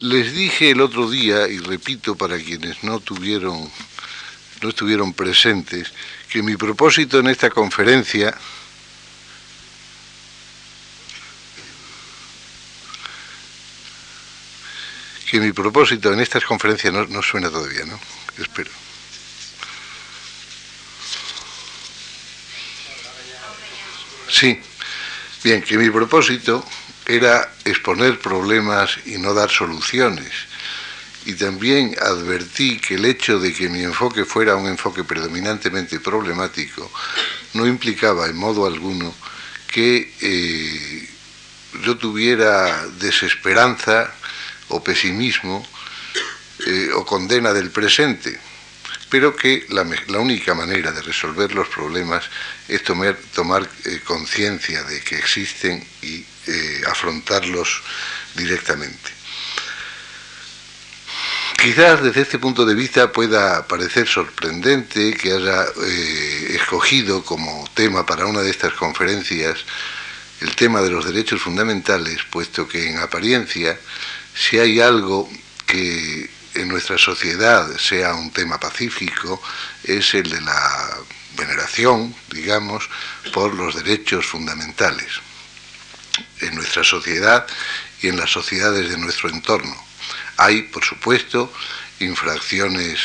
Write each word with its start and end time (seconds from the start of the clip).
Les 0.00 0.32
dije 0.32 0.70
el 0.70 0.80
otro 0.80 1.10
día, 1.10 1.48
y 1.48 1.58
repito 1.58 2.14
para 2.14 2.38
quienes 2.38 2.84
no 2.84 3.00
tuvieron, 3.00 3.68
no 4.62 4.68
estuvieron 4.68 5.12
presentes, 5.12 5.92
que 6.30 6.40
mi 6.40 6.56
propósito 6.56 7.18
en 7.18 7.26
esta 7.26 7.50
conferencia 7.50 8.32
que 15.28 15.40
mi 15.40 15.50
propósito 15.52 16.12
en 16.12 16.20
estas 16.20 16.44
conferencias 16.44 16.92
no, 16.92 17.04
no 17.06 17.20
suena 17.20 17.50
todavía, 17.50 17.84
¿no? 17.84 17.98
Espero. 18.38 18.70
Sí, 24.30 24.60
bien, 25.42 25.60
que 25.62 25.76
mi 25.76 25.90
propósito 25.90 26.64
era 27.08 27.50
exponer 27.64 28.20
problemas 28.20 28.98
y 29.06 29.16
no 29.16 29.32
dar 29.32 29.50
soluciones. 29.50 30.30
Y 31.24 31.34
también 31.34 31.96
advertí 32.00 32.78
que 32.78 32.94
el 32.94 33.06
hecho 33.06 33.40
de 33.40 33.52
que 33.52 33.68
mi 33.68 33.82
enfoque 33.82 34.24
fuera 34.24 34.56
un 34.56 34.68
enfoque 34.68 35.04
predominantemente 35.04 36.00
problemático 36.00 36.90
no 37.54 37.66
implicaba 37.66 38.26
en 38.26 38.36
modo 38.36 38.66
alguno 38.66 39.14
que 39.72 40.12
eh, 40.20 41.08
yo 41.82 41.96
tuviera 41.96 42.86
desesperanza 43.00 44.12
o 44.68 44.84
pesimismo 44.84 45.66
eh, 46.66 46.90
o 46.94 47.04
condena 47.04 47.52
del 47.52 47.70
presente, 47.70 48.38
pero 49.10 49.34
que 49.34 49.66
la, 49.70 49.82
única 50.18 50.54
manera 50.54 50.92
de 50.92 51.02
resolver 51.02 51.54
los 51.54 51.68
problemas 51.68 52.24
es 52.68 52.82
tomar, 52.82 53.68
eh, 53.84 54.00
conciencia 54.04 54.82
de 54.84 55.00
que 55.00 55.16
existen 55.16 55.82
y 56.02 56.24
eh, 56.46 56.82
afrontarlos 56.86 57.82
directamente. 58.34 59.18
Quizás 61.60 62.02
desde 62.02 62.22
este 62.22 62.38
punto 62.38 62.64
de 62.64 62.74
vista 62.74 63.10
pueda 63.10 63.66
parecer 63.66 64.06
sorprendente 64.06 65.14
que 65.14 65.32
haya 65.32 65.64
eh, 65.82 66.52
escogido 66.54 67.24
como 67.24 67.68
tema 67.74 68.06
para 68.06 68.26
una 68.26 68.42
de 68.42 68.50
estas 68.50 68.74
conferencias 68.74 69.64
el 70.40 70.54
tema 70.54 70.80
de 70.82 70.90
los 70.90 71.04
derechos 71.04 71.42
fundamentales, 71.42 72.20
puesto 72.30 72.68
que 72.68 72.88
en 72.90 72.98
apariencia, 72.98 73.76
si 74.34 74.58
hay 74.58 74.80
algo 74.80 75.28
que 75.66 76.30
en 76.54 76.68
nuestra 76.68 76.98
sociedad 76.98 77.68
sea 77.78 78.14
un 78.14 78.30
tema 78.30 78.58
pacífico, 78.58 79.40
es 79.84 80.14
el 80.14 80.30
de 80.30 80.40
la 80.40 80.98
veneración, 81.36 82.14
digamos, 82.30 82.88
por 83.32 83.54
los 83.54 83.74
derechos 83.74 84.26
fundamentales 84.26 85.20
en 86.40 86.54
nuestra 86.54 86.82
sociedad 86.84 87.46
y 88.02 88.08
en 88.08 88.16
las 88.16 88.30
sociedades 88.30 88.90
de 88.90 88.98
nuestro 88.98 89.28
entorno. 89.28 89.76
Hay, 90.36 90.62
por 90.62 90.84
supuesto, 90.84 91.52
infracciones 92.00 93.00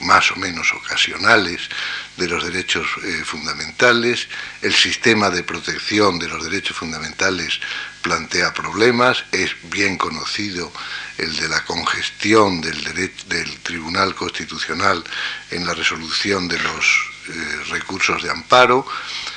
más 0.00 0.30
o 0.32 0.36
menos 0.36 0.72
ocasionales 0.74 1.68
de 2.16 2.28
los 2.28 2.44
derechos 2.44 2.86
eh, 3.04 3.22
fundamentales, 3.24 4.28
el 4.62 4.74
sistema 4.74 5.30
de 5.30 5.42
protección 5.42 6.18
de 6.18 6.28
los 6.28 6.42
derechos 6.42 6.76
fundamentales 6.76 7.60
plantea 8.02 8.54
problemas, 8.54 9.24
es 9.32 9.50
bien 9.64 9.98
conocido 9.98 10.72
el 11.18 11.34
de 11.36 11.48
la 11.48 11.64
congestión 11.64 12.60
del, 12.60 12.76
Tribunal 13.62 14.14
Constitucional 14.14 15.02
en 15.50 15.66
la 15.66 15.74
resolución 15.74 16.46
de 16.46 16.58
los 16.58 16.84
eh, 17.28 17.32
recursos 17.70 18.22
de 18.22 18.30
amparo, 18.30 18.86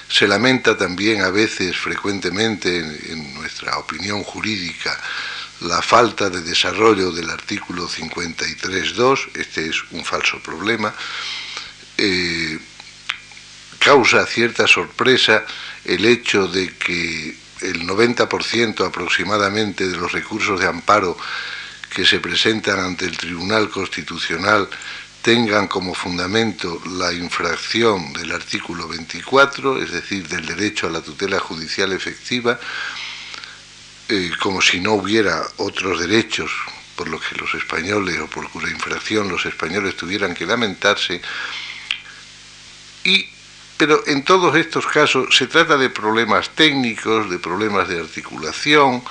se 0.09 0.27
lamenta 0.27 0.77
también 0.77 1.21
a 1.21 1.29
veces, 1.29 1.77
frecuentemente, 1.77 2.79
en, 2.79 3.33
nuestra 3.35 3.77
opinión 3.77 4.23
jurídica, 4.23 4.99
la 5.61 5.81
falta 5.81 6.29
de 6.29 6.41
desarrollo 6.41 7.11
del 7.11 7.29
artículo 7.29 7.87
53.2, 7.87 9.29
este 9.35 9.69
es 9.69 9.77
un 9.91 10.03
falso 10.05 10.39
problema, 10.41 10.93
eh, 11.97 12.59
causa 13.79 14.25
cierta 14.25 14.67
sorpresa 14.67 15.45
el 15.85 16.05
hecho 16.05 16.47
de 16.47 16.73
que 16.75 17.35
el 17.61 17.87
90% 17.87 18.85
aproximadamente 18.85 19.87
de 19.87 19.97
los 19.97 20.11
recursos 20.11 20.59
de 20.59 20.67
amparo 20.67 21.17
que 21.89 22.05
se 22.05 22.19
presentan 22.19 22.79
ante 22.79 23.05
el 23.05 23.17
Tribunal 23.17 23.69
Constitucional 23.69 24.69
tengan 25.21 25.67
como 25.67 25.93
fundamento 25.93 26.81
la 26.97 27.11
infracción 27.11 28.13
del 28.13 28.31
artículo 28.31 28.87
24, 28.87 29.81
es 29.81 29.91
decir, 29.91 30.27
del 30.27 30.45
derecho 30.45 30.87
a 30.87 30.91
la 30.91 31.01
tutela 31.01 31.39
judicial 31.39 31.91
efectiva, 31.91 32.59
eh, 34.07 34.31
como 34.39 34.61
si 34.61 34.79
no 34.79 34.93
hubiera 34.93 35.45
otros 35.57 35.99
derechos 35.99 36.51
por 36.95 37.09
los 37.09 37.21
que 37.21 37.35
los 37.35 37.53
españoles 37.53 38.19
o 38.19 38.27
por 38.27 38.49
cuya 38.49 38.69
infracción 38.69 39.29
los 39.29 39.45
españoles 39.45 39.95
tuvieran 39.95 40.33
que 40.33 40.45
lamentarse. 40.45 41.21
Y, 43.03 43.29
pero 43.79 44.03
en 44.07 44.23
todos 44.23 44.57
estos 44.57 44.85
casos 44.85 45.33
se 45.33 45.47
trata 45.47 45.77
de 45.77 45.89
problemas 45.89 46.49
técnicos, 46.49 47.29
de 47.29 47.39
problemas 47.39 47.87
de 47.87 48.01
articulación, 48.01 49.01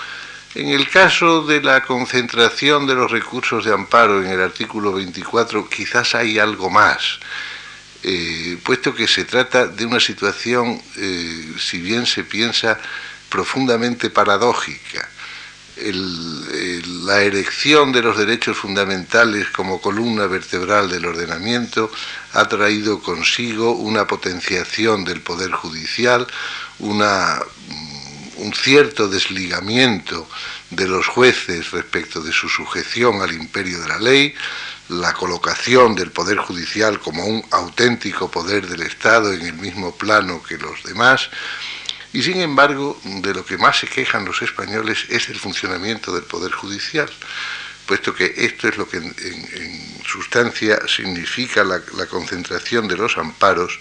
en 0.55 0.69
el 0.69 0.91
caso 0.91 1.47
de 1.47 1.63
la 1.63 1.83
concentración 1.83 2.87
de 2.87 2.95
los 2.95 3.11
recursos 3.11 3.65
de 3.65 3.73
amparo 3.73 4.23
en 4.23 4.31
el 4.31 4.43
artículo 4.43 4.93
24, 4.93 5.71
quizás 5.71 6.15
hay 6.15 6.39
algo 6.39 6.69
más, 6.69 7.19
eh, 8.03 8.59
puesto 8.63 8.95
que 8.95 9.09
se 9.09 9.25
trata 9.25 9.67
de 9.67 9.87
una 9.87 10.01
situación, 10.01 10.79
eh, 10.97 11.55
si 11.59 11.79
bien 11.79 12.05
se 12.05 12.25
piensa, 12.25 12.79
profundamente 13.31 14.11
paradójica. 14.11 15.09
La 15.81 17.23
erección 17.23 17.93
de 17.93 18.03
los 18.03 18.19
derechos 18.19 18.57
fundamentales 18.57 19.49
como 19.51 19.81
columna 19.81 20.27
vertebral 20.27 20.91
del 20.91 21.07
ordenamiento 21.07 21.91
ha 22.33 22.49
traído 22.49 23.01
consigo 23.01 23.73
una 23.73 24.07
potenciación 24.07 25.05
del 25.05 25.21
poder 25.21 25.53
judicial, 25.53 26.27
una 26.79 27.41
un 28.39 28.55
cierto 28.55 29.09
desligamiento 29.09 30.29
de 30.71 30.87
los 30.87 31.07
jueces 31.07 31.71
respecto 31.71 32.21
de 32.21 32.33
su 32.33 32.49
sujeción 32.49 33.21
al 33.21 33.33
imperio 33.33 33.81
de 33.81 33.89
la 33.89 33.99
ley, 33.99 34.35
la 34.89 35.13
colocación 35.13 35.95
del 35.95 36.11
Poder 36.11 36.39
Judicial 36.39 36.99
como 36.99 37.25
un 37.25 37.45
auténtico 37.51 38.31
poder 38.31 38.67
del 38.67 38.83
Estado 38.83 39.33
en 39.33 39.43
el 39.43 39.55
mismo 39.55 39.95
plano 39.95 40.43
que 40.43 40.57
los 40.57 40.83
demás, 40.83 41.29
y 42.19 42.23
sin 42.25 42.41
embargo, 42.41 43.01
de 43.05 43.33
lo 43.33 43.47
que 43.47 43.57
más 43.57 43.79
se 43.79 43.87
quejan 43.87 44.25
los 44.25 44.43
españoles 44.43 45.07
es 45.09 45.29
el 45.29 45.39
funcionamiento 45.39 46.13
del 46.13 46.25
Poder 46.25 46.51
Judicial, 46.51 47.09
puesto 47.87 48.13
que 48.13 48.35
esto 48.39 48.67
es 48.67 48.77
lo 48.77 48.89
que 48.89 48.97
en, 48.97 50.03
sustancia 50.05 50.81
significa 50.89 51.63
la 51.63 52.07
concentración 52.11 52.89
de 52.89 52.97
los 52.97 53.17
amparos 53.19 53.79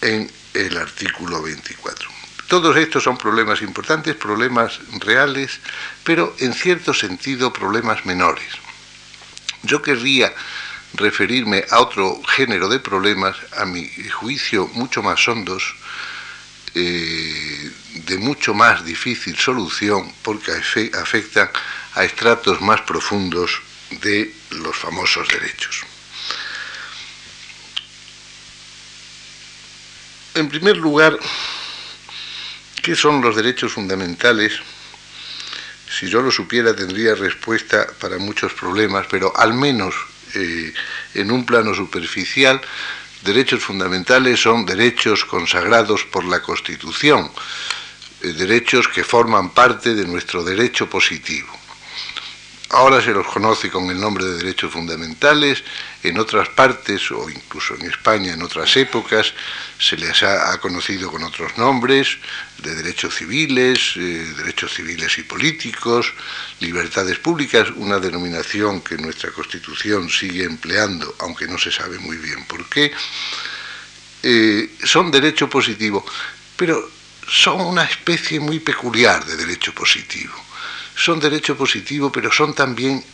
en 0.00 0.28
el 0.52 0.76
artículo 0.78 1.42
24. 1.42 2.10
Todos 2.48 2.76
estos 2.76 3.04
son 3.04 3.16
problemas 3.16 3.62
importantes, 3.62 4.16
problemas 4.16 4.80
reales, 4.98 5.60
pero 6.02 6.34
en 6.40 6.54
cierto 6.54 6.92
sentido 6.92 7.52
problemas 7.52 8.04
menores. 8.04 8.50
Yo 9.62 9.80
querría 9.80 10.34
referirme 10.94 11.64
a 11.70 11.78
otro 11.78 12.20
género 12.24 12.68
de 12.68 12.80
problemas, 12.80 13.36
a 13.56 13.64
mi 13.64 13.88
juicio 14.08 14.66
mucho 14.74 15.04
más 15.04 15.28
hondos, 15.28 15.76
eh, 16.76 17.70
de 18.06 18.18
mucho 18.18 18.54
más 18.54 18.84
difícil 18.84 19.36
solución, 19.36 20.12
porque 20.22 20.52
afectan 20.52 21.50
a 21.94 22.04
estratos 22.04 22.60
más 22.60 22.82
profundos 22.82 23.62
de 24.02 24.32
los 24.50 24.76
famosos 24.76 25.26
derechos. 25.28 25.84
En 30.34 30.48
primer 30.48 30.76
lugar, 30.76 31.18
¿Qué 32.86 32.94
son 32.94 33.20
los 33.20 33.34
derechos 33.34 33.72
fundamentales? 33.72 34.60
Si 35.90 36.08
yo 36.08 36.22
lo 36.22 36.30
supiera 36.30 36.72
tendría 36.72 37.16
respuesta 37.16 37.84
para 37.98 38.16
muchos 38.16 38.52
problemas, 38.52 39.08
pero 39.10 39.36
al 39.36 39.54
menos 39.54 39.92
eh, 40.34 40.72
en 41.14 41.32
un 41.32 41.44
plano 41.44 41.74
superficial, 41.74 42.60
derechos 43.22 43.62
fundamentales 43.62 44.40
son 44.40 44.64
derechos 44.64 45.24
consagrados 45.24 46.04
por 46.04 46.24
la 46.24 46.42
Constitución, 46.42 47.30
eh, 48.22 48.28
derechos 48.32 48.88
que 48.88 49.04
forman 49.04 49.50
parte 49.50 49.94
de 49.94 50.06
nuestro 50.06 50.44
derecho 50.44 50.88
positivo. 50.88 51.65
Ahora 52.76 53.00
se 53.00 53.12
los 53.12 53.26
conoce 53.26 53.70
con 53.70 53.88
el 53.88 53.98
nombre 53.98 54.22
de 54.26 54.36
derechos 54.36 54.70
fundamentales, 54.70 55.64
en 56.02 56.18
otras 56.18 56.50
partes 56.50 57.10
o 57.10 57.30
incluso 57.30 57.74
en 57.74 57.86
España 57.86 58.34
en 58.34 58.42
otras 58.42 58.76
épocas 58.76 59.32
se 59.78 59.96
les 59.96 60.22
ha, 60.22 60.60
conocido 60.60 61.10
con 61.10 61.22
otros 61.24 61.56
nombres, 61.56 62.18
de 62.58 62.74
derechos 62.74 63.14
civiles, 63.14 63.94
eh, 63.96 64.26
derechos 64.36 64.74
civiles 64.74 65.16
y 65.16 65.22
políticos, 65.22 66.12
libertades 66.60 67.18
públicas, 67.18 67.70
una 67.76 67.98
denominación 67.98 68.82
que 68.82 68.98
nuestra 68.98 69.30
Constitución 69.30 70.10
sigue 70.10 70.44
empleando, 70.44 71.16
aunque 71.20 71.46
no 71.46 71.56
se 71.56 71.72
sabe 71.72 71.98
muy 71.98 72.18
bien 72.18 72.44
por 72.44 72.68
qué, 72.68 72.92
eh, 74.22 74.70
son 74.84 75.10
derecho 75.10 75.48
positivo, 75.48 76.04
pero 76.58 76.90
son 77.26 77.58
una 77.62 77.84
especie 77.84 78.38
muy 78.38 78.60
peculiar 78.60 79.24
de 79.24 79.34
derecho 79.34 79.72
positivo 79.72 80.45
son 80.96 81.20
derecho 81.20 81.56
positivo, 81.56 82.10
pero 82.10 82.32
son 82.32 82.54
también 82.54 83.04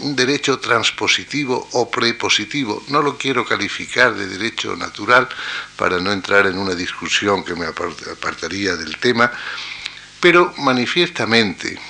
un 0.00 0.14
derecho 0.14 0.58
transpositivo 0.58 1.68
o 1.72 1.90
prepositivo. 1.90 2.84
No 2.88 3.00
lo 3.00 3.16
quiero 3.16 3.44
calificar 3.44 4.14
de 4.14 4.26
derecho 4.26 4.76
natural 4.76 5.28
para 5.76 5.98
no 5.98 6.12
entrar 6.12 6.46
en 6.46 6.58
una 6.58 6.74
discusión 6.74 7.42
que 7.42 7.54
me 7.54 7.66
apartaría 7.66 8.76
del 8.76 8.98
tema, 8.98 9.32
pero 10.20 10.52
manifiestamente, 10.58 11.80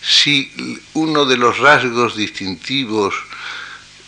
si 0.00 0.80
uno 0.94 1.24
de 1.24 1.36
los 1.36 1.58
rasgos 1.58 2.16
distintivos 2.16 3.14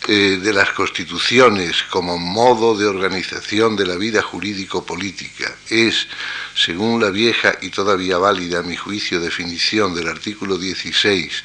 eh, 0.07 0.39
de 0.41 0.51
las 0.51 0.71
constituciones 0.71 1.83
como 1.91 2.17
modo 2.17 2.75
de 2.75 2.87
organización 2.87 3.75
de 3.75 3.85
la 3.85 3.97
vida 3.97 4.23
jurídico-política. 4.23 5.55
Es, 5.69 6.07
según 6.55 6.99
la 6.99 7.11
vieja 7.11 7.55
y 7.61 7.69
todavía 7.69 8.17
válida, 8.17 8.59
a 8.59 8.63
mi 8.63 8.75
juicio, 8.75 9.19
definición 9.19 9.93
del 9.93 10.07
artículo 10.07 10.57
16 10.57 11.43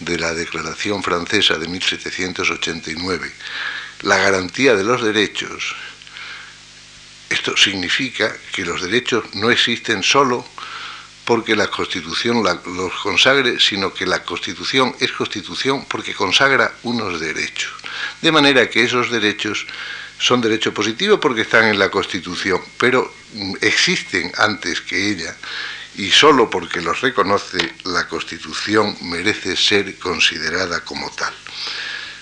de 0.00 0.18
la 0.18 0.34
Declaración 0.34 1.02
Francesa 1.02 1.56
de 1.56 1.66
1789, 1.66 3.32
la 4.02 4.18
garantía 4.18 4.74
de 4.74 4.84
los 4.84 5.02
derechos, 5.02 5.74
esto 7.30 7.56
significa 7.56 8.36
que 8.52 8.66
los 8.66 8.82
derechos 8.82 9.34
no 9.34 9.50
existen 9.50 10.02
solo 10.02 10.46
porque 11.24 11.56
la 11.56 11.68
Constitución 11.68 12.42
los 12.42 12.92
consagre, 13.02 13.58
sino 13.58 13.94
que 13.94 14.06
la 14.06 14.22
Constitución 14.24 14.94
es 15.00 15.12
Constitución 15.12 15.86
porque 15.88 16.14
consagra 16.14 16.74
unos 16.82 17.20
derechos. 17.20 17.72
De 18.20 18.30
manera 18.30 18.68
que 18.68 18.84
esos 18.84 19.10
derechos 19.10 19.66
son 20.18 20.40
derechos 20.40 20.74
positivos 20.74 21.18
porque 21.20 21.42
están 21.42 21.64
en 21.64 21.78
la 21.78 21.90
Constitución, 21.90 22.60
pero 22.78 23.12
existen 23.60 24.30
antes 24.36 24.80
que 24.80 25.10
ella 25.10 25.34
y 25.96 26.10
solo 26.10 26.50
porque 26.50 26.80
los 26.80 27.00
reconoce 27.00 27.72
la 27.84 28.06
Constitución 28.08 28.96
merece 29.02 29.56
ser 29.56 29.98
considerada 29.98 30.80
como 30.80 31.10
tal. 31.10 31.32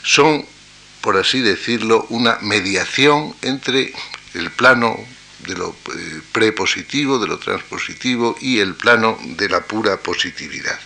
Son, 0.02 0.44
por 1.00 1.16
así 1.16 1.40
decirlo, 1.40 2.06
una 2.10 2.38
mediación 2.42 3.34
entre 3.42 3.92
el 4.34 4.50
plano 4.50 4.98
de 5.46 5.54
lo 5.54 5.70
eh, 5.70 6.20
prepositivo, 6.32 7.18
de 7.18 7.28
lo 7.28 7.38
transpositivo 7.38 8.36
y 8.40 8.58
el 8.58 8.74
plano 8.74 9.18
de 9.22 9.48
la 9.48 9.60
pura 9.60 9.96
positividad. 9.98 10.78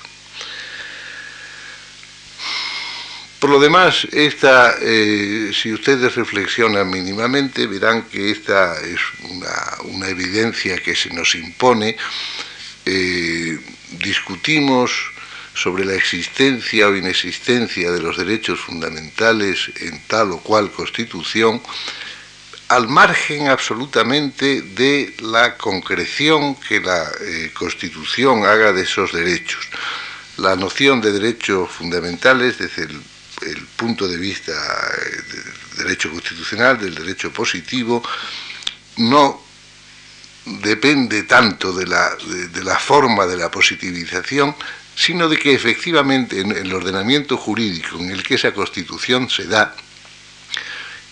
Por 3.39 3.51
lo 3.51 3.61
demás, 3.61 4.07
esta, 4.13 4.77
eh, 4.81 5.53
si 5.53 5.73
ustedes 5.73 6.15
reflexionan 6.15 6.89
mínimamente, 6.89 7.67
verán 7.67 8.03
que 8.05 8.31
esta 8.31 8.81
es 8.81 9.01
una 9.85 10.09
evidencia 10.09 10.79
que 10.79 10.97
se 10.97 11.11
nos 11.11 11.35
impone 11.35 11.97
eh, 12.89 13.59
discutimos 13.99 14.93
sobre 15.55 15.85
la 15.85 15.95
existencia 15.95 16.87
o 16.87 16.95
inexistencia 16.95 17.91
de 17.91 18.01
los 18.01 18.17
derechos 18.17 18.61
fundamentales 18.61 19.73
en 19.81 19.99
tal 20.07 20.31
o 20.31 20.39
cual 20.39 20.71
constitución, 20.71 21.61
al 22.69 22.89
margen 22.89 23.49
absolutamente 23.49 24.61
de 24.63 25.15
la 25.21 25.57
concreción 25.57 26.57
que 26.57 26.81
la 26.81 27.09
eh, 27.21 27.51
constitución 27.55 28.45
haga 28.45 28.73
de 28.73 28.83
esos 28.83 29.13
derechos. 29.13 29.69
La 30.39 30.57
noción 30.57 31.01
de 31.01 31.13
derechos 31.13 31.71
fundamentales 31.71 32.59
desde 32.59 32.85
el, 32.85 33.67
punto 33.77 34.09
de 34.09 34.17
vista 34.17 34.53
eh, 34.53 35.23
del 35.33 35.85
derecho 35.85 36.11
constitucional, 36.11 36.79
del 36.79 36.95
derecho 36.95 37.33
positivo, 37.33 38.03
no 38.97 39.43
depende 40.47 41.23
tanto 41.25 41.73
de 41.73 41.87
la, 41.87 42.17
de, 42.53 42.65
la, 42.65 42.79
forma 42.79 43.27
de 43.27 43.37
la 43.37 43.51
positivización, 43.51 44.55
sino 44.95 45.29
de 45.29 45.37
que 45.37 45.55
efectivamente 45.55 46.41
en 46.41 46.53
el 46.53 46.73
ordenamiento 46.73 47.37
jurídico 47.37 47.99
en 47.99 48.11
el 48.11 48.23
que 48.23 48.35
esa 48.35 48.53
constitución 48.53 49.29
se 49.29 49.45
da, 49.45 49.77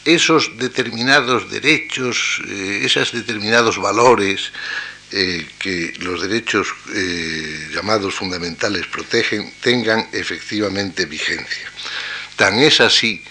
esos 0.05 0.57
determinados 0.59 1.51
derechos, 1.51 2.41
eh, 2.47 2.83
esos 2.85 3.13
determinados 3.13 3.79
valores 3.79 4.53
eh, 5.13 5.47
que 5.59 5.95
los 6.01 6.21
derechos 6.23 6.69
eh, 6.95 7.69
llamados 7.73 8.15
fundamentales 8.15 8.87
protegen, 8.87 9.53
tengan 9.61 10.09
efectivamente 10.13 11.07
vigencia. 11.07 11.71
Tan 12.37 12.59
es 12.59 12.81
así 12.81 13.23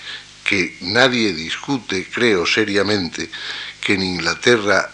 que 0.44 0.78
nadie 0.81 1.34
discute, 1.34 2.08
creo 2.12 2.46
seriamente, 2.46 3.30
que 3.81 3.94
en 3.94 4.04
Inglaterra 4.04 4.90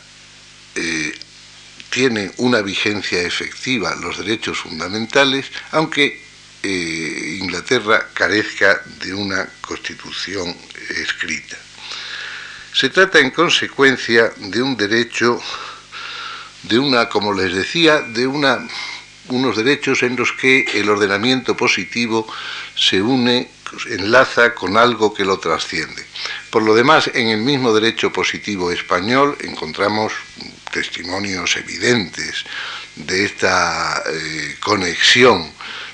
tienen 1.90 2.32
una 2.38 2.62
vigencia 2.62 3.22
efectiva 3.22 3.94
los 3.96 4.18
derechos 4.18 4.60
fundamentales, 4.60 5.48
aunque 5.72 6.22
Inglaterra 6.64 8.10
carezca 8.14 8.82
de 9.04 9.14
una 9.14 9.50
constitución 9.62 10.56
escrita. 10.90 11.58
Se 12.80 12.88
trata 12.88 13.20
en 13.20 13.32
consecuencia 13.32 14.32
de 14.38 14.62
un 14.62 14.78
derecho, 14.78 15.38
de 16.64 16.80
una, 16.80 17.10
como 17.10 17.34
les 17.34 17.54
decía, 17.54 18.00
de 18.00 18.26
una, 18.26 18.66
unos 19.28 19.58
derechos 19.58 20.02
en 20.02 20.16
los 20.16 20.32
que 20.32 20.62
el 20.76 20.90
ordenamiento 20.90 21.58
positivo 21.58 22.26
se 22.78 23.02
une, 23.02 23.50
enlaza 23.90 24.56
con 24.56 24.78
algo 24.78 25.14
que 25.14 25.26
lo 25.26 25.40
trasciende. 25.40 26.06
Por 26.52 26.64
lo 26.64 26.74
demás, 26.74 27.12
en 27.14 27.28
el 27.28 27.42
mismo 27.42 27.74
derecho 27.74 28.14
positivo 28.14 28.72
español 28.72 29.36
encontramos 29.42 30.14
testimonios 30.72 31.58
evidentes 31.58 32.46
de 32.96 33.26
esta 33.26 34.04
eh, 34.08 34.56
conexión 34.62 35.52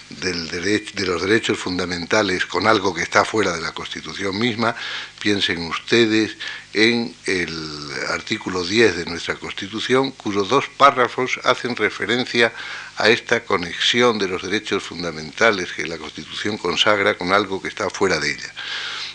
del 0.09 0.47
de 0.49 1.05
los 1.05 1.21
derechos 1.21 1.57
fundamentales 1.57 2.45
con 2.45 2.67
algo 2.67 2.93
que 2.93 3.01
está 3.01 3.25
fuera 3.25 3.53
de 3.53 3.61
la 3.61 3.73
Constitución 3.73 4.37
misma, 4.37 4.75
piensen 5.19 5.65
ustedes 5.65 6.37
en 6.75 7.15
el 7.25 7.89
artículo 8.09 8.61
10 8.65 8.97
de 8.97 9.05
nuestra 9.05 9.35
Constitución, 9.35 10.11
cuyos 10.11 10.49
dos 10.49 10.65
párrafos 10.67 11.39
hacen 11.45 11.73
referencia 11.73 12.51
a 12.97 13.07
esta 13.07 13.45
conexión 13.45 14.19
de 14.19 14.27
los 14.27 14.43
derechos 14.43 14.83
fundamentales 14.83 15.71
que 15.71 15.87
la 15.87 15.97
Constitución 15.97 16.57
consagra 16.57 17.17
con 17.17 17.31
algo 17.31 17.61
que 17.61 17.69
está 17.69 17.89
fuera 17.89 18.19
de 18.19 18.29
ella. 18.31 18.53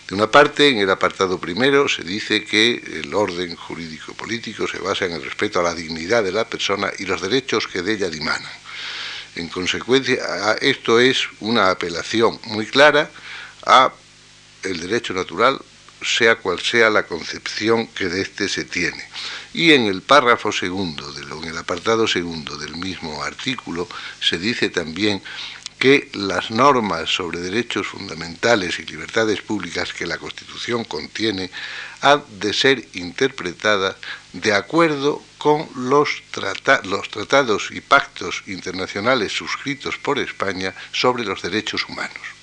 De 0.07 0.15
una 0.15 0.31
parte, 0.31 0.69
en 0.69 0.79
el 0.79 0.89
apartado 0.89 1.39
primero, 1.39 1.87
se 1.87 2.01
dice 2.01 2.43
que 2.43 2.81
el 3.03 3.13
orden 3.13 3.55
jurídico-político 3.55 4.67
se 4.67 4.79
basa 4.79 5.05
en 5.05 5.11
el 5.11 5.23
respeto 5.23 5.59
a 5.59 5.63
la 5.63 5.75
dignidad 5.75 6.23
de 6.23 6.31
la 6.31 6.49
persona 6.49 6.91
y 6.97 7.05
los 7.05 7.21
derechos 7.21 7.67
que 7.67 7.83
de 7.83 7.93
ella 7.93 8.09
dimanan. 8.09 8.51
En 9.35 9.49
consecuencia, 9.49 10.57
esto 10.61 10.99
es 10.99 11.27
una 11.39 11.69
apelación 11.69 12.39
muy 12.45 12.65
clara 12.65 13.11
a 13.67 13.93
el 14.63 14.79
derecho 14.79 15.13
natural, 15.13 15.61
sea 16.01 16.35
cual 16.35 16.59
sea 16.59 16.89
la 16.89 17.03
concepción 17.03 17.87
que 17.87 18.09
de 18.09 18.21
éste 18.21 18.49
se 18.49 18.65
tiene. 18.65 19.03
Y 19.53 19.73
en 19.73 19.85
el 19.85 20.01
párrafo 20.01 20.51
segundo, 20.51 21.13
en 21.15 21.49
el 21.49 21.57
apartado 21.57 22.07
segundo 22.07 22.57
del 22.57 22.75
mismo 22.75 23.23
artículo, 23.23 23.87
se 24.19 24.37
dice 24.37 24.69
también 24.69 25.21
que 25.81 26.09
las 26.13 26.51
normas 26.51 27.09
sobre 27.09 27.39
derechos 27.39 27.87
fundamentales 27.87 28.77
y 28.77 28.85
libertades 28.85 29.41
públicas 29.41 29.93
que 29.93 30.05
la 30.05 30.19
Constitución 30.19 30.83
contiene 30.83 31.49
han 32.01 32.23
de 32.39 32.53
ser 32.53 32.87
interpretadas 32.93 33.95
de 34.31 34.53
acuerdo 34.53 35.23
con 35.39 35.67
los, 35.75 36.21
los 36.83 37.09
tratados 37.09 37.69
y 37.71 37.81
pactos 37.81 38.43
internacionales 38.45 39.31
suscritos 39.31 39.97
por 39.97 40.19
España 40.19 40.75
sobre 40.91 41.25
los 41.25 41.41
derechos 41.41 41.89
humanos. 41.89 42.40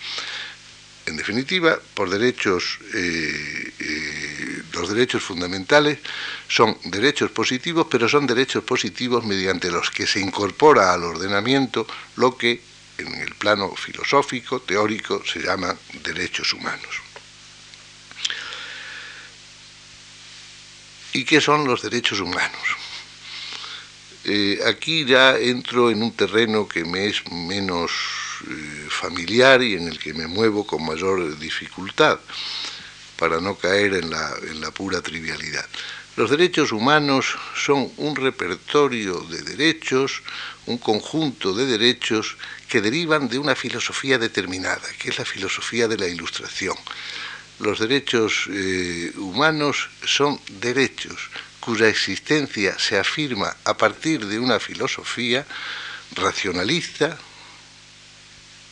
En 1.09 1.17
definitiva, 1.17 1.73
eh, 1.73 3.73
eh, 3.81 4.63
los 4.73 4.89
derechos 4.91 5.23
fundamentales 5.23 6.01
son 6.47 6.77
derechos 6.85 7.31
positivos, 7.31 7.87
pero 7.91 8.07
son 8.11 8.27
derechos 8.27 8.63
positivos 8.63 9.25
mediante 9.25 9.71
los 9.71 9.91
que 9.91 10.07
se 10.07 10.21
incorpora 10.21 10.93
al 10.93 11.05
ordenamiento 11.05 11.87
lo 12.17 12.37
que 12.37 12.61
en 12.99 13.15
el 13.15 13.35
plano 13.37 13.75
filosófico, 13.75 14.61
teórico, 14.61 15.23
se 15.25 15.41
llaman 15.41 15.79
derechos 16.05 16.53
humanos. 16.53 17.01
¿Y 21.15 21.25
qué 21.25 21.41
son 21.41 21.67
los 21.67 21.81
derechos 21.81 22.21
humanos? 22.21 22.69
Eh, 24.25 24.61
aquí 24.67 25.07
ya 25.07 25.39
entro 25.39 25.91
en 25.91 26.03
un 26.03 26.13
terreno 26.13 26.69
que 26.69 26.85
me 26.85 27.07
es 27.07 27.27
menos 27.33 28.28
eh, 28.49 28.87
familiar 28.89 29.63
y 29.63 29.75
en 29.75 29.89
el 29.89 29.99
que 29.99 30.15
me 30.15 30.27
muevo 30.27 30.67
con 30.67 30.85
mayor 30.85 31.39
dificultad, 31.39 32.19
para 33.17 33.41
no 33.41 33.57
caer 33.57 33.95
en 33.95 34.11
la, 34.11 34.35
en 34.43 34.61
la 34.61 34.71
pura 34.71 35.01
trivialidad. 35.01 35.67
Los 36.17 36.31
derechos 36.31 36.73
humanos 36.73 37.37
son 37.55 37.93
un 37.97 38.17
repertorio 38.17 39.21
de 39.21 39.43
derechos, 39.43 40.23
un 40.67 40.79
conjunto 40.79 41.55
de 41.55 41.65
derechos 41.65 42.37
que 42.69 42.81
derivan 42.81 43.29
de 43.29 43.39
una 43.39 43.55
filosofía 43.55 44.19
determinada, 44.19 44.83
que 44.99 45.11
es 45.11 45.19
la 45.19 45.25
filosofía 45.25 45.87
de 45.87 45.97
la 45.97 46.09
ilustración. 46.09 46.77
Los 47.61 47.79
derechos 47.79 48.49
eh, 48.51 49.13
humanos 49.17 49.91
son 50.05 50.41
derechos 50.61 51.31
cuya 51.61 51.89
existencia 51.89 52.79
se 52.79 52.99
afirma 52.99 53.55
a 53.65 53.77
partir 53.77 54.27
de 54.27 54.39
una 54.39 54.59
filosofía 54.59 55.47
racionalista, 56.17 57.19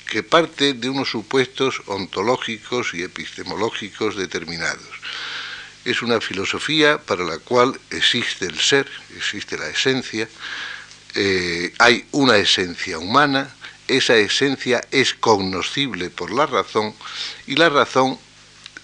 que 0.07 0.23
parte 0.23 0.73
de 0.73 0.89
unos 0.89 1.11
supuestos 1.11 1.83
ontológicos 1.87 2.95
y 2.95 3.03
epistemológicos 3.03 4.17
determinados. 4.17 5.01
Es 5.85 6.03
una 6.03 6.21
filosofía 6.21 6.99
para 6.99 7.25
la 7.25 7.39
cual 7.39 7.79
existe 7.91 8.47
el 8.47 8.59
ser, 8.59 8.89
existe 9.17 9.59
la 9.59 9.69
esencia, 9.69 10.29
eh, 11.15 11.73
hay 11.79 12.05
una 12.13 12.37
esencia 12.37 12.99
humana, 12.99 13.55
esa 13.89 14.17
esencia 14.17 14.87
es 14.91 15.15
cognoscible 15.15 16.11
por 16.11 16.33
la 16.33 16.47
razón 16.47 16.95
y 17.47 17.55
la 17.55 17.69
razón 17.69 18.19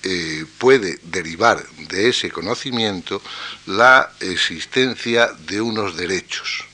eh, 0.05 0.47
puede 0.59 0.99
derivar 1.03 1.65
de 1.89 2.09
ese 2.09 2.31
conocimiento 2.31 3.23
la 3.67 4.13
existencia 4.21 5.29
de 5.47 5.61
unos 5.61 5.97
derechos. 5.97 6.65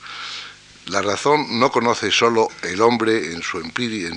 La 0.89 1.03
razón 1.03 1.59
no 1.59 1.71
conoce 1.71 2.09
solo 2.09 2.47
el 2.63 2.81
hombre 2.81 3.31
en 3.31 3.43
su 3.43 3.59
empirie, 3.59 4.07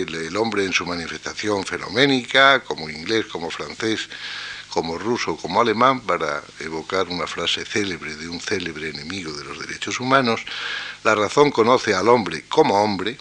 el, 0.00 0.36
hombre 0.38 0.64
en 0.64 0.72
su 0.72 0.86
manifestación 0.86 1.62
fenoménica, 1.66 2.60
como 2.60 2.88
inglés, 2.88 3.26
como 3.26 3.50
francés, 3.50 4.08
como 4.70 4.96
ruso, 4.96 5.36
como 5.36 5.60
alemán, 5.60 6.00
para 6.00 6.42
evocar 6.60 7.08
una 7.08 7.26
frase 7.26 7.66
célebre 7.66 8.16
de 8.16 8.28
un 8.28 8.40
célebre 8.40 8.88
enemigo 8.88 9.30
de 9.34 9.44
los 9.44 9.58
derechos 9.58 10.00
humanos. 10.00 10.40
La 11.02 11.14
razón 11.14 11.50
conoce 11.50 11.92
al 11.92 12.08
hombre 12.08 12.44
como 12.48 12.82
hombre, 12.82 13.18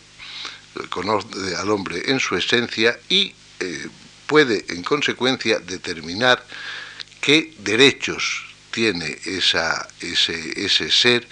conoce 0.90 1.58
al 1.58 1.70
hombre 1.70 2.04
en 2.06 2.22
su 2.22 2.38
esencia 2.38 2.98
y 3.10 3.36
eh, 3.60 3.88
puede, 4.26 4.64
en 4.70 4.84
consecuencia, 4.84 5.60
determinar 5.60 6.46
qué 7.20 7.54
derechos 7.60 8.54
tiene 8.72 9.18
ese 9.26 10.92
ser, 10.92 11.28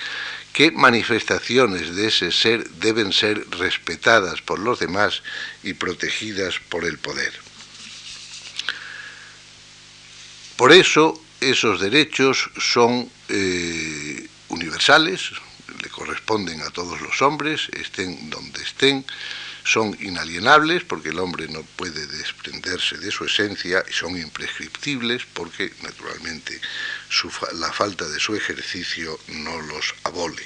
qué 0.54 0.72
manifestaciones 0.72 1.96
de 1.96 2.08
ese 2.08 2.32
ser 2.32 2.70
deben 2.72 3.14
ser 3.14 3.46
respetadas 3.52 4.42
por 4.42 4.60
los 4.60 4.80
demás 4.80 5.24
y 5.64 5.74
protegidas 5.74 6.60
por 6.70 6.86
el 6.86 6.98
poder. 6.98 7.34
Por 10.58 10.72
eso 10.72 11.20
esos 11.40 11.82
derechos 11.82 12.50
son 12.60 13.10
eh, 13.30 14.28
universales, 14.50 15.32
le 15.82 15.90
corresponden 15.90 16.62
a 16.62 16.70
todos 16.70 17.02
los 17.02 17.22
hombres, 17.22 17.68
estén 17.74 18.30
donde 18.30 18.62
estén, 18.62 19.06
son 19.64 19.96
inalienables 20.00 20.84
porque 20.84 21.10
el 21.10 21.20
hombre 21.20 21.48
no 21.48 21.62
puede 21.76 22.08
desprenderse 22.08 22.98
de 22.98 23.12
su 23.12 23.26
esencia 23.26 23.84
y 23.90 23.94
son 23.94 24.18
imprescriptibles 24.18 25.26
porque 25.34 25.72
naturalmente 25.84 26.60
la 27.54 27.72
falta 27.72 28.08
de 28.08 28.20
su 28.20 28.36
ejercicio 28.36 29.20
no 29.28 29.62
los 29.62 29.94
abole. 30.04 30.44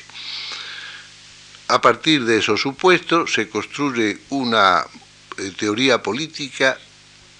A 1.67 1.81
partir 1.81 2.25
de 2.25 2.37
esos 2.37 2.61
supuestos 2.61 3.33
se 3.33 3.49
construye 3.49 4.19
una 4.29 4.85
eh, 5.37 5.51
teoría 5.57 6.03
política 6.03 6.77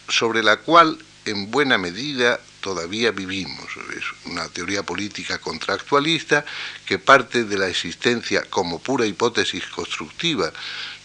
sobre 0.07 0.41
la 0.41 0.57
cual 0.57 0.97
en 1.25 1.51
buena 1.51 1.77
medida 1.77 2.39
todavía 2.61 3.11
vivimos. 3.11 3.65
Es 3.95 4.03
una 4.25 4.49
teoría 4.49 4.81
política 4.81 5.37
contractualista 5.37 6.43
que 6.85 6.97
parte 6.97 7.43
de 7.43 7.57
la 7.59 7.67
existencia 7.67 8.43
como 8.49 8.79
pura 8.79 9.05
hipótesis 9.05 9.65
constructiva 9.67 10.51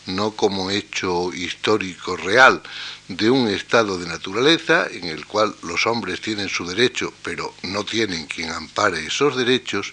no 0.07 0.33
como 0.33 0.71
hecho 0.71 1.33
histórico 1.33 2.17
real 2.17 2.63
de 3.09 3.31
un 3.31 3.49
estado 3.49 3.99
de 3.99 4.07
naturaleza 4.07 4.87
en 4.91 5.05
el 5.05 5.27
cual 5.27 5.55
los 5.63 5.87
hombres 5.87 6.21
tienen 6.21 6.49
su 6.49 6.67
derecho, 6.67 7.13
pero 7.23 7.55
no 7.63 7.85
tienen 7.85 8.27
quien 8.27 8.51
ampare 8.51 9.07
esos 9.07 9.37
derechos, 9.37 9.93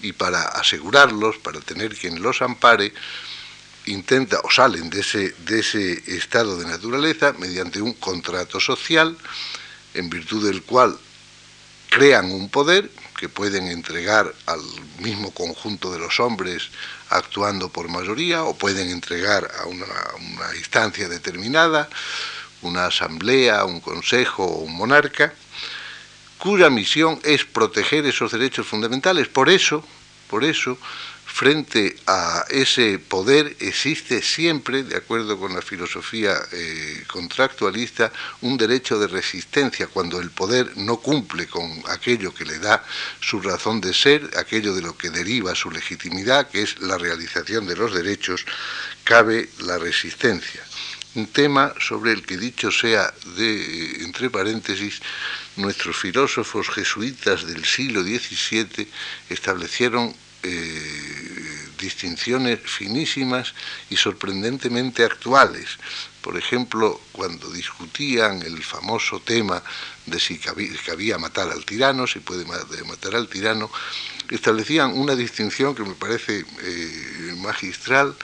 y 0.00 0.12
para 0.12 0.42
asegurarlos, 0.42 1.38
para 1.38 1.60
tener 1.60 1.96
quien 1.96 2.22
los 2.22 2.42
ampare, 2.42 2.92
intenta 3.86 4.40
o 4.44 4.50
salen 4.50 4.90
de 4.90 5.00
ese, 5.00 5.34
de 5.46 5.60
ese 5.60 6.16
estado 6.16 6.56
de 6.58 6.66
naturaleza 6.66 7.32
mediante 7.38 7.80
un 7.80 7.94
contrato 7.94 8.60
social, 8.60 9.16
en 9.94 10.10
virtud 10.10 10.46
del 10.46 10.62
cual 10.62 10.98
crean 11.88 12.30
un 12.30 12.48
poder 12.48 12.90
que 13.18 13.28
pueden 13.28 13.66
entregar 13.68 14.32
al 14.46 14.60
mismo 15.00 15.32
conjunto 15.32 15.92
de 15.92 15.98
los 15.98 16.20
hombres 16.20 16.70
actuando 17.10 17.68
por 17.68 17.88
mayoría 17.88 18.44
o 18.44 18.56
pueden 18.56 18.90
entregar 18.90 19.50
a 19.60 19.66
una, 19.66 19.86
instancia 20.56 21.08
determinada, 21.08 21.88
una 22.62 22.86
asamblea, 22.86 23.64
un 23.64 23.80
consejo 23.80 24.44
o 24.44 24.58
un 24.58 24.76
monarca, 24.76 25.32
cuya 26.38 26.70
misión 26.70 27.18
es 27.24 27.44
proteger 27.44 28.06
esos 28.06 28.32
derechos 28.32 28.66
fundamentales. 28.66 29.28
Por 29.28 29.48
eso, 29.48 29.84
por 30.28 30.44
eso, 30.44 30.78
frente 31.38 31.94
a 32.08 32.44
ese 32.50 32.98
poder 32.98 33.54
existe 33.60 34.22
siempre, 34.22 34.82
de 34.82 34.96
acuerdo 34.96 35.38
con 35.38 35.54
la 35.54 35.62
filosofía 35.62 36.34
eh, 36.50 37.04
contractualista, 37.06 38.10
un 38.40 38.56
derecho 38.56 38.98
de 38.98 39.06
resistencia 39.06 39.86
cuando 39.86 40.18
el 40.18 40.32
poder 40.32 40.76
no 40.76 40.96
cumple 40.96 41.46
con 41.46 41.80
aquello 41.86 42.34
que 42.34 42.44
le 42.44 42.58
da 42.58 42.84
su 43.20 43.40
razón 43.40 43.80
de 43.80 43.94
ser, 43.94 44.28
aquello 44.36 44.74
de 44.74 44.82
lo 44.82 44.98
que 44.98 45.10
deriva 45.10 45.54
su 45.54 45.70
legitimidad, 45.70 46.48
que 46.48 46.62
es 46.62 46.80
la 46.80 46.98
realización 46.98 47.68
de 47.68 47.76
los 47.76 47.94
derechos, 47.94 48.44
cabe 49.04 49.48
la 49.60 49.78
resistencia. 49.78 50.64
Un 51.14 51.28
tema 51.28 51.72
sobre 51.78 52.10
el 52.14 52.26
que 52.26 52.36
dicho 52.36 52.72
sea 52.72 53.14
de, 53.36 54.02
entre 54.02 54.28
paréntesis, 54.28 55.00
nuestros 55.54 55.96
filósofos 55.96 56.68
jesuitas 56.68 57.46
del 57.46 57.64
siglo 57.64 58.02
XVII 58.02 58.88
establecieron 59.30 60.12
eh, 60.42 61.68
distinciones 61.80 62.60
finísimas 62.60 63.54
y 63.90 63.96
sorprendentemente 63.96 65.04
actuales. 65.04 65.78
Por 66.22 66.36
ejemplo, 66.36 67.00
cuando 67.12 67.50
discutían 67.50 68.42
el 68.42 68.62
famoso 68.62 69.20
tema 69.20 69.62
de 70.06 70.18
si 70.20 70.38
cabía, 70.38 71.18
matar 71.18 71.50
al 71.50 71.64
tirano, 71.64 72.06
si 72.06 72.18
puede 72.18 72.44
matar 72.44 73.14
al 73.14 73.28
tirano, 73.28 73.70
establecían 74.30 74.92
una 74.98 75.14
distinción 75.14 75.74
que 75.74 75.84
me 75.84 75.94
parece 75.94 76.44
eh, 76.62 77.34
magistral 77.38 78.14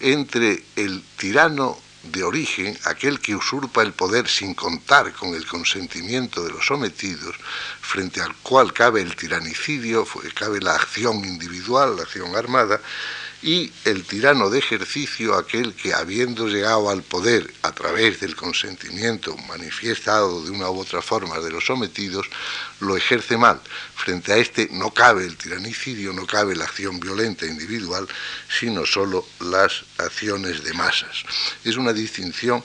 entre 0.00 0.64
el 0.76 1.02
tirano 1.16 1.78
de 2.02 2.24
origen, 2.24 2.78
aquel 2.84 3.20
que 3.20 3.36
usurpa 3.36 3.82
el 3.82 3.92
poder 3.92 4.28
sin 4.28 4.54
contar 4.54 5.12
con 5.12 5.34
el 5.34 5.46
consentimiento 5.46 6.42
de 6.42 6.50
los 6.50 6.66
sometidos, 6.66 7.36
frente 7.80 8.20
al 8.20 8.34
cual 8.36 8.72
cabe 8.72 9.00
el 9.02 9.14
tiranicidio, 9.14 10.06
cabe 10.34 10.60
la 10.60 10.74
acción 10.74 11.24
individual, 11.24 11.96
la 11.96 12.02
acción 12.02 12.34
armada, 12.34 12.80
y 13.42 13.72
el 13.84 14.04
tirano 14.04 14.50
de 14.50 14.60
ejercicio, 14.60 15.34
aquel 15.34 15.74
que 15.74 15.92
habiendo 15.92 16.46
llegado 16.46 16.88
al 16.90 17.02
poder 17.02 17.52
a 17.62 17.72
través 17.72 18.20
del 18.20 18.36
consentimiento 18.36 19.36
manifestado 19.48 20.44
de 20.44 20.50
una 20.50 20.70
u 20.70 20.78
otra 20.78 21.02
forma 21.02 21.40
de 21.40 21.50
los 21.50 21.66
sometidos, 21.66 22.26
lo 22.80 22.96
ejerce 22.96 23.36
mal. 23.36 23.60
Frente 23.96 24.32
a 24.32 24.36
este 24.36 24.68
no 24.70 24.92
cabe 24.92 25.24
el 25.24 25.36
tiranicidio, 25.36 26.12
no 26.12 26.24
cabe 26.26 26.54
la 26.54 26.64
acción 26.64 27.00
violenta 27.00 27.44
individual, 27.44 28.06
sino 28.48 28.86
solo 28.86 29.26
las 29.40 29.84
acciones 29.98 30.62
de 30.62 30.72
masas. 30.74 31.24
Es 31.64 31.76
una 31.76 31.92
distinción 31.92 32.64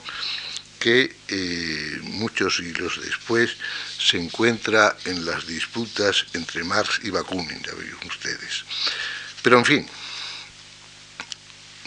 que 0.78 1.16
eh, 1.26 1.98
muchos 2.02 2.56
siglos 2.56 3.00
después 3.02 3.56
se 3.98 4.16
encuentra 4.16 4.96
en 5.06 5.24
las 5.24 5.44
disputas 5.44 6.24
entre 6.34 6.62
Marx 6.62 7.00
y 7.02 7.10
Bakunin, 7.10 7.60
ya 7.64 7.74
ven 7.74 7.96
ustedes. 8.06 8.64
Pero 9.42 9.58
en 9.58 9.64
fin, 9.64 9.88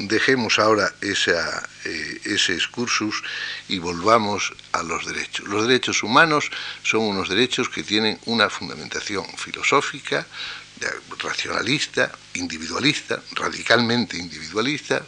dejemos 0.08 0.60
ahora 0.60 0.94
eh, 1.02 2.22
ese 2.26 2.54
excursus 2.54 3.24
y 3.68 3.80
volvamos 3.80 4.54
a 4.72 4.84
los 4.84 5.06
derechos. 5.06 5.48
Los 5.48 5.68
derechos 5.68 6.04
humanos 6.04 6.50
son 6.84 7.02
unos 7.02 7.30
derechos 7.30 7.70
que 7.70 7.84
tienen 7.84 8.20
una 8.26 8.50
fundamentación 8.50 9.26
filosófica, 9.38 10.26
racionalista, 11.20 12.12
individualista, 12.34 13.22
radicalmente 13.36 14.18
individualista, 14.18 15.04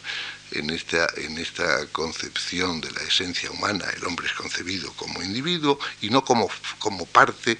en 0.53 0.69
esta, 0.69 1.07
en 1.17 1.38
esta 1.38 1.85
concepción 1.88 2.79
de 2.79 2.91
la 2.91 3.01
esencia 3.01 3.50
humana, 3.51 3.85
el 3.97 4.05
hombre 4.05 4.27
es 4.27 4.33
concebido 4.33 4.91
como 4.93 5.21
individuo 5.21 5.79
y 6.01 6.09
no 6.09 6.23
como, 6.23 6.50
como 6.79 7.05
parte 7.05 7.57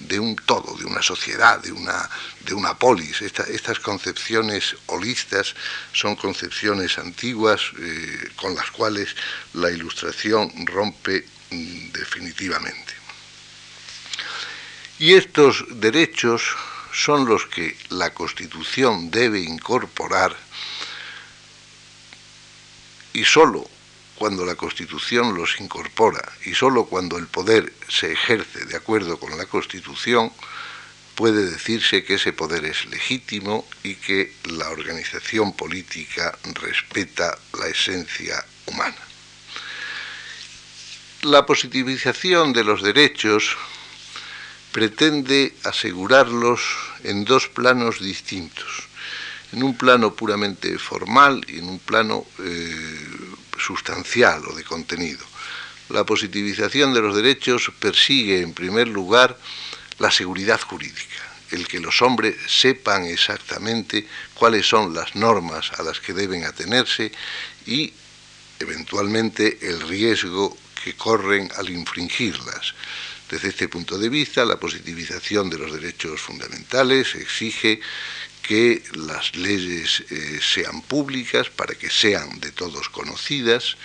de 0.00 0.18
un 0.18 0.36
todo, 0.36 0.76
de 0.76 0.84
una 0.84 1.02
sociedad, 1.02 1.60
de 1.60 1.72
una, 1.72 2.08
de 2.40 2.54
una 2.54 2.74
polis. 2.74 3.22
estas 3.22 3.78
concepciones 3.80 4.76
holistas 4.86 5.54
son 5.92 6.16
concepciones 6.16 6.98
antiguas 6.98 7.60
eh, 7.78 8.30
con 8.36 8.54
las 8.54 8.70
cuales 8.70 9.14
la 9.54 9.70
ilustración 9.70 10.52
rompe 10.66 11.24
mm, 11.50 11.92
definitivamente. 11.92 12.94
Y 14.98 15.14
estos 15.14 15.64
derechos 15.70 16.42
son 16.92 17.24
los 17.24 17.46
que 17.46 17.76
la 17.90 18.12
Constitución 18.12 19.10
debe 19.10 19.40
incorporar 19.40 20.36
y 23.12 23.24
solo 23.24 23.68
cuando 24.20 24.44
la 24.44 24.54
Constitución 24.54 25.34
los 25.34 25.58
incorpora 25.60 26.20
y 26.44 26.52
solo 26.52 26.84
cuando 26.84 27.16
el 27.16 27.26
poder 27.26 27.72
se 27.88 28.12
ejerce 28.12 28.66
de 28.66 28.76
acuerdo 28.76 29.18
con 29.18 29.34
la 29.38 29.46
Constitución, 29.46 30.30
puede 31.14 31.50
decirse 31.50 32.04
que 32.04 32.16
ese 32.16 32.34
poder 32.34 32.66
es 32.66 32.84
legítimo 32.84 33.66
y 33.82 33.94
que 33.94 34.34
la 34.44 34.68
organización 34.68 35.54
política 35.54 36.38
respeta 36.52 37.38
la 37.58 37.68
esencia 37.68 38.44
humana. 38.66 39.02
La 41.22 41.46
positivización 41.46 42.52
de 42.52 42.64
los 42.64 42.82
derechos 42.82 43.56
pretende 44.70 45.54
asegurarlos 45.64 46.60
en 47.04 47.24
dos 47.24 47.48
planos 47.48 48.00
distintos, 48.00 48.82
en 49.52 49.62
un 49.62 49.78
plano 49.78 50.14
puramente 50.14 50.78
formal 50.78 51.42
y 51.48 51.60
en 51.60 51.70
un 51.70 51.78
plano 51.78 52.26
eh, 52.38 53.29
sustancial 53.60 54.42
o 54.46 54.54
de 54.54 54.64
contenido. 54.64 55.24
La 55.90 56.04
positivización 56.04 56.94
de 56.94 57.00
los 57.00 57.14
derechos 57.14 57.70
persigue, 57.78 58.40
en 58.40 58.54
primer 58.54 58.88
lugar, 58.88 59.38
la 59.98 60.10
seguridad 60.10 60.60
jurídica, 60.60 61.22
el 61.50 61.66
que 61.66 61.80
los 61.80 62.00
hombres 62.00 62.36
sepan 62.46 63.04
exactamente 63.04 64.06
cuáles 64.34 64.66
son 64.66 64.94
las 64.94 65.14
normas 65.16 65.72
a 65.78 65.82
las 65.82 66.00
que 66.00 66.12
deben 66.12 66.44
atenerse 66.44 67.12
y, 67.66 67.92
eventualmente, 68.58 69.58
el 69.62 69.80
riesgo 69.80 70.56
que 70.82 70.94
corren 70.94 71.50
al 71.56 71.68
infringirlas. 71.70 72.74
Desde 73.28 73.48
este 73.48 73.68
punto 73.68 73.98
de 73.98 74.08
vista, 74.08 74.44
la 74.44 74.58
positivización 74.58 75.50
de 75.50 75.58
los 75.58 75.72
derechos 75.72 76.20
fundamentales 76.20 77.14
exige 77.14 77.80
que 78.50 78.82
las 78.94 79.36
leyes 79.36 80.02
eh, 80.10 80.40
sean 80.42 80.82
públicas 80.82 81.48
para 81.50 81.76
que 81.76 81.88
sean 81.88 82.40
de 82.40 82.50
todos 82.50 82.88
conocidas, 82.88 83.76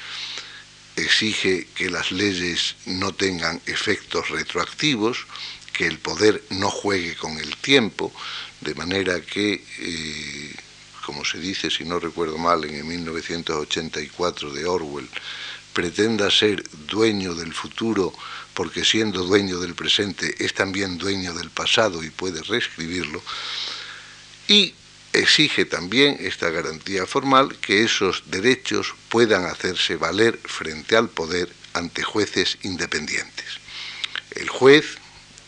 exige 0.96 1.68
que 1.76 1.92
las 1.92 2.12
leyes 2.12 2.76
no 2.88 3.14
tengan 3.14 3.62
efectos 3.68 4.32
retroactivos, 4.32 5.28
que 5.72 5.86
el 5.86 6.00
poder 6.00 6.44
no 6.50 6.72
juegue 6.72 7.16
con 7.16 7.38
el 7.38 7.56
tiempo, 7.58 8.12
de 8.62 8.74
manera 8.74 9.22
que, 9.22 9.64
eh, 9.82 10.56
como 11.06 11.24
se 11.24 11.38
dice, 11.38 11.70
si 11.70 11.86
no 11.86 12.00
recuerdo 12.00 12.40
mal, 12.40 12.66
en 12.66 12.74
el 12.74 12.86
1984 12.86 14.50
de 14.52 14.66
Orwell, 14.66 15.10
pretenda 15.74 16.32
ser 16.32 16.64
dueño 16.88 17.36
del 17.36 17.54
futuro 17.54 18.16
porque 18.56 18.84
siendo 18.84 19.26
dueño 19.26 19.60
del 19.60 19.76
presente 19.76 20.34
es 20.44 20.56
también 20.56 20.98
dueño 20.98 21.36
del 21.36 21.52
pasado 21.52 22.04
y 22.04 22.10
puede 22.10 22.42
reescribirlo, 22.42 23.22
y 24.48 24.74
exige 25.14 25.66
también 25.66 26.18
esta 26.20 26.50
garantía 26.50 27.06
formal 27.06 27.58
que 27.60 27.84
esos 27.84 28.24
derechos 28.28 28.94
puedan 29.10 29.46
hacerse 29.46 29.96
valer 29.96 30.38
frente 30.44 30.98
al 30.98 31.10
poder 31.10 31.50
ante 31.74 32.04
jueces 32.04 32.58
independientes. 32.64 33.46
El 34.32 34.50
juez, 34.50 34.98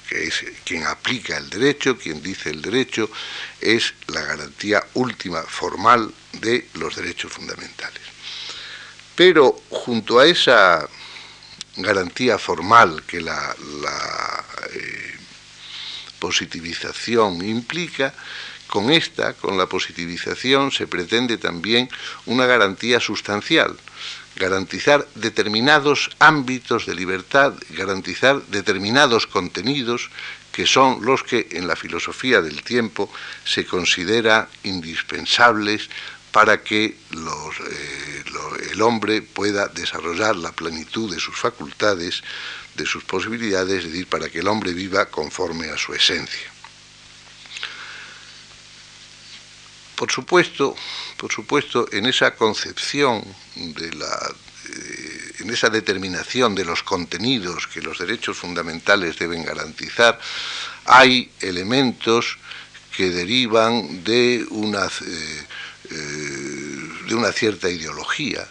que 0.09 0.27
es 0.27 0.45
quien 0.63 0.85
aplica 0.85 1.37
el 1.37 1.49
derecho, 1.49 1.97
quien 1.97 2.21
dice 2.21 2.49
el 2.49 2.61
derecho, 2.61 3.09
es 3.59 3.93
la 4.07 4.21
garantía 4.21 4.85
última 4.93 5.43
formal 5.43 6.13
de 6.33 6.67
los 6.75 6.95
derechos 6.95 7.31
fundamentales. 7.33 8.01
Pero 9.15 9.61
junto 9.69 10.19
a 10.19 10.27
esa 10.27 10.87
garantía 11.77 12.37
formal 12.37 13.03
que 13.05 13.21
la, 13.21 13.55
eh, 14.73 15.17
positivización 16.19 17.43
implica, 17.47 18.13
con 18.67 18.91
esta, 18.91 19.33
con 19.33 19.57
la 19.57 19.67
positivización, 19.67 20.71
se 20.71 20.87
pretende 20.87 21.37
también 21.37 21.89
una 22.25 22.45
garantía 22.45 22.99
sustancial, 22.99 23.75
garantizar 24.35 25.07
determinados 25.15 26.09
ámbitos 26.19 26.85
de 26.85 26.95
libertad, 26.95 27.53
garantizar 27.69 28.41
determinados 28.47 29.25
contenidos 29.27 30.09
que 30.51 30.65
son 30.65 31.05
los 31.05 31.23
que 31.23 31.49
en 31.51 31.67
la 31.67 31.75
filosofía 31.75 32.41
del 32.41 32.63
tiempo 32.63 33.11
se 33.45 33.65
considera 33.65 34.49
indispensables 34.63 35.89
para 36.31 36.63
que 36.63 36.85
eh, 36.85 38.23
el 38.71 38.81
hombre 38.81 39.21
pueda 39.21 39.67
desarrollar 39.67 40.35
la 40.35 40.51
plenitud 40.51 41.13
de 41.13 41.19
sus 41.19 41.35
facultades, 41.35 42.23
de 42.75 42.85
sus 42.85 43.03
posibilidades, 43.03 43.85
es 43.85 43.91
decir, 43.91 44.07
para 44.07 44.29
que 44.29 44.39
el 44.39 44.47
hombre 44.47 44.73
viva 44.73 45.07
conforme 45.07 45.69
a 45.69 45.77
su 45.77 45.93
esencia. 45.93 46.56
Por 49.97 50.11
supuesto, 50.11 50.75
por 51.17 51.31
supuesto, 51.31 51.87
en 51.91 52.05
esa 52.05 52.35
concepción 52.35 53.25
de 53.55 53.93
la 53.93 54.35
eh, 54.69 55.33
en 55.39 55.49
esa 55.49 55.69
determinación 55.69 56.55
de 56.55 56.65
los 56.65 56.83
contenidos 56.83 57.67
que 57.67 57.81
los 57.81 57.99
derechos 57.99 58.37
fundamentales 58.37 59.17
deben 59.17 59.43
garantizar, 59.43 60.19
hay 60.85 61.31
elementos 61.39 62.37
que 62.95 63.09
derivan 63.09 64.03
de 64.03 64.45
una, 64.49 64.85
eh, 64.85 65.45
eh, 65.91 66.89
de 67.07 67.15
una 67.15 67.31
cierta 67.31 67.69
ideología. 67.69 68.47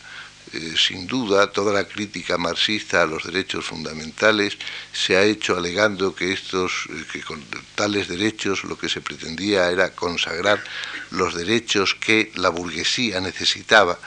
Eh, 0.57 0.75
sin 0.77 1.07
duda, 1.07 1.53
toda 1.53 1.71
la 1.71 1.85
crítica 1.85 2.39
marxista 2.39 3.03
a 3.03 3.07
los 3.07 3.25
derechos 3.25 3.67
fundamentales 3.67 4.57
se 4.91 5.17
ha 5.17 5.23
hecho 5.23 5.55
alegando 5.55 6.15
que 6.15 6.33
estos, 6.33 6.89
eh, 6.89 7.05
que 7.13 7.21
con 7.21 7.45
tales 7.75 8.09
derechos 8.09 8.65
lo 8.65 8.79
que 8.79 8.89
se 8.89 9.03
pretendía 9.03 9.71
era 9.71 9.95
consagrar 9.95 10.63
los 11.11 11.35
derechos 11.35 11.95
que 11.95 12.33
la 12.37 12.49
burguesía 12.49 13.21
necesitaba 13.21 13.99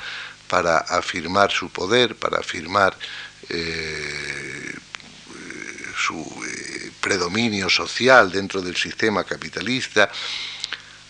para 0.48 0.80
afirmar 0.80 1.52
su 1.52 1.70
poder, 1.70 2.16
para 2.16 2.40
afirmar 2.40 2.98
eh, 3.50 4.74
su 5.96 6.26
predominio 7.00 7.70
social 7.70 8.32
dentro 8.32 8.62
del 8.62 8.76
sistema 8.76 9.24
capitalista 9.24 10.10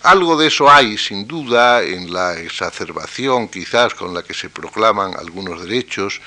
algo 0.03 0.38
de 0.38 0.47
eso 0.47 0.69
hay, 0.69 0.97
sin 0.97 1.27
duda, 1.27 1.83
en 1.83 2.12
la 2.13 2.39
exacerbación 2.39 3.49
quizás 3.49 3.93
con 3.93 4.13
la 4.13 4.23
que 4.23 4.33
se 4.33 4.49
proclaman 4.49 5.13
algunos 5.17 5.62
derechos, 5.62 6.21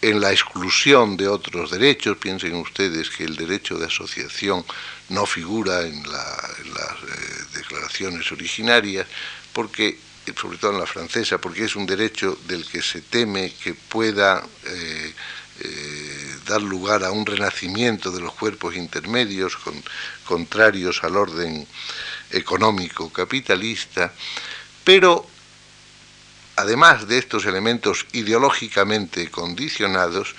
en 0.00 0.20
la 0.20 0.32
exclusión 0.32 1.16
de 1.16 1.28
otros 1.28 1.70
derechos. 1.70 2.16
Piensen 2.16 2.56
ustedes 2.56 3.10
que 3.10 3.24
el 3.24 3.36
derecho 3.36 3.78
de 3.78 3.86
asociación 3.86 4.64
no 5.10 5.26
figura 5.26 5.82
en, 5.82 6.02
las 6.02 6.18
eh, 6.18 7.44
declaraciones 7.54 8.30
originarias, 8.32 9.06
porque 9.52 9.98
sobre 10.36 10.58
todo 10.58 10.72
en 10.72 10.78
la 10.78 10.86
francesa, 10.86 11.38
porque 11.38 11.64
es 11.64 11.76
un 11.76 11.86
derecho 11.86 12.38
del 12.46 12.64
que 12.66 12.80
se 12.80 13.00
teme 13.00 13.52
que 13.62 13.74
pueda 13.74 14.44
eh, 14.64 15.14
eh, 15.60 16.36
dar 16.46 16.62
lugar 16.62 17.04
a 17.04 17.12
un 17.12 17.26
renacimiento 17.26 18.10
de 18.10 18.20
los 18.20 18.32
cuerpos 18.32 18.76
intermedios 18.76 19.56
contrarios 20.24 21.02
al 21.04 21.16
orden 21.16 21.66
económico 22.32 23.12
capitalista, 23.12 24.12
pero 24.84 25.26
además 26.56 27.06
de 27.08 27.18
estos 27.18 27.46
elementos 27.46 28.06
ideológicamente 28.12 29.30
condicionados, 29.30 30.34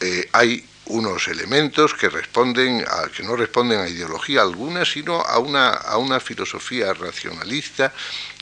eh, 0.00 0.28
hay 0.32 0.64
unos 0.86 1.28
elementos 1.28 1.94
que 1.94 2.08
responden 2.08 2.84
a, 2.88 3.08
que 3.08 3.22
no 3.22 3.36
responden 3.36 3.80
a 3.80 3.88
ideología 3.88 4.42
alguna, 4.42 4.84
sino 4.84 5.20
a 5.20 5.38
una, 5.38 5.70
a 5.70 5.96
una 5.96 6.18
filosofía 6.20 6.92
racionalista 6.92 7.92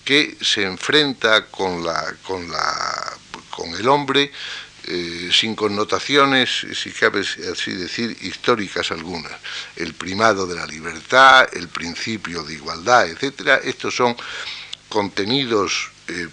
que 0.05 0.37
se 0.41 0.63
enfrenta 0.63 1.47
con, 1.47 1.85
la, 1.85 2.15
con, 2.27 2.51
la, 2.51 3.13
con 3.51 3.75
el 3.75 3.87
hombre 3.89 4.33
eh, 4.87 5.31
sin 5.33 5.55
connotaciones, 5.55 6.67
si 6.75 6.91
cabe 6.91 7.21
así 7.21 7.73
decir, 7.73 8.17
históricas 8.23 8.91
algunas. 8.91 9.33
El 9.77 9.95
primado 9.95 10.47
de 10.47 10.55
la 10.55 10.67
libertad, 10.67 11.49
el 11.53 11.69
principio 11.69 12.43
de 12.43 12.55
igualdad, 12.55 13.09
etcétera, 13.09 13.61
estos 13.63 13.95
son 13.95 14.17
contenidos 14.89 15.91
eh, 16.09 16.29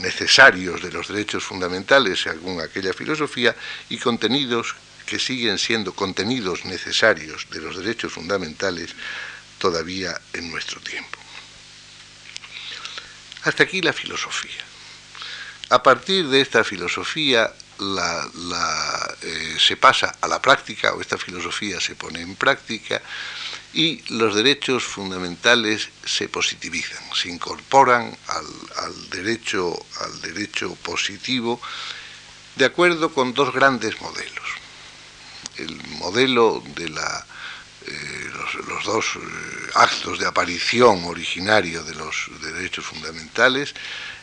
necesarios 0.00 0.82
de 0.82 0.92
los 0.92 1.08
derechos 1.08 1.44
fundamentales 1.44 2.22
según 2.22 2.60
aquella 2.60 2.92
filosofía 2.92 3.54
y 3.88 3.98
contenidos 3.98 4.74
que 5.04 5.18
siguen 5.18 5.58
siendo 5.58 5.92
contenidos 5.94 6.64
necesarios 6.64 7.46
de 7.50 7.60
los 7.60 7.76
derechos 7.76 8.12
fundamentales 8.12 8.94
todavía 9.58 10.18
en 10.32 10.50
nuestro 10.50 10.80
tiempo. 10.80 11.18
Hasta 13.44 13.62
aquí 13.62 13.80
la 13.80 13.92
filosofía. 13.92 14.62
A 15.70 15.82
partir 15.82 16.28
de 16.28 16.40
esta 16.40 16.64
filosofía 16.64 17.52
eh, 17.80 19.56
se 19.58 19.76
pasa 19.76 20.16
a 20.20 20.28
la 20.28 20.40
práctica 20.40 20.94
o 20.94 21.00
esta 21.00 21.18
filosofía 21.18 21.80
se 21.80 21.94
pone 21.94 22.20
en 22.20 22.34
práctica 22.34 23.00
y 23.74 24.02
los 24.08 24.34
derechos 24.34 24.84
fundamentales 24.84 25.88
se 26.04 26.28
positivizan, 26.28 27.02
se 27.14 27.28
incorporan 27.28 28.16
al, 28.28 29.10
derecho, 29.10 29.78
al 30.00 30.20
derecho 30.22 30.74
positivo 30.76 31.60
de 32.56 32.64
acuerdo 32.64 33.12
con 33.12 33.34
dos 33.34 33.52
grandes 33.52 34.00
modelos. 34.00 34.48
El 35.56 35.76
modelo 35.98 36.62
de 36.74 36.88
la, 36.88 37.26
eh, 37.86 38.30
los, 38.68 38.84
dos 38.84 39.16
eh, 39.16 39.20
actos 39.74 40.18
de 40.18 40.26
aparición 40.26 41.04
originario 41.04 41.84
de 41.84 41.94
los 41.94 42.30
derechos 42.42 42.84
fundamentales, 42.86 43.74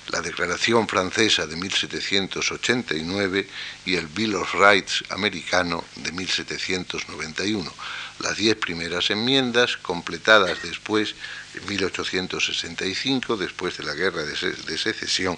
la 0.09 0.21
Declaración 0.21 0.87
Francesa 0.87 1.47
de 1.47 1.55
1789 1.55 3.47
y 3.85 3.95
el 3.95 4.07
Bill 4.07 4.35
of 4.35 4.53
Rights 4.53 5.03
americano 5.09 5.83
de 5.95 6.11
1791, 6.11 7.73
las 8.19 8.37
diez 8.37 8.55
primeras 8.55 9.09
enmiendas 9.09 9.77
completadas 9.77 10.61
después, 10.61 11.15
en 11.55 11.65
1865, 11.67 13.37
después 13.37 13.77
de 13.77 13.83
la 13.83 13.93
Guerra 13.93 14.23
de 14.23 14.77
Secesión, 14.77 15.37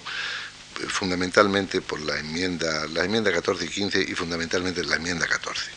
fundamentalmente 0.86 1.80
por 1.80 2.00
la 2.00 2.18
enmienda, 2.18 2.86
la 2.88 3.04
enmienda 3.04 3.32
14 3.32 3.64
y 3.64 3.68
15 3.68 4.02
y 4.08 4.14
fundamentalmente 4.14 4.84
la 4.84 4.96
enmienda 4.96 5.26
14. 5.26 5.70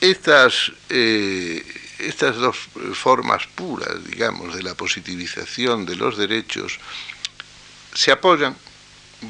Estas, 0.00 0.70
eh, 0.90 1.64
estas 1.98 2.36
dos 2.36 2.56
formas 2.94 3.46
puras, 3.54 4.04
digamos, 4.04 4.54
de 4.54 4.62
la 4.62 4.74
positivización 4.74 5.86
de 5.86 5.96
los 5.96 6.16
derechos 6.16 6.78
se 7.94 8.10
apoyan 8.10 8.56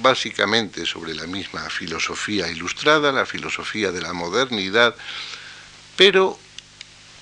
básicamente 0.03 0.87
sobre 0.87 1.14
la 1.14 1.27
misma 1.27 1.68
filosofía 1.70 2.48
ilustrada, 2.48 3.12
la 3.12 3.27
filosofía 3.27 3.92
de 3.92 4.00
la 4.00 4.12
modernidad, 4.12 4.94
pero 5.96 6.38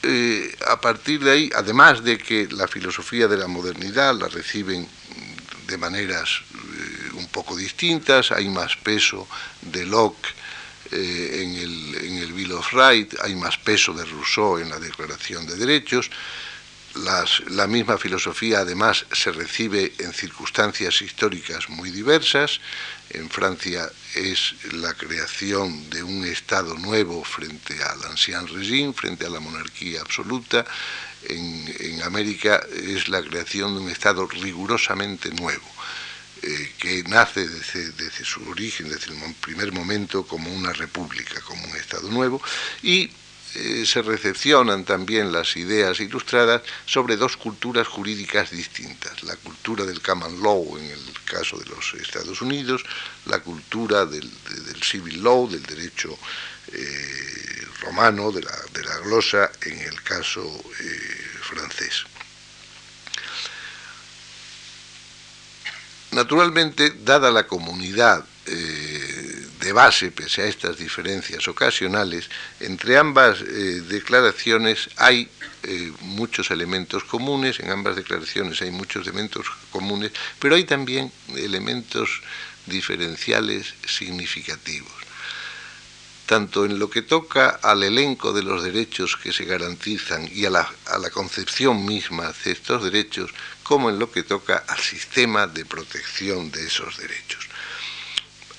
eh, 0.02 0.56
a 0.68 0.80
partir 0.80 1.22
de 1.22 1.30
ahí, 1.30 1.50
además 1.54 2.02
de 2.02 2.18
que 2.18 2.48
la 2.50 2.66
filosofía 2.66 3.28
de 3.28 3.36
la 3.36 3.46
modernidad 3.46 4.14
la 4.18 4.28
reciben 4.28 4.88
de 5.66 5.78
maneras 5.78 6.42
eh, 6.54 7.10
un 7.14 7.28
poco 7.28 7.56
distintas, 7.56 8.32
hay 8.32 8.48
más 8.48 8.76
peso 8.76 9.28
de 9.60 9.86
Locke 9.86 10.28
eh, 10.92 11.42
en, 11.42 12.18
el, 12.18 12.32
Bill 12.32 12.52
of 12.52 12.72
Rights, 12.72 13.16
hay 13.22 13.34
más 13.34 13.58
peso 13.58 13.92
de 13.92 14.04
Rousseau 14.04 14.58
en 14.58 14.70
la 14.70 14.78
Declaración 14.78 15.46
de 15.46 15.56
Derechos, 15.56 16.10
la 16.94 17.66
misma 17.66 17.96
filosofía 17.96 18.60
además 18.60 19.06
se 19.12 19.32
recibe 19.32 19.92
en 19.98 20.12
circunstancias 20.12 21.00
históricas 21.00 21.70
muy 21.70 21.90
diversas. 21.90 22.60
En 23.10 23.30
Francia 23.30 23.90
es 24.14 24.54
la 24.72 24.92
creación 24.92 25.88
de 25.88 26.02
un 26.02 26.24
Estado 26.24 26.74
nuevo 26.74 27.24
frente 27.24 27.82
al 27.82 28.04
ancien 28.10 28.46
régime, 28.46 28.92
frente 28.92 29.24
a 29.24 29.30
la 29.30 29.40
monarquía 29.40 30.02
absoluta. 30.02 30.66
En, 31.28 32.02
América 32.02 32.60
es 32.74 33.08
la 33.08 33.22
creación 33.22 33.74
de 33.74 33.80
un 33.80 33.88
Estado 33.88 34.26
rigurosamente 34.26 35.30
nuevo, 35.30 35.66
eh, 36.44 36.72
que 36.76 37.04
nace 37.04 37.46
desde, 37.46 38.24
su 38.24 38.42
origen, 38.48 38.88
desde 38.88 39.14
el 39.14 39.34
primer 39.34 39.70
momento, 39.70 40.26
como 40.26 40.52
una 40.52 40.72
república, 40.72 41.40
como 41.42 41.64
un 41.64 41.76
Estado 41.76 42.08
nuevo, 42.10 42.42
y 42.82 43.10
eh, 43.54 43.84
se 43.86 44.02
recepcionan 44.02 44.84
también 44.84 45.30
las 45.30 45.56
ideas 45.56 46.00
ilustradas 46.00 46.62
sobre 46.84 47.16
dos 47.16 47.36
culturas 47.36 47.86
jurídicas 47.86 48.50
distintas, 48.50 49.22
la 49.22 49.36
cultura 49.36 49.84
del 49.84 50.02
common 50.02 50.42
law 50.42 50.76
en 50.78 50.86
el 50.86 51.12
caso 51.26 51.58
de 51.58 51.66
los 51.66 51.94
Estados 51.94 52.42
Unidos, 52.42 52.82
la 53.26 53.38
cultura 53.38 54.04
del, 54.04 54.28
civil 54.82 55.22
law, 55.22 55.48
del 55.48 55.62
derecho 55.62 56.18
eh, 56.72 57.66
romano, 57.82 58.32
de 58.32 58.42
la, 58.42 58.98
glosa, 59.04 59.52
en 59.62 59.78
el 59.78 60.02
caso 60.02 60.42
francés. 61.40 62.04
Naturalmente, 66.12 66.92
dada 67.04 67.30
la 67.30 67.46
comunidad 67.46 68.24
de 69.62 69.72
base, 69.72 70.10
pese 70.10 70.42
a 70.42 70.46
estas 70.46 70.76
diferencias 70.76 71.46
ocasionales, 71.46 72.28
entre 72.60 72.98
ambas 72.98 73.40
eh, 73.40 73.80
declaraciones 73.88 74.90
hay 74.96 75.28
eh, 75.62 75.92
muchos 76.00 76.50
elementos 76.50 77.04
comunes, 77.04 77.60
en 77.60 77.70
ambas 77.70 77.94
declaraciones 77.96 78.60
hay 78.60 78.72
muchos 78.72 79.06
elementos 79.06 79.46
comunes, 79.70 80.10
pero 80.40 80.56
hay 80.56 80.64
también 80.64 81.12
elementos 81.36 82.22
diferenciales 82.66 83.74
significativos. 83.86 84.92
Tanto 86.26 86.64
en 86.64 86.78
lo 86.78 86.90
que 86.90 87.02
toca 87.02 87.60
al 87.62 87.82
elenco 87.82 88.32
de 88.32 88.42
los 88.42 88.64
derechos 88.64 89.16
que 89.16 89.32
se 89.32 89.44
garantizan 89.44 90.28
y 90.32 90.44
a 90.44 90.50
la, 90.50 90.72
a 90.86 90.98
la 90.98 91.10
concepción 91.10 91.84
misma 91.84 92.32
de 92.44 92.52
estos 92.52 92.82
derechos, 92.82 93.30
como 93.72 93.88
en 93.88 93.98
lo 93.98 94.12
que 94.12 94.22
toca 94.22 94.64
al 94.68 94.80
sistema 94.80 95.46
de 95.46 95.64
protección 95.64 96.50
de 96.50 96.66
esos 96.66 96.98
derechos 96.98 97.48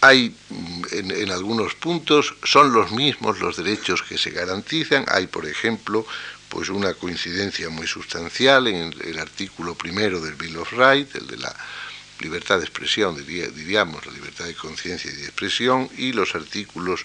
hay 0.02 0.36
mm, 0.50 0.84
en, 0.92 1.30
algunos 1.30 1.76
puntos 1.76 2.34
son 2.44 2.74
los 2.74 2.92
mismos 2.92 3.40
los 3.40 3.58
derechos 3.58 4.02
que 4.02 4.18
se 4.18 4.32
garantizan. 4.32 5.06
Hay, 5.08 5.28
por 5.28 5.46
ejemplo, 5.46 6.04
pues 6.50 6.70
una 6.70 6.96
coincidencia 6.96 7.70
muy 7.70 7.86
sustancial 7.86 8.68
en 8.68 8.92
el, 9.02 9.20
artículo 9.20 9.76
primero 9.76 10.20
del 10.20 10.34
Bill 10.34 10.58
of 10.58 10.74
Rights, 10.74 11.14
el 11.14 11.28
de 11.28 11.38
la 11.38 11.56
libertad 12.20 12.60
de 12.60 12.66
expresión, 12.66 13.16
diríamos, 13.26 14.06
la 14.06 14.12
libertad 14.12 14.46
de 14.46 14.56
conciencia 14.56 15.12
y 15.12 15.16
de 15.16 15.26
expresión, 15.26 15.90
y 15.98 16.14
los 16.14 16.36
artículos 16.36 17.04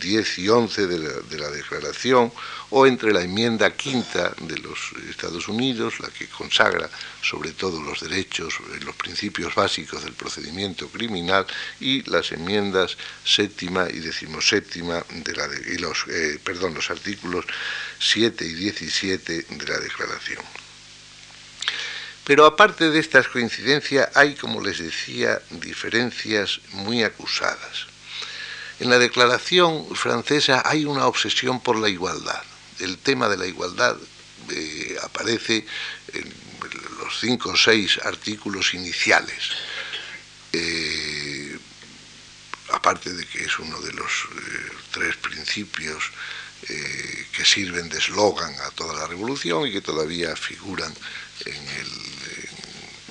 10 0.00 0.38
y 0.38 0.48
11 0.48 0.86
de 0.86 0.98
la, 0.98 1.08
de 1.08 1.38
la, 1.38 1.50
Declaración, 1.50 2.32
o 2.70 2.86
entre 2.86 3.12
la 3.12 3.22
enmienda 3.22 3.74
quinta 3.74 4.34
de 4.40 4.58
los 4.58 4.92
Estados 5.08 5.48
Unidos, 5.48 6.00
la 6.00 6.08
que 6.08 6.26
consagra 6.26 6.90
sobre 7.22 7.52
todo 7.52 7.80
los 7.82 8.00
derechos, 8.00 8.54
eh, 8.54 8.80
los 8.84 8.96
principios 8.96 9.54
básicos 9.54 10.04
del 10.04 10.14
procedimiento 10.14 10.88
criminal, 10.88 11.46
y 11.80 12.02
las 12.10 12.32
enmiendas 12.32 12.96
séptima 13.24 13.88
y 13.90 14.00
decimoséptima 14.00 15.04
de 15.10 15.78
los, 15.78 16.04
eh, 16.08 16.38
perdón, 16.42 16.74
los 16.74 16.90
artículos 16.90 17.44
7 17.98 18.44
y 18.44 18.54
17 18.54 19.46
de 19.48 19.66
la 19.66 19.78
Declaración. 19.78 20.65
Pero 22.26 22.44
aparte 22.44 22.90
de 22.90 22.98
estas 22.98 23.28
coincidencias, 23.28 24.10
hay, 24.16 24.34
como 24.34 24.60
les 24.60 24.80
decía, 24.80 25.40
diferencias 25.50 26.58
muy 26.72 27.04
acusadas. 27.04 27.86
En 28.80 28.90
la 28.90 28.98
declaración 28.98 29.94
francesa 29.94 30.60
hay 30.64 30.84
una 30.86 31.06
obsesión 31.06 31.60
por 31.60 31.78
la 31.78 31.88
igualdad. 31.88 32.42
El 32.80 32.98
tema 32.98 33.28
de 33.28 33.36
la 33.36 33.46
igualdad 33.46 33.96
eh, 34.50 34.96
aparece 35.04 35.64
en 36.12 36.34
los 36.98 37.20
cinco 37.20 37.50
o 37.50 37.56
seis 37.56 38.00
artículos 38.02 38.74
iniciales. 38.74 39.50
Eh, 40.52 41.56
aparte 42.72 43.14
de 43.14 43.24
que 43.24 43.44
es 43.44 43.56
uno 43.60 43.80
de 43.80 43.92
los 43.92 44.10
eh, 44.10 44.72
tres 44.90 45.16
principios 45.16 46.10
que 46.66 47.44
sirven 47.44 47.88
de 47.88 47.98
eslogan 47.98 48.52
a 48.62 48.70
toda 48.70 48.94
la 48.94 49.06
revolución 49.06 49.68
y 49.68 49.72
que 49.72 49.82
todavía 49.82 50.34
figuran 50.34 50.92
en 51.44 51.68
el 51.68 52.15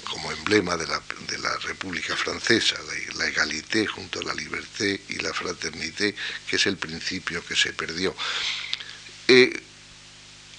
como 0.05 0.31
emblema 0.31 0.77
de 0.77 0.87
la, 0.87 1.01
de 1.27 1.37
la 1.39 1.55
República 1.57 2.15
Francesa, 2.15 2.77
la, 3.17 3.27
egalité 3.27 3.85
junto 3.87 4.19
a 4.19 4.23
la 4.23 4.33
liberté 4.33 5.01
y 5.09 5.15
la 5.15 5.33
fraternité, 5.33 6.15
que 6.47 6.55
es 6.55 6.65
el 6.65 6.77
principio 6.77 7.43
que 7.45 7.55
se 7.55 7.73
perdió. 7.73 8.15
Eh, 9.27 9.61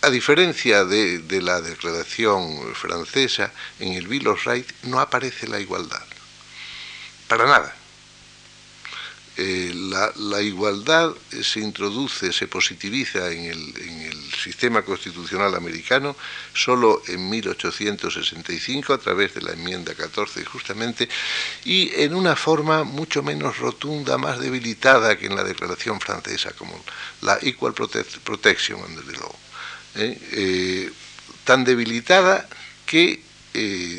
a 0.03 0.11
diferencia 0.11 0.85
de, 0.85 1.21
de, 1.21 1.41
la 1.41 1.61
declaración 1.61 2.75
francesa, 2.75 3.53
en 3.81 3.95
el 3.95 4.07
Bill 4.07 4.29
of 4.29 4.45
Rights 4.45 4.75
no 4.83 5.01
aparece 5.01 5.49
la 5.49 5.59
igualdad. 5.59 6.05
Para 7.29 7.47
nada. 7.47 7.75
Eh, 9.38 9.70
la, 9.75 10.40
igualdad 10.40 11.12
se 11.42 11.61
introduce, 11.61 12.33
se 12.33 12.46
positiviza 12.46 13.31
en 13.31 13.44
el, 13.44 14.16
sistema 14.42 14.83
constitucional 14.83 15.57
americano 15.57 16.14
solo 16.55 17.03
en 17.09 17.29
1865 17.29 18.94
a 18.94 18.99
través 18.99 19.35
de 19.35 19.42
la 19.42 19.53
enmienda 19.53 19.94
14 19.94 20.44
justamente 20.44 21.09
y 21.64 21.90
en 21.96 22.14
una 22.14 22.37
forma 22.37 22.85
mucho 22.85 23.25
menos 23.25 23.59
rotunda, 23.59 24.16
más 24.18 24.38
debilitada 24.38 25.18
que 25.18 25.27
en 25.27 25.35
la 25.35 25.42
declaración 25.42 26.01
francesa 26.01 26.53
como 26.53 26.81
la 27.22 27.38
Equal 27.42 27.75
Protection 27.75 28.81
under 28.81 29.05
the 29.05 29.18
Law. 29.18 29.35
¿eh? 29.96 30.18
Eh, 30.33 30.92
tan 31.44 31.64
debilitada 31.64 32.49
que 32.87 33.20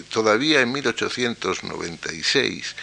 todavía 0.10 0.62
en 0.62 0.72
1896 0.72 2.76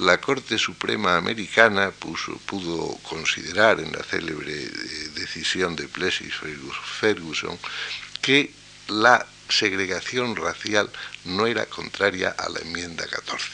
la 0.00 0.18
Corte 0.18 0.58
Suprema 0.58 1.16
Americana 1.16 1.90
pudo 1.90 2.98
considerar 3.08 3.80
en 3.80 3.92
la 3.92 4.02
célebre 4.04 4.54
eh, 4.54 4.70
decisión 5.14 5.74
de 5.74 5.88
Plessis 5.88 6.34
Ferguson 7.00 7.58
que 8.22 8.52
la 8.88 9.26
segregación 9.48 10.36
racial 10.36 10.90
no 11.24 11.46
era 11.46 11.66
contraria 11.66 12.30
a 12.30 12.48
la 12.48 12.60
enmienda 12.60 13.06
14. 13.06 13.50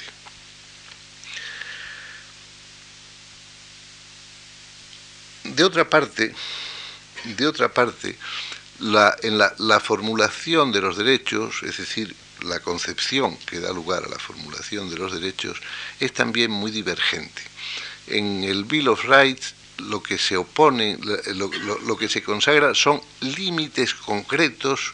De 5.44 5.64
otra 5.64 5.88
parte, 5.88 6.35
de 7.24 7.46
otra 7.46 7.72
parte, 7.72 8.18
en 9.22 9.38
la 9.38 9.80
formulación 9.80 10.72
de 10.72 10.80
los 10.80 10.96
derechos, 10.96 11.62
es 11.62 11.78
decir, 11.78 12.14
la 12.44 12.61
concepción 12.61 13.37
que 13.46 13.61
da 13.61 13.72
lugar 13.72 14.04
a 14.04 14.09
la 14.09 14.18
formulación 14.18 14.90
de 14.90 14.96
los 14.96 15.12
derechos 15.12 15.61
es 16.00 16.12
también 16.12 16.50
muy 16.50 16.70
divergente. 16.70 17.42
En 18.07 18.44
el 18.44 18.64
Bill 18.64 18.88
of 18.88 19.04
Rights 19.04 19.54
lo 19.78 20.02
que 20.02 20.18
se 20.18 20.37
opone, 20.37 20.98
lo, 21.35 21.96
que 21.96 22.09
se 22.09 22.22
consagra 22.22 22.74
son 22.74 23.00
límites 23.20 23.94
concretos 23.94 24.92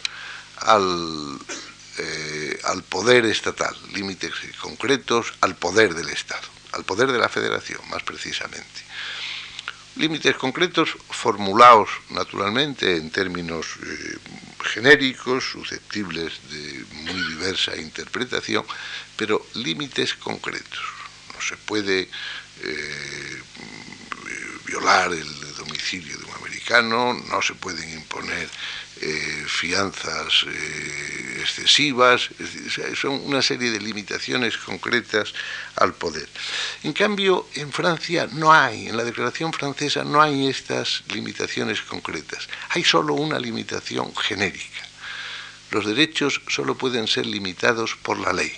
eh, 1.98 2.60
al 2.64 2.82
poder 2.84 3.26
estatal, 3.26 3.76
límites 3.92 4.32
concretos 4.60 5.34
al 5.40 5.56
poder 5.56 5.94
del 5.94 6.08
Estado, 6.08 6.48
al 6.72 6.84
poder 6.84 7.12
de 7.12 7.18
la 7.18 7.28
Federación, 7.28 7.80
más 7.90 8.02
precisamente. 8.02 8.80
Límites 9.96 10.36
concretos 10.36 10.96
formulados 11.10 11.90
naturalmente 12.10 12.96
en 12.96 13.10
términos 13.10 13.66
eh, 13.82 14.18
genéricos, 14.64 15.44
susceptibles 15.44 16.32
de 16.50 16.84
muy 17.04 17.20
diversa 17.28 17.76
interpretación, 17.76 18.64
pero 19.16 19.44
límites 19.54 20.14
concretos. 20.14 20.80
No 21.34 21.40
se 21.40 21.56
puede 21.56 22.08
eh, 22.62 23.42
violar 24.66 25.12
el 25.12 25.54
domicilio 25.56 26.16
de 26.18 26.24
un 26.24 26.39
no 26.80 27.42
se 27.42 27.54
pueden 27.54 27.90
imponer 27.92 28.48
eh, 29.02 29.44
fianzas 29.46 30.44
eh, 30.46 31.38
excesivas, 31.40 32.28
son 32.94 33.12
una 33.24 33.40
serie 33.40 33.70
de 33.70 33.80
limitaciones 33.80 34.58
concretas 34.58 35.32
al 35.76 35.94
poder. 35.94 36.28
En 36.82 36.92
cambio, 36.92 37.48
en 37.54 37.72
Francia 37.72 38.28
no 38.30 38.52
hay, 38.52 38.88
en 38.88 38.98
la 38.98 39.04
Declaración 39.04 39.54
francesa 39.54 40.04
no 40.04 40.20
hay 40.20 40.48
estas 40.48 41.02
limitaciones 41.08 41.80
concretas, 41.80 42.46
hay 42.68 42.84
solo 42.84 43.14
una 43.14 43.38
limitación 43.38 44.14
genérica. 44.14 44.82
Los 45.70 45.86
derechos 45.86 46.42
solo 46.48 46.76
pueden 46.76 47.06
ser 47.06 47.24
limitados 47.24 47.96
por 48.02 48.18
la 48.18 48.34
ley. 48.34 48.52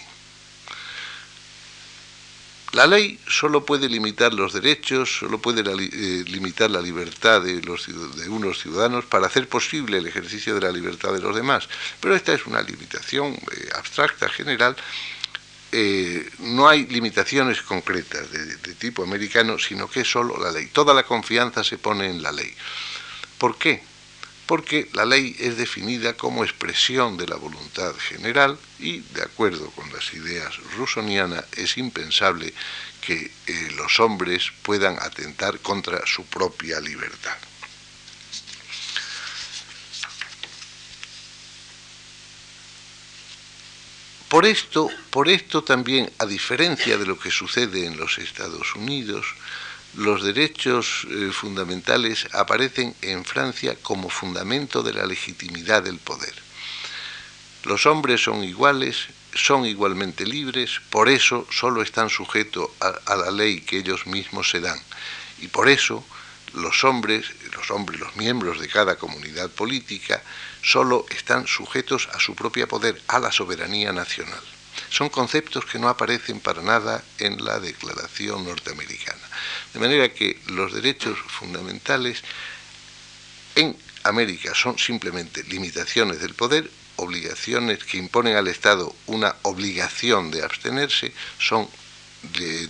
La 2.72 2.87
ley 2.87 3.18
solo 3.28 3.66
puede 3.66 3.87
limitar 3.87 4.32
los 4.32 4.54
derechos, 4.54 5.18
solo 5.18 5.38
puede 5.38 5.61
eh, 5.61 6.24
limitar 6.26 6.70
la 6.70 6.80
libertad 6.80 7.42
de, 7.42 7.61
unos 8.28 8.62
ciudadanos 8.62 9.04
para 9.04 9.26
hacer 9.26 9.46
posible 9.46 9.98
el 9.98 10.06
ejercicio 10.06 10.54
de 10.54 10.62
la 10.62 10.72
libertad 10.72 11.12
de 11.12 11.20
los 11.20 11.37
demás. 11.37 11.68
Pero 12.00 12.16
esta 12.16 12.32
es 12.32 12.46
una 12.46 12.62
limitación 12.62 13.35
eh, 13.35 13.68
abstracta, 13.74 14.26
general. 14.30 14.74
Eh, 15.70 16.26
no 16.38 16.66
hay 16.66 16.87
limitaciones 16.87 17.61
concretas 17.61 18.30
de, 18.30 18.56
de 18.56 18.74
tipo 18.74 19.02
americano, 19.02 19.58
sino 19.58 19.88
que 19.88 20.00
es 20.00 20.11
solo 20.11 20.42
la 20.42 20.50
ley. 20.50 20.68
Toda 20.68 20.94
la 20.94 21.02
confianza 21.02 21.62
se 21.62 21.76
pone 21.76 22.08
en 22.08 22.22
la 22.22 22.32
ley. 22.32 22.54
¿Por 23.37 23.58
qué? 23.58 23.82
Porque 24.52 24.86
la 24.92 25.06
ley 25.06 25.34
es 25.38 25.56
definida 25.56 26.12
como 26.12 26.44
expresión 26.44 27.16
de 27.16 27.26
la 27.26 27.36
voluntad 27.36 27.94
general 27.96 28.58
y, 28.78 28.98
de 28.98 29.22
acuerdo 29.22 29.70
con 29.70 29.90
las 29.90 30.12
ideas 30.12 30.54
rusonianas, 30.76 31.46
es 31.56 31.78
impensable 31.78 32.52
que 33.00 33.30
eh, 33.46 33.70
los 33.76 33.98
hombres 33.98 34.52
puedan 34.60 34.98
atentar 35.00 35.58
contra 35.60 36.04
su 36.04 36.26
propia 36.26 36.80
libertad. 36.80 37.38
Por 44.28 44.44
esto, 44.44 44.90
por 45.08 45.30
esto 45.30 45.64
también, 45.64 46.12
a 46.18 46.26
diferencia 46.26 46.98
de 46.98 47.06
lo 47.06 47.18
que 47.18 47.30
sucede 47.30 47.86
en 47.86 47.96
los 47.96 48.18
Estados 48.18 48.74
Unidos, 48.74 49.24
los 49.94 50.22
derechos 50.22 51.07
eh, 51.11 51.31
fundamentales 51.33 52.26
aparecen 52.33 52.94
en 53.02 53.24
Francia 53.24 53.76
como 53.83 54.09
fundamento 54.09 54.83
de 54.83 54.94
la 54.94 55.05
legitimidad 55.07 55.83
del 55.83 55.98
poder. 55.98 56.35
Los 57.64 57.87
hombres 57.87 58.22
son 58.22 58.42
iguales, 58.42 59.09
son 59.35 59.66
igualmente 59.66 60.26
libres, 60.26 60.81
por 60.90 61.09
eso 61.09 61.46
solo 61.50 61.83
están 61.83 62.11
sujetos 62.11 62.70
a, 62.81 63.16
la 63.16 63.31
ley 63.31 63.61
que 63.61 63.78
ellos 63.78 64.07
mismos 64.07 64.50
se 64.50 64.61
dan. 64.61 64.81
Y 65.40 65.48
por 65.48 65.68
eso 65.68 66.05
los 66.55 66.85
hombres, 66.85 67.26
los 67.55 67.70
hombres, 67.70 68.00
los 68.00 68.16
miembros 68.16 68.61
de 68.61 68.68
cada 68.68 68.96
comunidad 68.96 69.50
política, 69.50 70.22
solo 70.62 71.07
están 71.11 71.46
sujetos 71.46 72.09
a 72.12 72.18
su 72.18 72.35
propio 72.35 72.66
poder, 72.66 73.00
a 73.09 73.18
la 73.18 73.31
soberanía 73.31 73.92
nacional. 73.92 74.42
Son 74.92 75.09
conceptos 75.09 75.64
que 75.64 75.78
no 75.78 75.88
aparecen 75.88 76.40
para 76.40 76.61
nada 76.61 77.02
en 77.18 77.42
la 77.42 77.59
Declaración 77.59 78.44
norteamericana. 78.44 79.22
De 79.72 79.81
manera 79.81 80.12
que 80.12 80.38
los 80.48 80.74
derechos 80.74 81.18
fundamentales 81.28 82.22
en 83.55 83.74
América 84.05 84.55
son 84.55 84.78
simplemente 84.78 85.44
limitaciones 85.44 86.20
del 86.20 86.35
poder, 86.35 86.70
obligaciones 86.96 87.83
que 87.85 87.96
imponen 87.96 88.37
al 88.37 88.48
Estado 88.48 88.94
una 89.07 89.35
obligación 89.42 90.31
de 90.31 90.42
abstenerse, 90.42 91.14
son 91.38 91.66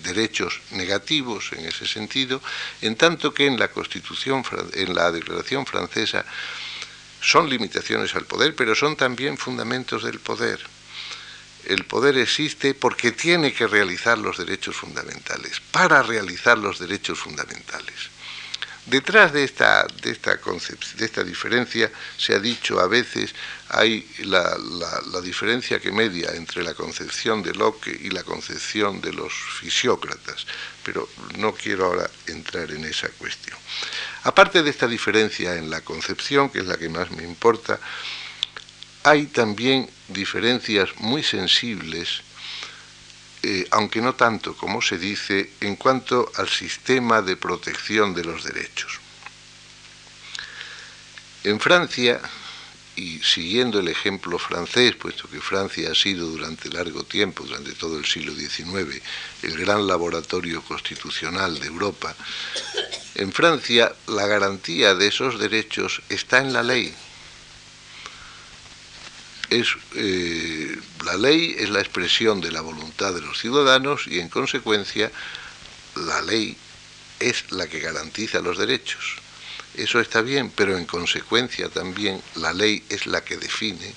derechos 0.04 0.60
negativos 0.70 1.50
en 1.54 1.66
ese 1.66 1.88
sentido, 1.88 2.40
en 2.82 2.94
tanto 2.94 3.34
que 3.34 3.46
en 3.46 3.58
la 3.58 3.72
Constitución, 3.72 4.44
en 4.74 4.94
la 4.94 5.10
Declaración 5.10 5.66
francesa, 5.66 6.24
son 7.20 7.50
limitaciones 7.50 8.14
al 8.14 8.26
poder, 8.26 8.54
pero 8.54 8.76
son 8.76 8.94
también 8.94 9.36
fundamentos 9.36 10.04
del 10.04 10.20
poder 10.20 10.60
el 11.66 11.84
poder 11.84 12.18
existe 12.18 12.74
porque 12.74 13.12
tiene 13.12 13.52
que 13.52 13.66
realizar 13.66 14.18
los 14.18 14.38
derechos 14.38 14.76
fundamentales, 14.76 15.60
para 15.70 16.02
realizar 16.02 16.58
los 16.58 16.78
derechos 16.78 17.18
fundamentales. 17.18 18.12
Detrás 18.86 19.32
de 19.32 19.44
esta, 19.44 19.86
de 20.02 20.10
esta, 20.10 21.22
diferencia 21.22 21.88
se 22.18 22.34
ha 22.34 22.40
dicho 22.40 22.80
a 22.80 22.88
veces 22.88 23.32
hay 23.68 24.04
la, 24.24 24.58
la, 25.12 25.20
diferencia 25.20 25.78
que 25.78 25.92
media 25.92 26.32
entre 26.34 26.64
la 26.64 26.74
concepción 26.74 27.44
de 27.44 27.54
Locke 27.54 27.96
y 28.02 28.10
la 28.10 28.24
concepción 28.24 29.00
de 29.00 29.12
los 29.12 29.32
fisiócratas, 29.32 30.46
pero 30.82 31.08
no 31.38 31.54
quiero 31.54 31.86
ahora 31.86 32.10
entrar 32.26 32.72
en 32.72 32.84
esa 32.84 33.08
cuestión. 33.10 33.56
Aparte 34.24 34.64
de 34.64 34.70
esta 34.70 34.88
diferencia 34.88 35.54
en 35.54 35.70
la 35.70 35.82
concepción, 35.82 36.50
que 36.50 36.58
es 36.58 36.66
la 36.66 36.76
que 36.76 36.88
más 36.88 37.12
me 37.12 37.22
importa, 37.22 37.78
hay 39.04 39.26
también 39.26 39.88
diferencias 40.08 40.90
muy 40.98 41.22
sensibles, 41.22 42.22
eh, 43.42 43.66
aunque 43.70 44.00
no 44.00 44.14
tanto 44.14 44.56
como 44.56 44.80
se 44.80 44.98
dice, 44.98 45.50
en 45.60 45.76
cuanto 45.76 46.30
al 46.36 46.48
sistema 46.48 47.22
de 47.22 47.36
protección 47.36 48.14
de 48.14 48.24
los 48.24 48.44
derechos. 48.44 49.00
En 51.44 51.58
Francia, 51.58 52.20
y 52.94 53.18
siguiendo 53.20 53.80
el 53.80 53.88
ejemplo 53.88 54.38
francés, 54.38 54.94
puesto 54.94 55.28
que 55.28 55.40
Francia 55.40 55.90
ha 55.90 55.94
sido 55.94 56.28
durante 56.28 56.68
largo 56.68 57.02
tiempo, 57.02 57.42
durante 57.42 57.72
todo 57.72 57.98
el 57.98 58.04
siglo 58.04 58.32
XIX, 58.32 59.02
el 59.42 59.58
gran 59.58 59.88
laboratorio 59.88 60.62
constitucional 60.62 61.58
de 61.58 61.66
Europa, 61.66 62.14
en 63.16 63.32
Francia 63.32 63.92
la 64.06 64.26
garantía 64.26 64.94
de 64.94 65.08
esos 65.08 65.40
derechos 65.40 66.02
está 66.08 66.38
en 66.38 66.52
la 66.52 66.62
ley, 66.62 66.94
es, 69.60 69.68
eh, 69.94 70.76
la 71.04 71.16
ley 71.16 71.56
es 71.58 71.70
la 71.70 71.80
expresión 71.80 72.40
de 72.40 72.52
la 72.52 72.60
voluntad 72.60 73.12
de 73.14 73.20
los 73.20 73.38
ciudadanos 73.38 74.06
y 74.06 74.18
en 74.20 74.28
consecuencia 74.28 75.10
la 75.96 76.22
ley 76.22 76.56
es 77.20 77.50
la 77.52 77.66
que 77.66 77.80
garantiza 77.80 78.40
los 78.40 78.58
derechos. 78.58 79.16
Eso 79.74 80.00
está 80.00 80.22
bien, 80.22 80.50
pero 80.54 80.76
en 80.76 80.86
consecuencia 80.86 81.68
también 81.68 82.20
la 82.36 82.52
ley 82.52 82.82
es 82.88 83.06
la 83.06 83.22
que 83.24 83.36
define 83.36 83.94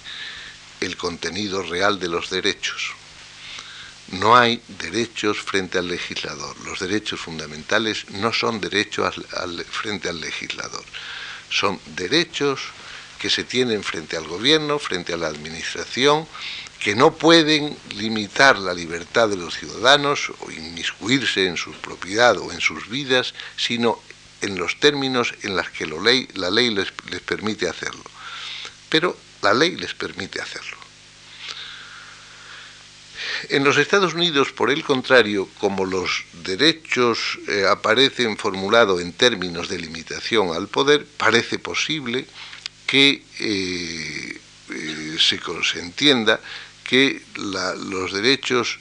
el 0.82 0.96
contenido 0.98 1.64
real 1.64 2.00
de 2.00 2.08
los 2.08 2.30
derechos. 2.30 2.92
No 4.12 4.38
hay 4.38 4.62
derechos 4.80 5.40
frente 5.40 5.80
al 5.80 5.88
legislador. 5.88 6.56
Los 6.66 6.80
derechos 6.80 7.20
fundamentales 7.20 8.10
no 8.12 8.32
son 8.32 8.62
derechos 8.62 9.16
frente 9.72 10.10
al 10.10 10.22
legislador. 10.22 10.84
Son 11.50 11.80
derechos 11.96 12.62
que 13.20 13.30
se 13.30 13.44
tienen 13.44 13.84
frente 13.84 14.18
al 14.18 14.28
gobierno, 14.28 14.80
frente 14.80 15.14
a 15.14 15.18
la 15.18 15.28
administración, 15.28 16.28
que 16.80 16.96
no 16.96 17.16
pueden 17.16 17.76
limitar 17.96 18.60
la 18.60 18.74
libertad 18.74 19.30
de 19.30 19.38
los 19.38 19.58
ciudadanos 19.58 20.32
o 20.42 20.52
inmiscuirse 20.52 21.48
en 21.48 21.58
su 21.58 21.72
propiedad 21.74 22.38
o 22.38 22.52
en 22.52 22.62
sus 22.62 22.90
vidas, 22.90 23.34
sino 23.58 24.00
en 24.42 24.58
los 24.58 24.80
términos 24.80 25.34
en 25.42 25.56
los 25.56 25.70
que 25.72 25.88
la 25.88 26.52
ley 26.52 26.70
les, 26.70 26.92
permite 27.22 27.68
hacerlo. 27.68 28.04
Pero 28.90 29.18
la 29.42 29.54
ley 29.54 29.76
les 29.76 29.94
permite 29.94 30.42
hacerlo. 30.42 30.78
En 33.50 33.64
los 33.64 33.78
Estados 33.78 34.14
Unidos, 34.14 34.52
por 34.52 34.70
el 34.70 34.84
contrario, 34.84 35.50
como 35.60 35.86
los 35.86 36.26
derechos 36.44 37.40
eh, 37.48 37.66
aparecen 37.68 38.38
formulados 38.38 39.02
en 39.02 39.14
términos 39.14 39.70
de 39.70 39.80
limitación 39.80 40.56
al 40.56 40.68
poder, 40.68 41.06
parece 41.18 41.58
posible 41.58 42.28
que 42.86 43.24
eh, 43.40 44.40
eh, 44.70 45.18
se, 45.20 45.80
entienda 45.80 46.40
que 46.84 47.22
los 47.36 48.14
derechos 48.14 48.80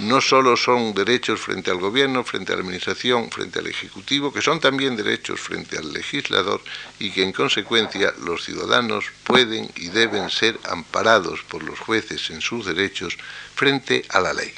no 0.00 0.20
solo 0.20 0.56
son 0.56 0.94
derechos 0.94 1.40
frente 1.40 1.70
al 1.70 1.78
gobierno, 1.78 2.22
frente 2.22 2.52
a 2.52 2.56
la 2.56 2.62
administración, 2.62 3.30
frente 3.30 3.58
al 3.58 3.66
ejecutivo, 3.66 4.32
que 4.32 4.40
son 4.40 4.60
también 4.60 4.96
derechos 4.96 5.40
frente 5.40 5.76
al 5.76 5.92
legislador 5.92 6.62
y 6.98 7.10
que 7.10 7.22
en 7.22 7.32
consecuencia 7.32 8.14
los 8.24 8.44
ciudadanos 8.44 9.06
pueden 9.24 9.68
y 9.76 9.88
deben 9.88 10.30
ser 10.30 10.58
amparados 10.64 11.42
por 11.42 11.62
los 11.64 11.78
jueces 11.80 12.30
en 12.30 12.40
sus 12.40 12.64
derechos 12.66 13.16
frente 13.54 14.04
a 14.10 14.20
la 14.20 14.32
ley. 14.32 14.52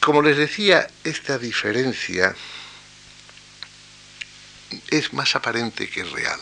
Como 0.00 0.22
les 0.22 0.36
decía, 0.36 0.88
esta 1.04 1.36
diferencia 1.38 2.34
es 4.88 5.12
más 5.12 5.34
aparente 5.34 5.90
que 5.90 6.04
real. 6.04 6.40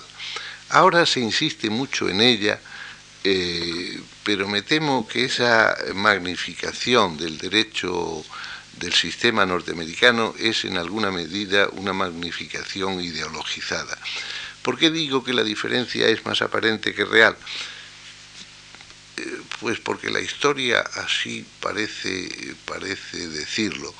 Ahora 0.70 1.06
se 1.06 1.20
insiste 1.20 1.70
mucho 1.70 2.08
en 2.08 2.20
ella, 2.20 2.60
eh, 3.24 4.00
pero 4.22 4.46
me 4.48 4.62
temo 4.62 5.08
que 5.08 5.24
esa 5.24 5.76
magnificación 5.94 7.16
del 7.16 7.38
derecho 7.38 8.24
del 8.78 8.92
sistema 8.92 9.44
norteamericano 9.46 10.34
es 10.38 10.64
en 10.64 10.76
alguna 10.76 11.10
medida 11.10 11.68
una 11.72 11.92
magnificación 11.92 13.00
ideologizada. 13.00 13.98
¿Por 14.62 14.78
qué 14.78 14.90
digo 14.90 15.24
que 15.24 15.32
la 15.32 15.42
diferencia 15.42 16.06
es 16.08 16.24
más 16.26 16.42
aparente 16.42 16.94
que 16.94 17.04
real? 17.04 17.36
Eh, 19.16 19.40
pues 19.60 19.80
porque 19.80 20.10
la 20.10 20.20
historia 20.20 20.80
así 20.80 21.44
parece, 21.60 22.54
parece 22.66 23.28
decirlo. 23.28 23.94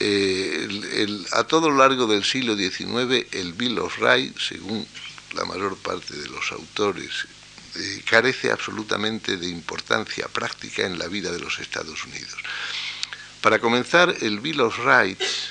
Eh, 0.00 1.24
a 1.32 1.44
todo 1.44 1.70
lo 1.70 1.76
largo 1.76 2.06
del 2.06 2.24
siglo 2.24 2.56
XIX, 2.56 3.26
el 3.32 3.52
Bill 3.52 3.78
of 3.78 3.98
Rights, 3.98 4.48
según 4.48 4.86
la 5.34 5.44
mayor 5.44 5.76
parte 5.76 6.16
de 6.16 6.28
los 6.28 6.52
autores, 6.52 7.26
eh, 7.76 8.02
carece 8.08 8.50
absolutamente 8.50 9.36
de 9.36 9.48
importancia 9.48 10.26
práctica 10.28 10.84
en 10.84 10.98
la 10.98 11.06
vida 11.06 11.30
de 11.30 11.40
los 11.40 11.58
Estados 11.58 12.04
Unidos. 12.04 12.36
Para 13.40 13.58
comenzar, 13.58 14.14
el 14.20 14.40
Bill 14.40 14.60
of 14.60 14.78
Rights 14.78 15.50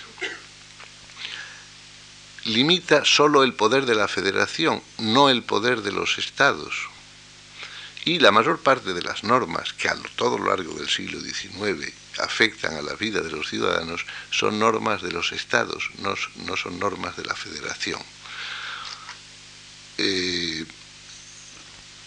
limita 2.45 3.05
solo 3.05 3.43
el 3.43 3.53
poder 3.53 3.85
de 3.85 3.95
la 3.95 4.07
federación, 4.07 4.81
no 4.97 5.29
el 5.29 5.43
poder 5.43 5.81
de 5.81 5.91
los 5.91 6.17
estados. 6.17 6.89
Y 8.05 8.19
la 8.19 8.31
mayor 8.31 8.59
parte 8.59 8.93
de 8.93 9.01
las 9.01 9.23
normas 9.23 9.73
que 9.73 9.89
a 9.89 9.95
todo 10.15 10.37
lo 10.37 10.49
largo 10.49 10.73
del 10.73 10.89
siglo 10.89 11.19
XIX 11.19 11.93
afectan 12.19 12.75
a 12.75 12.81
la 12.81 12.95
vida 12.95 13.21
de 13.21 13.31
los 13.31 13.49
ciudadanos 13.49 14.05
son 14.31 14.59
normas 14.59 15.01
de 15.01 15.11
los 15.11 15.31
estados, 15.31 15.89
no, 15.99 16.15
son 16.55 16.79
normas 16.79 17.15
de 17.17 17.25
la 17.25 17.35
federación. 17.35 18.01
Eh, 20.01 20.63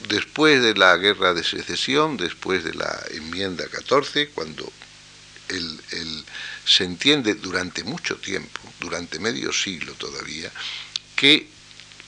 después 0.09 0.63
de 0.63 0.75
la 0.75 0.97
guerra 0.97 1.35
de 1.35 1.45
secesión, 1.45 2.17
después 2.17 2.65
de 2.65 2.73
la 2.73 3.03
enmienda 3.11 3.69
14, 3.69 4.29
cuando 4.29 4.73
se 6.65 6.85
entiende 6.85 7.35
durante 7.35 7.85
mucho 7.85 8.17
tiempo, 8.17 8.61
durante 8.81 9.19
medio 9.19 9.53
siglo 9.53 9.93
todavía, 9.93 10.51
que 11.15 11.47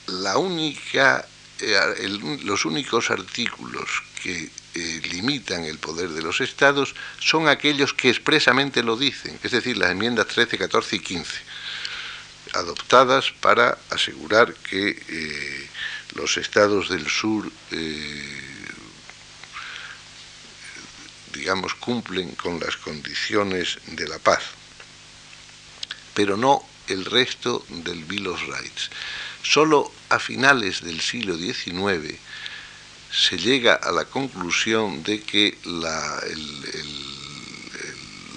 la 0.07 0.39
única, 0.39 1.27
eh, 1.59 2.09
los 2.43 2.65
únicos 2.65 3.11
artículos 3.11 3.87
que 4.23 4.49
eh, 4.73 5.01
limitan 5.11 5.65
el 5.65 5.77
poder 5.77 6.09
de 6.09 6.23
los 6.23 6.41
estados 6.41 6.95
son 7.19 7.47
aquellos 7.47 7.93
que 7.93 8.09
expresamente 8.09 8.81
lo 8.81 8.97
dicen, 8.97 9.39
es 9.43 9.51
decir, 9.51 9.77
las 9.77 9.91
enmiendas 9.91 10.27
13, 10.27 10.57
14 10.57 10.95
y 10.95 10.99
15, 10.99 11.31
adoptadas 12.55 13.31
para 13.41 13.77
asegurar 13.89 14.53
que 14.53 14.89
eh, 14.89 15.69
los 16.15 16.37
estados 16.37 16.89
del 16.89 17.07
sur 17.07 17.51
digamos, 21.35 21.75
cumplen 21.75 22.33
con 22.35 22.59
las 22.59 22.77
condiciones 22.77 23.77
de 23.87 24.07
la 24.07 24.17
paz, 24.19 24.41
pero 26.13 26.37
no 26.37 26.65
el 26.87 27.05
resto 27.05 27.65
del 27.69 28.03
Bill 28.05 28.27
of 28.27 28.41
Rights. 28.47 28.89
Solo 29.43 29.91
a 30.09 30.17
finales 30.19 30.81
del 30.81 31.01
siglo 31.01 31.37
XIX 31.37 32.17
se 33.11 33.37
llega 33.37 33.75
a 33.75 33.91
la 33.91 34.05
conclusión 34.05 35.03
de 35.03 35.21
que 35.21 35.57
la, 35.65 36.21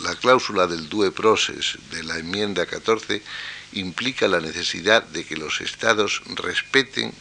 la 0.03 0.15
cláusula 0.17 0.67
del 0.67 0.89
due 0.89 1.11
process 1.11 1.79
de 1.91 2.03
la 2.03 2.19
enmienda 2.19 2.67
14 2.67 3.23
implica 3.73 4.29
la 4.29 4.41
necesidad 4.41 5.03
de 5.03 5.25
que 5.25 5.37
los 5.37 5.61
estados 5.61 6.23
respeten 6.35 7.13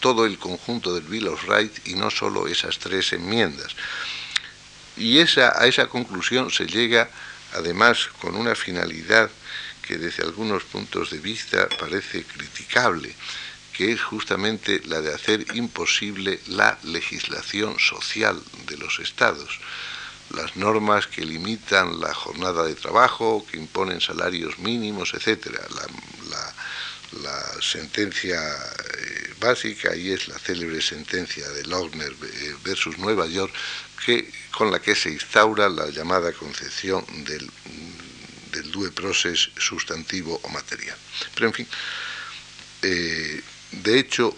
todo 0.00 0.26
el 0.26 0.38
conjunto 0.38 0.94
del 0.94 1.04
Bill 1.04 1.28
of 1.28 1.48
Rights 1.48 1.82
y 1.86 1.94
no 1.94 2.10
solo 2.10 2.46
esas 2.46 2.78
tres 2.78 3.12
enmiendas. 3.12 3.74
Y 4.96 5.18
esa, 5.18 5.60
a 5.60 5.66
esa 5.66 5.86
conclusión 5.86 6.50
se 6.50 6.66
llega 6.66 7.10
además 7.54 8.08
con 8.20 8.36
una 8.36 8.54
finalidad 8.54 9.30
que 9.82 9.96
desde 9.96 10.22
algunos 10.22 10.64
puntos 10.64 11.10
de 11.10 11.18
vista 11.18 11.68
parece 11.78 12.24
criticable, 12.24 13.14
que 13.72 13.92
es 13.92 14.02
justamente 14.02 14.82
la 14.84 15.00
de 15.00 15.14
hacer 15.14 15.46
imposible 15.54 16.40
la 16.48 16.78
legislación 16.82 17.78
social 17.78 18.40
de 18.66 18.76
los 18.76 18.98
estados. 18.98 19.60
Las 20.30 20.56
normas 20.56 21.06
que 21.06 21.24
limitan 21.24 22.00
la 22.00 22.12
jornada 22.12 22.64
de 22.64 22.74
trabajo, 22.74 23.46
que 23.50 23.56
imponen 23.56 24.00
salarios 24.00 24.58
mínimos, 24.58 25.14
etc. 25.14 25.48
La, 26.30 26.52
sentencia 27.62 28.40
eh, 28.40 29.34
básica, 29.40 29.96
y 29.96 30.12
es 30.12 30.28
la 30.28 30.38
célebre 30.38 30.80
sentencia 30.80 31.48
de 31.48 31.64
Lochner 31.64 32.12
eh, 32.12 32.54
versus 32.62 32.98
Nueva 32.98 33.26
York, 33.26 33.52
que 34.04 34.30
con 34.52 34.70
la 34.70 34.80
que 34.80 34.94
se 34.94 35.10
instaura 35.10 35.68
la 35.68 35.88
llamada 35.88 36.32
concepción 36.32 37.04
del, 37.24 37.50
del 38.52 38.70
due 38.70 38.90
process 38.90 39.50
sustantivo 39.56 40.40
o 40.42 40.48
material. 40.50 40.96
Pero 41.34 41.46
en 41.46 41.54
fin, 41.54 41.68
eh, 42.82 43.42
de 43.72 43.98
hecho, 43.98 44.36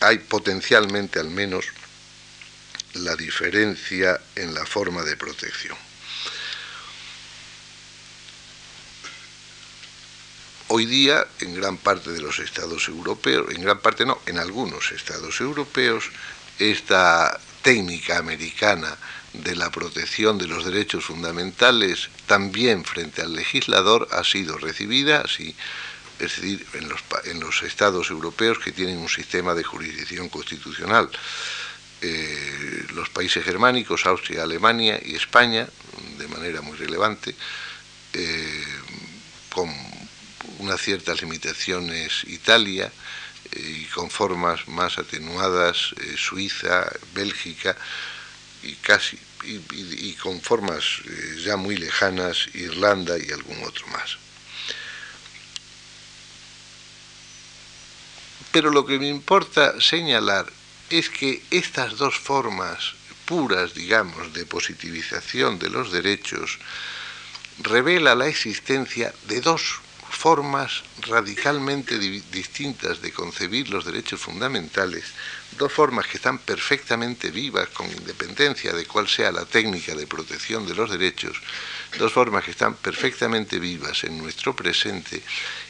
hay 0.00 0.18
potencialmente 0.18 1.18
al 1.18 1.30
menos 1.30 1.66
la 2.94 3.16
diferencia 3.16 4.20
en 4.36 4.54
la 4.54 4.64
forma 4.64 5.02
de 5.02 5.16
protección. 5.16 5.76
Hoy 10.68 10.86
día, 10.86 11.26
en 11.40 11.54
gran 11.54 11.76
parte 11.76 12.10
de 12.10 12.20
los 12.20 12.38
estados 12.38 12.88
europeos, 12.88 13.52
en 13.54 13.62
gran 13.62 13.80
parte 13.80 14.06
no, 14.06 14.18
en 14.26 14.38
algunos 14.38 14.92
estados 14.92 15.40
europeos, 15.40 16.10
esta 16.58 17.38
técnica 17.62 18.18
americana 18.18 18.96
de 19.32 19.56
la 19.56 19.70
protección 19.70 20.38
de 20.38 20.46
los 20.46 20.64
derechos 20.64 21.04
fundamentales 21.04 22.08
también 22.26 22.84
frente 22.84 23.22
al 23.22 23.34
legislador 23.34 24.08
ha 24.12 24.24
sido 24.24 24.58
recibida, 24.58 25.22
así, 25.22 25.54
es 26.18 26.36
decir, 26.36 26.66
en 26.74 26.88
los, 26.88 27.00
en 27.24 27.40
los 27.40 27.62
estados 27.62 28.10
europeos 28.10 28.58
que 28.58 28.72
tienen 28.72 28.98
un 28.98 29.08
sistema 29.08 29.54
de 29.54 29.64
jurisdicción 29.64 30.28
constitucional. 30.28 31.10
Eh, 32.06 32.86
los 32.94 33.08
países 33.08 33.42
germánicos, 33.44 34.04
Austria, 34.04 34.42
Alemania 34.42 35.00
y 35.02 35.14
España, 35.14 35.66
de 36.18 36.28
manera 36.28 36.60
muy 36.60 36.76
relevante, 36.76 37.34
eh, 38.12 38.64
con 39.50 39.72
unas 40.58 40.80
ciertas 40.80 41.22
limitaciones 41.22 42.24
Italia, 42.26 42.92
y 43.56 43.84
con 43.86 44.10
formas 44.10 44.66
más 44.68 44.98
atenuadas 44.98 45.94
eh, 46.00 46.14
Suiza, 46.16 46.90
Bélgica 47.14 47.76
y 48.62 48.74
casi 48.76 49.18
y, 49.46 50.14
con 50.14 50.40
formas 50.40 50.84
eh, 51.06 51.42
ya 51.44 51.56
muy 51.56 51.76
lejanas 51.76 52.48
Irlanda 52.54 53.18
y 53.18 53.30
algún 53.30 53.62
otro 53.62 53.86
más. 53.88 54.16
Pero 58.52 58.70
lo 58.70 58.86
que 58.86 58.98
me 58.98 59.08
importa 59.08 59.78
señalar 59.80 60.50
es 60.90 61.10
que 61.10 61.42
estas 61.50 61.96
dos 61.96 62.16
formas 62.18 62.94
puras, 63.24 63.74
digamos, 63.74 64.32
de 64.32 64.44
positivización 64.44 65.58
de 65.58 65.70
los 65.70 65.90
derechos 65.92 66.58
revela 67.62 68.14
la 68.14 68.28
existencia 68.28 69.14
de 69.28 69.40
dos 69.40 69.80
formas 70.10 70.84
radicalmente 71.02 71.98
distintas 71.98 73.02
de 73.02 73.12
concebir 73.12 73.68
los 73.68 73.84
derechos 73.84 74.20
fundamentales, 74.20 75.04
dos 75.58 75.72
formas 75.72 76.06
que 76.06 76.16
están 76.16 76.38
perfectamente 76.38 77.30
vivas 77.30 77.68
con 77.70 77.90
independencia 77.90 78.72
de 78.72 78.86
cuál 78.86 79.08
sea 79.08 79.32
la 79.32 79.44
técnica 79.44 79.94
de 79.94 80.06
protección 80.06 80.66
de 80.66 80.74
los 80.74 80.90
derechos, 80.90 81.36
dos 81.98 82.12
formas 82.12 82.44
que 82.44 82.52
están 82.52 82.76
perfectamente 82.76 83.58
vivas 83.58 84.04
en 84.04 84.16
nuestro 84.18 84.54
presente 84.54 85.22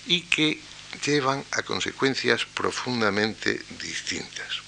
y 0.06 0.22
que 0.22 0.60
llevan 1.04 1.44
a 1.52 1.62
consecuencias 1.62 2.44
profundamente 2.44 3.60
distintas. 3.80 4.63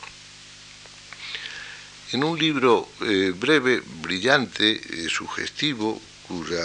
En 2.12 2.22
un 2.22 2.38
libro 2.38 2.88
eh, 3.00 3.32
breve, 3.34 3.82
brillante, 4.00 4.80
eh, 4.80 5.08
sugestivo, 5.08 6.00
cuya 6.28 6.64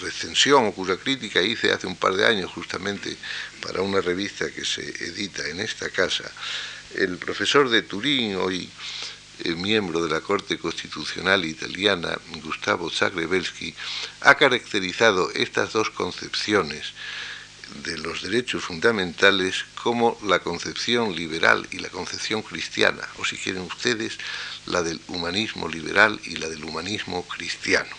recensión 0.00 0.66
o 0.66 0.72
cuya 0.72 0.96
crítica 0.96 1.40
hice 1.40 1.72
hace 1.72 1.86
un 1.86 1.96
par 1.96 2.14
de 2.14 2.26
años 2.26 2.50
justamente 2.50 3.16
para 3.62 3.82
una 3.82 4.00
revista 4.00 4.50
que 4.50 4.64
se 4.64 4.82
edita 4.82 5.46
en 5.48 5.60
esta 5.60 5.90
casa, 5.90 6.30
el 6.96 7.18
profesor 7.18 7.68
de 7.68 7.82
Turín, 7.82 8.34
hoy 8.36 8.68
eh, 9.44 9.54
miembro 9.54 10.02
de 10.02 10.10
la 10.10 10.20
Corte 10.20 10.58
Constitucional 10.58 11.44
italiana, 11.44 12.18
Gustavo 12.42 12.90
Zagrebelsky, 12.90 13.74
ha 14.22 14.34
caracterizado 14.34 15.30
estas 15.32 15.72
dos 15.72 15.90
concepciones 15.90 16.92
de 17.84 17.98
los 17.98 18.22
derechos 18.22 18.64
fundamentales 18.64 19.64
como 19.82 20.18
la 20.24 20.40
concepción 20.40 21.14
liberal 21.14 21.66
y 21.70 21.78
la 21.78 21.88
concepción 21.88 22.42
cristiana, 22.42 23.06
o 23.18 23.24
si 23.24 23.36
quieren 23.36 23.62
ustedes, 23.62 24.18
la 24.66 24.82
del 24.82 25.00
humanismo 25.08 25.68
liberal 25.68 26.20
y 26.24 26.36
la 26.36 26.48
del 26.48 26.64
humanismo 26.64 27.26
cristiano. 27.26 27.94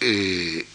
Eh, 0.00 0.66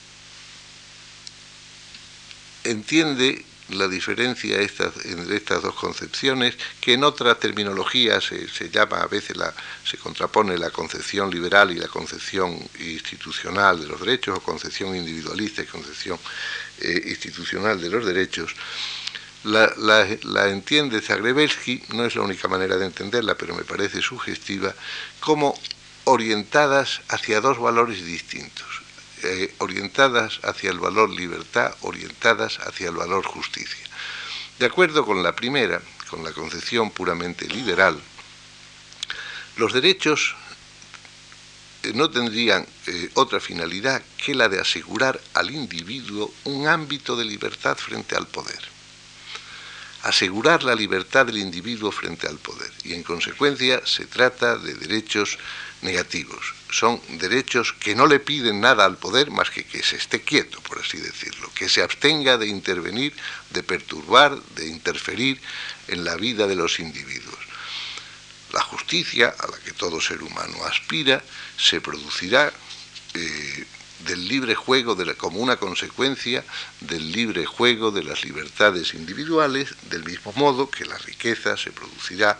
entiende 2.63 3.45
la 3.71 3.87
diferencia 3.87 4.57
entre 4.59 5.35
estas 5.35 5.61
dos 5.61 5.75
concepciones, 5.75 6.55
que 6.81 6.93
en 6.93 7.03
otra 7.03 7.35
terminología 7.35 8.19
se, 8.21 8.69
llama, 8.69 9.01
a 9.01 9.07
veces 9.07 9.37
la, 9.37 9.53
se 9.83 9.97
contrapone 9.97 10.57
la 10.57 10.69
concepción 10.71 11.29
liberal 11.29 11.71
y 11.71 11.75
la 11.75 11.87
concepción 11.87 12.57
institucional 12.79 13.79
de 13.79 13.87
los 13.87 13.99
derechos, 13.99 14.37
o 14.37 14.41
concepción 14.41 14.95
individualista 14.95 15.61
y 15.61 15.65
concepción 15.65 16.19
eh, 16.81 17.03
institucional 17.07 17.79
de 17.79 17.89
los 17.89 18.05
derechos, 18.05 18.55
la, 19.43 19.71
la, 20.23 20.49
entiende 20.49 21.01
Zagrebelsky, 21.01 21.83
no 21.93 22.05
es 22.05 22.15
la 22.15 22.23
única 22.23 22.49
manera 22.49 22.77
de 22.77 22.85
entenderla, 22.85 23.35
pero 23.35 23.55
me 23.55 23.63
parece 23.63 24.01
sugestiva, 24.01 24.75
como 25.21 25.57
orientadas 26.03 27.01
hacia 27.07 27.39
dos 27.39 27.57
valores 27.57 28.05
distintos. 28.05 28.78
Eh, 29.21 29.53
orientadas 29.57 30.39
hacia 30.43 30.71
el 30.71 30.79
valor 30.79 31.09
libertad, 31.09 31.75
orientadas 31.81 32.57
hacia 32.59 32.87
el 32.87 32.95
valor 32.95 33.25
justicia. 33.25 33.85
De 34.59 34.65
acuerdo 34.65 35.05
con 35.05 35.21
la 35.21 35.35
primera, 35.35 35.81
con 36.09 36.23
la 36.23 36.31
concepción 36.31 36.89
puramente 36.91 37.45
liberal, 37.47 37.99
los 39.57 39.73
derechos 39.73 40.35
eh, 41.83 41.91
no 41.95 42.09
tendrían 42.09 42.65
eh, 42.87 43.09
otra 43.15 43.41
finalidad 43.41 44.01
que 44.15 44.33
la 44.33 44.47
de 44.47 44.61
asegurar 44.61 45.19
al 45.33 45.51
individuo 45.51 46.33
un 46.45 46.67
ámbito 46.67 47.17
de 47.17 47.25
libertad 47.25 47.75
frente 47.77 48.15
al 48.15 48.27
poder. 48.27 48.59
Asegurar 50.03 50.63
la 50.63 50.75
libertad 50.75 51.25
del 51.25 51.39
individuo 51.39 51.91
frente 51.91 52.25
al 52.25 52.37
poder. 52.37 52.71
Y 52.85 52.93
en 52.93 53.03
consecuencia 53.03 53.81
se 53.85 54.05
trata 54.05 54.57
de 54.57 54.75
derechos 54.75 55.37
negativos. 55.81 56.53
Son 56.71 57.01
derechos 57.19 57.73
que 57.73 57.95
no 57.95 58.05
le 58.07 58.19
piden 58.19 58.61
nada 58.61 58.85
al 58.85 58.97
poder 58.97 59.31
más 59.31 59.49
que 59.49 59.63
que 59.63 59.83
se 59.83 59.95
esté 59.95 60.21
quieto, 60.21 60.61
por 60.61 60.79
así 60.79 60.97
decirlo, 60.97 61.51
que 61.55 61.69
se 61.69 61.81
abstenga 61.81 62.37
de 62.37 62.47
intervenir, 62.47 63.13
de 63.51 63.63
perturbar, 63.63 64.39
de 64.55 64.67
interferir 64.67 65.41
en 65.87 66.03
la 66.03 66.15
vida 66.15 66.47
de 66.47 66.55
los 66.55 66.79
individuos. 66.79 67.39
La 68.51 68.61
justicia, 68.61 69.33
a 69.37 69.47
la 69.47 69.57
que 69.59 69.71
todo 69.71 70.01
ser 70.01 70.23
humano 70.23 70.63
aspira, 70.65 71.23
se 71.57 71.81
producirá 71.81 72.51
eh, 73.13 73.65
del 74.05 74.27
libre 74.27 74.55
juego, 74.55 74.95
de 74.95 75.13
como 75.15 75.39
una 75.39 75.57
consecuencia 75.57 76.43
del 76.79 77.11
libre 77.11 77.45
juego 77.45 77.91
de 77.91 78.03
las 78.03 78.23
libertades 78.23 78.93
individuales, 78.93 79.75
del 79.89 80.03
mismo 80.03 80.31
modo 80.33 80.69
que 80.69 80.85
la 80.85 80.97
riqueza 80.97 81.57
se 81.57 81.71
producirá 81.71 82.39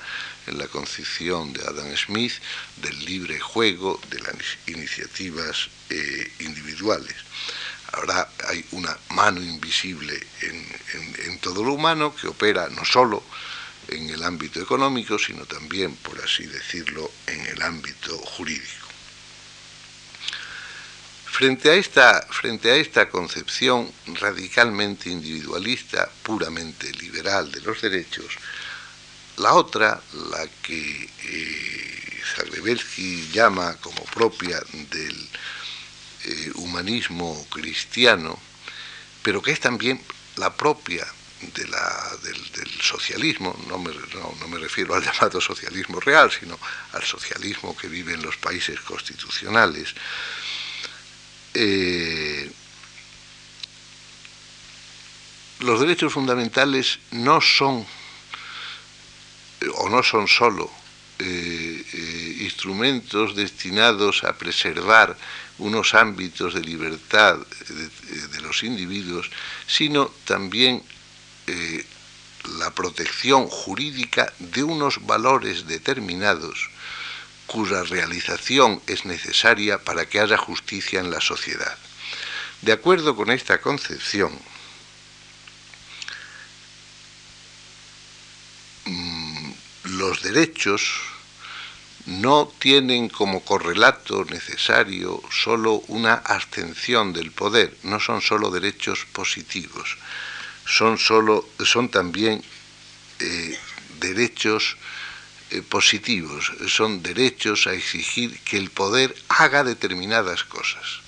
en 0.50 0.58
la 0.58 0.68
concepción 0.68 1.54
de 1.54 1.62
Adam 1.62 1.96
Smith 1.96 2.34
del 2.78 3.06
libre 3.06 3.40
juego 3.40 4.00
de 4.10 4.20
las 4.20 4.36
iniciativas 4.68 5.70
eh, 5.90 6.32
individuales. 6.40 7.16
Ahora 7.94 8.30
hay 8.48 8.66
una 8.72 8.96
mano 9.10 9.42
invisible 9.42 10.20
en, 10.42 11.40
todo 11.40 11.64
lo 11.64 11.74
humano 11.74 12.14
que 12.14 12.28
opera 12.28 12.68
no 12.70 12.84
solo 12.84 13.24
en 13.88 14.10
el 14.10 14.24
ámbito 14.24 14.62
económico, 14.62 15.18
sino 15.18 15.46
también, 15.46 15.96
por 15.96 16.22
así 16.22 16.46
decirlo, 16.46 17.10
en 17.28 17.40
el 17.48 17.62
ámbito 17.62 18.18
jurídico. 18.18 18.88
Frente 21.26 21.70
a, 21.70 21.76
esta, 21.76 22.28
frente 22.30 22.70
a 22.70 22.76
esta 22.76 23.10
concepción 23.10 23.90
radicalmente 24.20 25.10
individualista, 25.10 26.10
puramente 26.22 26.92
liberal 26.92 27.50
de 27.52 27.62
los 27.62 27.82
derechos, 27.82 28.38
la 29.40 29.54
otra, 29.54 30.02
la 30.32 30.48
que 30.62 31.10
eh, 31.24 31.90
llama 33.32 33.76
como 33.78 34.04
propia 34.06 34.60
del 34.92 35.30
eh, 36.26 36.52
humanismo 36.56 37.46
cristiano, 37.50 38.40
pero 39.24 39.42
que 39.42 39.52
es 39.52 39.60
también 39.60 40.02
la 40.38 40.54
propia 40.56 41.06
del, 41.42 41.70
socialismo, 42.82 43.58
no 43.68 43.78
me, 43.78 43.92
no, 44.14 44.48
me, 44.48 44.58
refiero 44.58 44.94
al 44.96 45.04
llamado 45.06 45.40
socialismo 45.40 46.00
real, 46.00 46.32
sino 46.32 46.60
al 46.94 47.04
socialismo 47.04 47.76
que 47.78 47.88
vive 47.88 48.14
en 48.14 48.22
los 48.22 48.38
países 48.38 48.80
constitucionales, 48.82 49.94
eh, 51.54 52.52
los 55.60 55.80
derechos 55.80 56.14
fundamentales 56.14 57.00
no 57.12 57.42
son 57.42 57.86
o 59.76 59.90
no 59.90 60.04
son 60.04 60.28
solo 60.28 60.70
eh, 61.20 61.86
eh, 61.94 62.38
instrumentos 62.42 63.36
destinados 63.36 64.24
a 64.24 64.38
preservar 64.38 65.18
unos 65.58 65.94
ámbitos 65.94 66.54
de 66.54 66.62
libertad 66.62 67.38
de, 67.38 68.42
los 68.42 68.64
individuos, 68.64 69.30
sino 69.68 70.08
también 70.24 70.82
eh, 71.48 71.86
la 72.58 72.72
protección 72.72 73.48
jurídica 73.48 74.32
de 74.40 74.64
unos 74.64 75.06
valores 75.06 75.68
determinados 75.68 76.70
cuya 77.48 77.84
realización 77.84 78.82
es 78.88 79.04
necesaria 79.04 79.78
para 79.78 80.08
que 80.08 80.22
haya 80.22 80.38
justicia 80.38 81.02
en 81.02 81.12
la 81.12 81.20
sociedad. 81.20 81.78
De 82.62 82.72
acuerdo 82.72 83.16
con 83.18 83.30
esta 83.30 83.60
concepción, 83.60 84.32
los 90.00 90.24
derechos 90.24 91.02
no 92.06 92.52
tienen 92.58 93.10
como 93.10 93.44
correlato 93.44 94.24
necesario 94.26 95.22
solo 95.30 95.84
una 95.88 96.14
abstención 96.14 97.12
del 97.12 97.32
poder, 97.32 97.76
no 97.84 98.00
son 98.00 98.22
solo 98.22 98.50
derechos 98.50 99.06
positivos, 99.12 99.98
son, 100.66 100.98
solo, 100.98 101.48
son 101.66 101.90
también 101.90 102.42
eh, 103.20 103.60
derechos 104.00 104.78
eh, 105.52 105.62
positivos, 105.62 106.54
son 106.68 107.04
derechos 107.04 107.68
a 107.68 107.74
exigir 107.74 108.40
que 108.40 108.58
el 108.58 108.70
poder 108.70 109.14
haga 109.28 109.66
determinadas 109.66 110.46
cosas, 110.46 111.02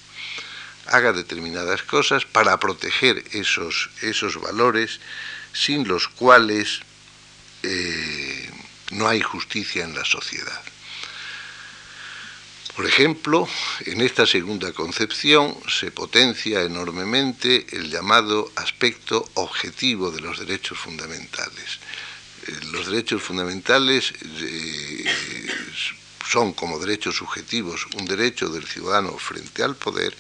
haga 0.88 1.14
determinadas 1.14 1.82
cosas 1.84 2.26
para 2.26 2.60
proteger 2.60 3.24
esos, 3.32 3.90
esos 4.02 4.40
valores 4.42 5.00
sin 5.54 5.88
los 5.88 6.10
cuales 6.10 6.82
eh, 7.64 8.50
no 8.92 9.08
hay 9.08 9.22
justicia 9.22 9.84
en 9.84 9.96
la 9.96 10.06
sociedad. 10.06 10.62
Por 12.76 12.86
ejemplo, 12.86 13.48
en 13.86 14.00
esta 14.02 14.26
segunda 14.26 14.72
concepción 14.72 15.58
se 15.68 15.92
potencia 15.92 16.62
enormemente 16.62 17.68
el 17.72 17.90
llamado 17.92 18.50
aspecto 18.56 19.30
objetivo 19.34 20.10
de 20.10 20.22
los 20.22 20.40
derechos 20.40 20.80
fundamentales. 20.80 21.80
Eh, 22.48 22.52
los 22.72 22.88
derechos 22.88 23.22
fundamentales 23.22 24.14
eh, 24.24 25.06
son 26.26 26.54
como 26.54 26.80
derechos 26.80 27.18
subjetivos 27.18 27.88
un 27.98 28.06
derecho 28.06 28.48
del 28.48 28.66
ciudadano 28.66 29.18
frente 29.18 29.64
al 29.64 29.76
poder, 29.76 30.16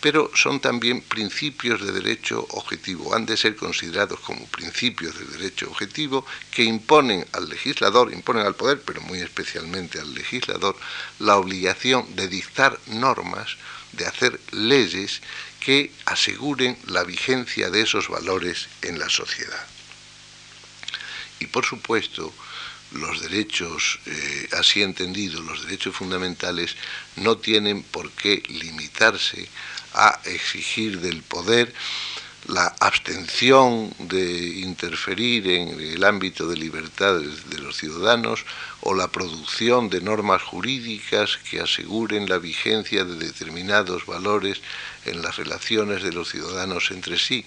pero 0.00 0.30
son 0.34 0.60
también 0.60 1.00
principios 1.00 1.84
de 1.84 1.92
derecho 1.92 2.46
objetivo, 2.50 3.14
han 3.14 3.26
de 3.26 3.36
ser 3.36 3.56
considerados 3.56 4.20
como 4.20 4.46
principios 4.46 5.18
de 5.18 5.24
derecho 5.26 5.68
objetivo 5.68 6.24
que 6.52 6.62
imponen 6.62 7.26
al 7.32 7.48
legislador, 7.48 8.12
imponen 8.12 8.46
al 8.46 8.54
poder, 8.54 8.80
pero 8.82 9.00
muy 9.02 9.20
especialmente 9.20 9.98
al 9.98 10.14
legislador, 10.14 10.76
la 11.18 11.36
obligación 11.36 12.14
de 12.14 12.28
dictar 12.28 12.78
normas, 12.86 13.56
de 13.92 14.06
hacer 14.06 14.38
leyes 14.52 15.20
que 15.60 15.90
aseguren 16.04 16.78
la 16.86 17.02
vigencia 17.02 17.70
de 17.70 17.82
esos 17.82 18.08
valores 18.08 18.68
en 18.82 18.98
la 18.98 19.08
sociedad. 19.08 19.66
Y 21.40 21.46
por 21.46 21.64
supuesto, 21.64 22.32
los 22.92 23.20
derechos, 23.20 24.00
eh, 24.06 24.48
así 24.52 24.82
entendidos, 24.82 25.44
los 25.44 25.64
derechos 25.64 25.94
fundamentales, 25.94 26.76
no 27.16 27.36
tienen 27.36 27.82
por 27.82 28.10
qué 28.12 28.42
limitarse 28.48 29.48
a 29.98 30.20
exigir 30.24 31.00
del 31.00 31.22
poder 31.22 31.74
la 32.46 32.74
abstención 32.80 33.92
de 33.98 34.60
interferir 34.60 35.48
en 35.48 35.80
el 35.80 36.02
ámbito 36.02 36.48
de 36.48 36.56
libertades 36.56 37.50
de 37.50 37.58
los 37.58 37.76
ciudadanos 37.76 38.46
o 38.80 38.94
la 38.94 39.08
producción 39.08 39.90
de 39.90 40.00
normas 40.00 40.42
jurídicas 40.42 41.38
que 41.50 41.60
aseguren 41.60 42.28
la 42.28 42.38
vigencia 42.38 43.04
de 43.04 43.16
determinados 43.16 44.06
valores 44.06 44.62
en 45.04 45.20
las 45.20 45.36
relaciones 45.36 46.02
de 46.02 46.12
los 46.12 46.30
ciudadanos 46.30 46.90
entre 46.90 47.18
sí. 47.18 47.44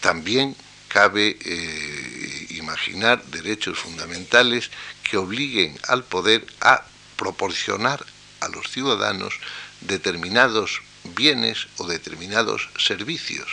También 0.00 0.54
cabe 0.86 1.36
eh, 1.44 2.46
imaginar 2.50 3.24
derechos 3.26 3.78
fundamentales 3.78 4.70
que 5.02 5.16
obliguen 5.16 5.76
al 5.88 6.04
poder 6.04 6.46
a 6.60 6.84
proporcionar 7.16 8.04
a 8.40 8.48
los 8.48 8.70
ciudadanos 8.70 9.34
determinados 9.80 10.82
bienes 11.04 11.68
o 11.78 11.86
determinados 11.86 12.68
servicios, 12.78 13.48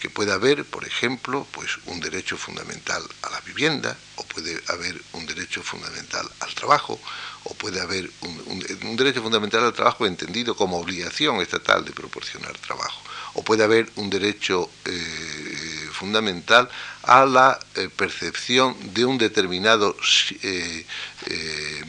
que 0.00 0.10
puede 0.10 0.32
haber, 0.32 0.64
por 0.64 0.84
ejemplo, 0.84 1.46
pues 1.52 1.78
un 1.86 2.00
derecho 2.00 2.36
fundamental 2.36 3.02
a 3.22 3.30
la 3.30 3.40
vivienda, 3.42 3.96
o 4.16 4.24
puede 4.24 4.60
haber 4.66 5.00
un 5.12 5.26
derecho 5.26 5.62
fundamental 5.62 6.28
al 6.40 6.54
trabajo, 6.54 6.98
o 7.44 7.54
puede 7.54 7.80
haber 7.80 8.10
un, 8.22 8.96
derecho 8.96 9.22
fundamental 9.22 9.62
al 9.62 9.72
trabajo 9.72 10.04
entendido 10.04 10.56
como 10.56 10.78
obligación 10.78 11.40
estatal 11.40 11.84
de 11.84 11.92
proporcionar 11.92 12.58
trabajo, 12.58 13.00
o 13.34 13.44
puede 13.44 13.62
haber 13.62 13.90
un 13.94 14.10
derecho 14.10 14.68
eh, 14.86 15.81
fundamental 16.02 16.68
a 17.04 17.24
la 17.24 17.58
eh, 17.76 17.88
percepción 17.88 18.74
de 18.92 19.04
un 19.04 19.18
determinado 19.18 19.94
eh, 20.42 20.84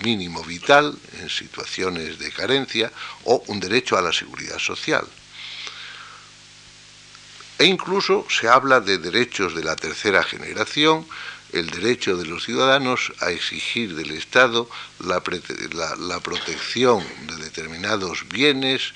mínimo 0.03 0.43
vital 0.43 0.95
en 1.20 1.30
situaciones 1.30 2.20
de 2.20 2.30
carencia 2.32 2.91
o 3.26 3.43
un 3.47 3.59
derecho 3.59 3.97
a 3.97 4.03
la 4.03 4.14
seguridad 4.14 4.59
social. 4.59 5.05
E 7.57 7.66
incluso 7.66 8.28
se 8.30 8.47
habla 8.47 8.82
de 8.82 8.99
derechos 8.99 9.55
de 9.55 9.64
la 9.64 9.76
tercera 9.76 10.22
generación, 10.22 11.07
el 11.53 11.70
derecho 11.70 12.16
de 12.18 12.26
los 12.26 12.45
ciudadanos 12.45 13.14
a 13.20 13.32
exigir 13.32 13.95
del 13.95 14.11
Estado 14.11 14.70
la, 14.99 15.22
protección 16.20 17.01
de 17.28 17.36
determinados 17.38 18.28
bienes 18.30 18.93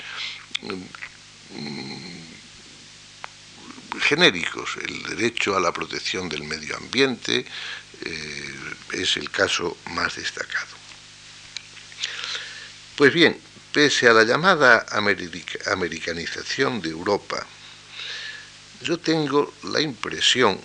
mm, 0.61 2.06
genéricos, 4.01 4.77
el 4.77 5.03
derecho 5.03 5.55
a 5.55 5.59
la 5.59 5.71
protección 5.71 6.29
del 6.29 6.43
medio 6.43 6.75
ambiente 6.77 7.45
eh, 8.05 8.55
es 8.93 9.17
el 9.17 9.29
caso 9.31 9.77
más 9.91 10.15
destacado. 10.15 10.75
Pues 12.95 13.13
bien, 13.13 13.39
pese 13.71 14.07
a 14.07 14.13
la 14.13 14.23
llamada 14.23 14.85
americanización 14.91 16.81
de 16.81 16.89
Europa, 16.89 17.45
yo 18.81 18.99
tengo 18.99 19.53
la 19.63 19.81
impresión 19.81 20.59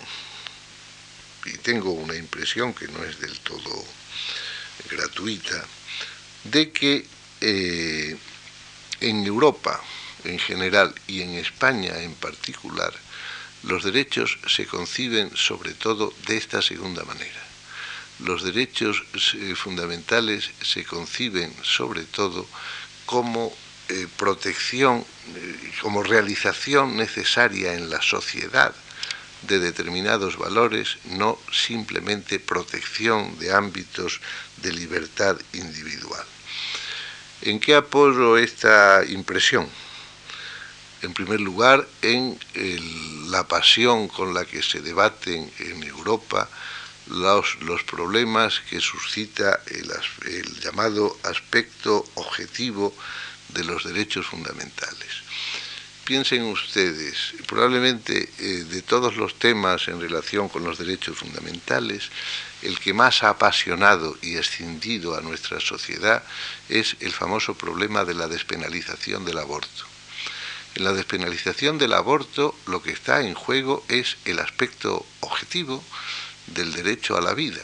y 1.45 1.57
tengo 1.57 1.91
una 1.91 2.15
impresión 2.15 2.73
que 2.73 2.87
no 2.87 3.03
es 3.03 3.19
del 3.19 3.39
todo 3.39 3.85
gratuita, 4.89 5.65
de 6.45 6.71
que 6.71 7.05
eh, 7.41 8.17
en 8.99 9.25
Europa 9.25 9.81
en 10.23 10.39
general 10.39 10.93
y 11.07 11.21
en 11.21 11.31
España 11.31 11.97
en 11.99 12.15
particular, 12.15 12.93
los 13.63 13.83
derechos 13.83 14.37
se 14.47 14.65
conciben 14.65 15.35
sobre 15.35 15.73
todo 15.73 16.13
de 16.27 16.37
esta 16.37 16.61
segunda 16.61 17.03
manera. 17.03 17.41
Los 18.19 18.43
derechos 18.43 19.03
eh, 19.33 19.55
fundamentales 19.55 20.51
se 20.61 20.83
conciben 20.83 21.53
sobre 21.63 22.03
todo 22.03 22.45
como 23.05 23.53
eh, 23.89 24.07
protección, 24.17 25.05
como 25.81 26.03
realización 26.03 26.95
necesaria 26.95 27.73
en 27.73 27.89
la 27.89 28.01
sociedad 28.01 28.73
de 29.47 29.59
determinados 29.59 30.37
valores, 30.37 30.97
no 31.05 31.37
simplemente 31.51 32.39
protección 32.39 33.37
de 33.39 33.53
ámbitos 33.53 34.21
de 34.57 34.71
libertad 34.71 35.37
individual. 35.53 36.25
¿En 37.41 37.59
qué 37.59 37.75
apoyo 37.75 38.37
esta 38.37 39.03
impresión? 39.05 39.67
En 41.03 41.13
primer 41.13 41.39
lugar, 41.39 41.87
en 42.01 42.39
la 43.29 43.47
pasión 43.47 44.07
con 44.07 44.33
la 44.33 44.45
que 44.45 44.63
se 44.63 44.81
debaten 44.81 45.51
en 45.59 45.83
Europa 45.83 46.49
los, 47.07 47.57
problemas 47.83 48.61
que 48.69 48.79
suscita 48.79 49.59
el, 49.67 49.91
el 50.25 50.59
llamado 50.59 51.17
aspecto 51.23 52.05
objetivo 52.15 52.95
de 53.49 53.63
los 53.65 53.83
derechos 53.83 54.25
fundamentales 54.25 55.23
piensen 56.03 56.43
ustedes, 56.43 57.33
probablemente 57.47 58.29
eh, 58.39 58.43
de 58.69 58.81
todos 58.81 59.15
los 59.15 59.39
temas 59.39 59.87
en 59.87 60.01
relación 60.01 60.49
con 60.49 60.63
los 60.63 60.77
derechos 60.77 61.17
fundamentales, 61.17 62.09
el 62.61 62.79
que 62.79 62.93
más 62.93 63.23
ha 63.23 63.29
apasionado 63.29 64.17
y 64.21 64.35
escindido 64.35 65.15
a 65.15 65.21
nuestra 65.21 65.59
sociedad 65.59 66.23
es 66.69 66.95
el 66.99 67.11
famoso 67.11 67.55
problema 67.55 68.05
de 68.05 68.13
la 68.13 68.27
despenalización 68.27 69.25
del 69.25 69.37
aborto. 69.37 69.92
En 70.75 70.83
la 70.83 70.93
despenalización 70.93 71.77
del 71.77 71.93
aborto 71.93 72.55
lo 72.65 72.81
que 72.81 72.91
está 72.91 73.21
en 73.21 73.35
juego 73.35 73.85
es 73.89 74.17
el 74.25 74.39
aspecto 74.39 75.05
objetivo 75.19 75.83
del 76.47 76.73
derecho 76.73 77.17
a 77.17 77.21
la 77.21 77.33
vida. 77.33 77.61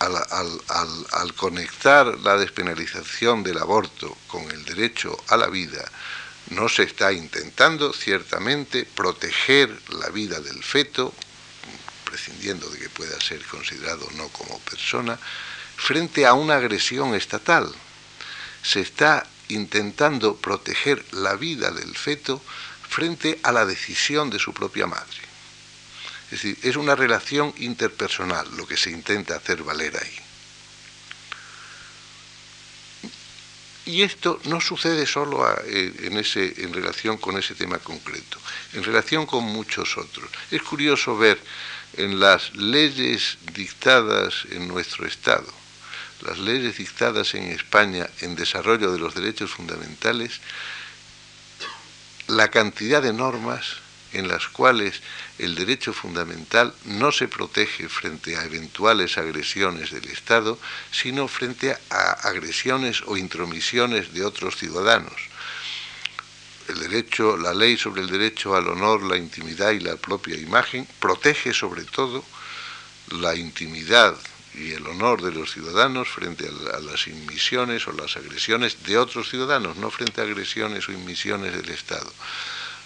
al 0.00 1.34
conectar 1.34 2.18
la 2.18 2.36
despenalización 2.36 3.44
del 3.44 3.58
aborto 3.58 4.16
con 4.26 4.50
el 4.50 4.64
derecho 4.64 5.16
a 5.28 5.36
la 5.36 5.46
vida, 5.46 5.88
no 6.50 6.68
se 6.68 6.82
está 6.82 7.12
intentando 7.12 7.92
ciertamente 7.92 8.84
proteger 8.84 9.70
la 9.90 10.08
vida 10.08 10.40
del 10.40 10.62
feto, 10.62 11.14
prescindiendo 12.04 12.68
de 12.68 12.78
que 12.78 12.90
pueda 12.90 13.18
ser 13.20 13.42
considerado 13.44 14.08
no 14.16 14.28
como 14.28 14.58
persona, 14.60 15.18
frente 15.76 16.26
a 16.26 16.34
una 16.34 16.56
agresión 16.56 17.14
estatal. 17.14 17.72
Se 18.62 18.80
está 18.80 19.26
intentando 19.54 20.36
proteger 20.36 21.04
la 21.12 21.36
vida 21.36 21.70
del 21.70 21.96
feto 21.96 22.42
frente 22.88 23.38
a 23.42 23.52
la 23.52 23.64
decisión 23.64 24.30
de 24.30 24.38
su 24.38 24.52
propia 24.52 24.86
madre. 24.86 25.22
Es 26.26 26.42
decir, 26.42 26.58
es 26.62 26.76
una 26.76 26.94
relación 26.94 27.52
interpersonal 27.58 28.46
lo 28.56 28.66
que 28.66 28.76
se 28.76 28.90
intenta 28.90 29.36
hacer 29.36 29.62
valer 29.62 29.96
ahí. 29.96 30.18
Y 33.84 34.02
esto 34.02 34.40
no 34.44 34.60
sucede 34.60 35.06
solo 35.06 35.44
eh, 35.66 35.92
en, 36.02 36.72
relación 36.72 37.18
con 37.18 37.36
ese 37.36 37.54
tema 37.54 37.78
concreto, 37.78 38.38
en 38.74 38.84
relación 38.84 39.26
con 39.26 39.44
muchos 39.44 39.98
otros. 39.98 40.30
Es 40.50 40.62
curioso 40.62 41.18
ver 41.18 41.40
en 41.96 42.20
las 42.20 42.54
leyes 42.54 43.38
dictadas 43.52 44.46
en 44.50 44.68
nuestro 44.68 45.06
Estado, 45.06 45.52
las 46.24 46.38
leyes 46.38 46.78
dictadas 46.78 47.34
en 47.34 47.44
España 47.44 48.08
en 48.20 48.36
desarrollo 48.36 48.92
de 48.92 48.98
los 48.98 49.14
derechos 49.14 49.50
fundamentales, 49.50 50.40
la 52.28 52.48
cantidad 52.48 53.02
de 53.02 53.12
normas 53.12 53.76
en 54.12 54.28
las 54.28 54.46
cuales 54.48 55.00
el 55.38 55.54
derecho 55.54 55.92
fundamental 55.92 56.74
no 56.84 57.12
se 57.12 57.28
protege 57.28 57.88
frente 57.88 58.36
a 58.36 58.44
eventuales 58.44 59.16
agresiones 59.18 59.90
del 59.90 60.06
Estado, 60.08 60.58
sino 60.90 61.28
frente 61.28 61.76
a 61.90 62.12
agresiones 62.28 63.02
o 63.06 63.16
intromisiones 63.16 64.12
de 64.12 64.24
otros 64.24 64.56
ciudadanos. 64.56 65.16
El 66.68 66.78
derecho, 66.78 67.36
la 67.36 67.54
ley 67.54 67.76
sobre 67.76 68.02
el 68.02 68.08
derecho 68.08 68.54
al 68.54 68.68
honor, 68.68 69.02
la 69.02 69.16
intimidad 69.16 69.72
y 69.72 69.80
la 69.80 69.96
propia 69.96 70.36
imagen 70.36 70.86
protege 71.00 71.52
sobre 71.52 71.84
todo 71.84 72.24
la 73.10 73.34
intimidad 73.34 74.16
y 74.54 74.72
el 74.72 74.86
honor 74.86 75.22
de 75.22 75.32
los 75.32 75.52
ciudadanos 75.52 76.08
frente 76.08 76.46
a, 76.46 76.80
las 76.80 77.06
inmisiones 77.06 77.86
o 77.88 77.92
las 77.92 78.16
agresiones 78.16 78.82
de 78.84 78.98
otros 78.98 79.30
ciudadanos, 79.30 79.76
no 79.76 79.90
frente 79.90 80.20
a 80.20 80.24
agresiones 80.24 80.88
o 80.88 80.92
inmisiones 80.92 81.54
del 81.54 81.70
Estado. 81.70 82.12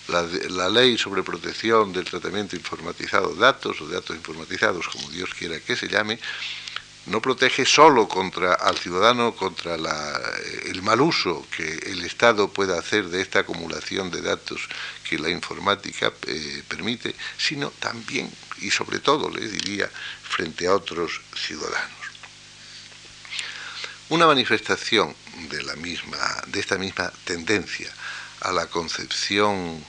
La, 0.08 0.68
ley 0.68 0.96
sobre 0.96 1.24
protección 1.24 1.92
del 1.92 2.04
tratamiento 2.04 2.54
informatizado 2.54 3.34
de 3.34 3.40
datos 3.40 3.80
o 3.80 3.88
datos 3.88 4.14
informatizados, 4.14 4.86
como 4.88 5.10
Dios 5.10 5.34
quiera 5.34 5.58
que 5.58 5.74
se 5.74 5.88
llame, 5.88 6.20
no 7.06 7.20
protege 7.20 7.64
solo 7.64 8.08
contra 8.08 8.54
al 8.54 8.76
ciudadano 8.78 9.34
contra 9.34 9.76
el 9.76 10.82
mal 10.82 11.00
uso 11.00 11.46
que 11.56 11.66
el 11.86 12.04
Estado 12.04 12.48
pueda 12.48 12.78
hacer 12.78 13.08
de 13.08 13.22
esta 13.22 13.40
acumulación 13.40 14.10
de 14.10 14.22
datos 14.22 14.68
que 15.08 15.18
la 15.18 15.30
informática 15.30 16.12
eh, 16.26 16.62
permite, 16.68 17.14
sino 17.38 17.70
también 17.70 18.30
y 18.58 18.70
sobre 18.70 18.98
todo, 18.98 19.30
les 19.30 19.52
diría, 19.52 19.90
frente 20.22 20.66
a 20.66 20.74
otros 20.74 21.20
ciudadanos. 21.34 21.90
Una 24.08 24.26
manifestación 24.26 25.14
de, 25.50 25.62
la 25.62 25.76
misma, 25.76 26.18
de 26.46 26.60
esta 26.60 26.78
misma 26.78 27.12
tendencia 27.24 27.92
a 28.40 28.52
la 28.52 28.66
concepción 28.66 29.84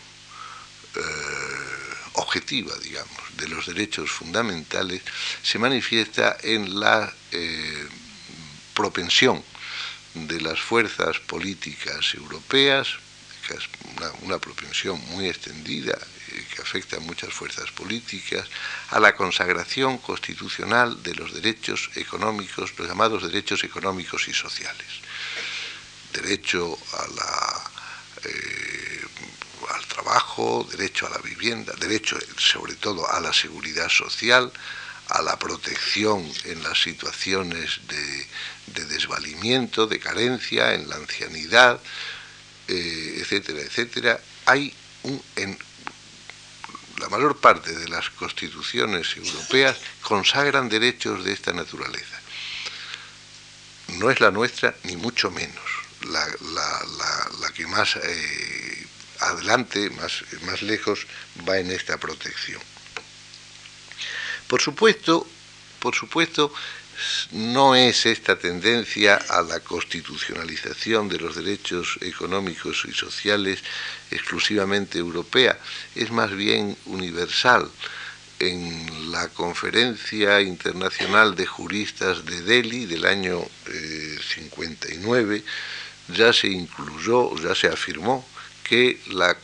eh, 0.96 1.77
objetiva, 2.18 2.76
digamos, 2.84 3.38
de 3.38 3.48
los 3.48 3.68
derechos 3.68 4.10
fundamentales 4.10 5.02
se 5.44 5.60
manifiesta 5.60 6.38
en 6.42 6.80
la 6.80 7.14
eh, 7.32 7.88
propensión 8.74 9.44
de 10.14 10.42
las 10.42 10.60
fuerzas 10.60 11.20
políticas 11.20 12.14
europeas, 12.16 12.88
que 13.48 13.54
es 13.54 13.70
una, 14.24 14.40
propensión 14.40 15.00
muy 15.12 15.28
extendida 15.28 15.94
eh, 15.94 16.46
que 16.54 16.62
afecta 16.62 16.98
a 16.98 17.00
muchas 17.00 17.34
fuerzas 17.34 17.72
políticas, 17.72 18.48
a 18.90 19.00
la 19.00 19.16
consagración 19.16 20.00
constitucional 20.00 21.02
de 21.04 21.14
los 21.16 21.34
derechos 21.34 21.92
económicos, 21.96 22.74
los 22.78 22.88
llamados 22.88 23.24
derechos 23.24 23.64
económicos 23.64 24.28
y 24.28 24.34
sociales. 24.34 24.88
Derecho 26.14 26.78
a 26.94 27.08
la 27.14 27.72
al 29.74 29.86
trabajo, 29.86 30.68
derecho 30.70 31.08
a 31.08 31.10
la 31.10 31.18
vivienda, 31.20 31.74
derecho 31.80 32.18
sobre 32.38 32.76
todo 32.76 33.10
a 33.10 33.20
la 33.20 33.34
seguridad 33.34 33.90
social, 33.90 34.52
a 35.10 35.22
la 35.22 35.38
protección 35.40 36.30
en 36.46 36.64
las 36.64 36.82
situaciones 36.82 37.80
de, 37.88 38.86
desvalimiento, 38.86 39.88
de 39.88 40.00
carencia, 40.00 40.74
en 40.74 40.90
la 40.90 40.98
ancianidad, 40.98 41.80
eh, 42.68 43.20
etcétera, 43.22 43.62
etcétera. 43.62 44.20
Hay 44.46 44.74
un, 45.04 45.22
en 45.36 45.58
la 47.00 47.10
mayor 47.10 47.38
parte 47.38 47.74
de 47.74 47.88
las 47.88 48.10
constituciones 48.10 49.16
europeas 49.16 49.78
consagran 50.02 50.70
derechos 50.70 51.24
de 51.24 51.34
esta 51.34 51.54
naturaleza. 51.54 52.20
No 54.00 54.10
es 54.10 54.20
la 54.20 54.32
nuestra, 54.32 54.76
ni 54.84 54.98
mucho 54.98 55.32
menos. 55.32 55.64
La, 56.02 57.52
que 57.54 57.66
más 57.66 57.96
eh, 57.96 58.77
adelante, 59.20 59.90
más, 59.92 60.24
más 60.44 60.62
lejos, 60.62 61.08
va 61.48 61.58
en 61.60 61.72
esta 61.72 61.98
protección. 61.98 62.62
Por 64.48 64.62
supuesto, 64.62 65.28
por 65.80 65.96
supuesto, 65.96 66.54
no 67.32 67.76
es 67.76 68.06
esta 68.06 68.38
tendencia 68.40 69.16
a 69.30 69.42
la 69.42 69.60
constitucionalización 69.60 71.10
de 71.10 71.20
los 71.20 71.36
derechos 71.36 72.00
económicos 72.02 72.86
y 72.88 72.94
sociales 72.94 73.60
exclusivamente 74.10 74.98
europea, 74.98 75.60
es 75.96 76.12
más 76.12 76.32
bien 76.36 76.76
universal. 76.86 77.70
En 78.40 79.12
la 79.12 79.30
Conferencia 79.30 80.42
Internacional 80.42 81.36
de 81.36 81.48
Juristas 81.48 82.24
de 82.24 82.42
Delhi 82.44 82.86
del 82.86 83.06
año 83.06 83.42
59 84.36 85.38
eh, 85.38 85.44
ya 86.16 86.32
se 86.32 86.48
incluyó, 86.48 87.36
ya 87.38 87.56
se 87.56 87.68
afirmó 87.68 88.24
que 88.68 89.00
la, 89.12 89.36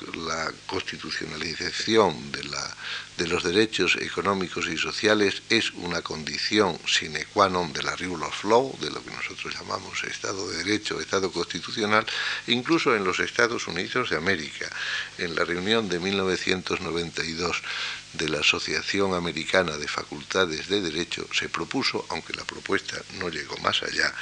constitucionalización 0.67 2.31
de, 2.31 2.43
la, 2.43 2.75
de, 3.17 3.27
los 3.27 3.43
derechos 3.43 3.95
económicos 4.01 4.67
y 4.67 4.77
sociales 4.77 5.43
es 5.49 5.71
una 5.71 6.01
condición 6.01 6.77
sine 6.85 7.25
qua 7.31 7.47
non 7.47 7.71
de 7.71 7.83
la 7.83 7.95
rule 7.95 8.25
of 8.25 8.43
law, 8.43 8.75
de 8.83 8.91
lo 8.91 8.99
que 8.99 9.15
nosotros 9.15 9.55
llamamos 9.55 10.03
Estado 10.03 10.49
de 10.49 10.63
Derecho, 10.63 10.99
Estado 10.99 11.31
constitucional, 11.31 12.05
incluso 12.47 12.95
en 12.95 13.05
los 13.05 13.19
Estados 13.19 13.67
Unidos 13.67 14.09
de 14.09 14.17
América. 14.17 14.67
En 15.17 15.35
la 15.35 15.45
reunión 15.45 15.87
de 15.87 15.99
1992 15.99 17.63
de 18.13 18.29
la 18.29 18.39
Asociación 18.39 19.13
Americana 19.13 19.77
de 19.77 19.87
Facultades 19.87 20.67
de 20.67 20.81
Derecho 20.81 21.27
se 21.31 21.47
propuso, 21.47 22.05
aunque 22.09 22.33
la 22.33 22.43
propuesta 22.43 23.01
no 23.19 23.29
llegó 23.29 23.55
más 23.57 23.83
allá, 23.83 24.13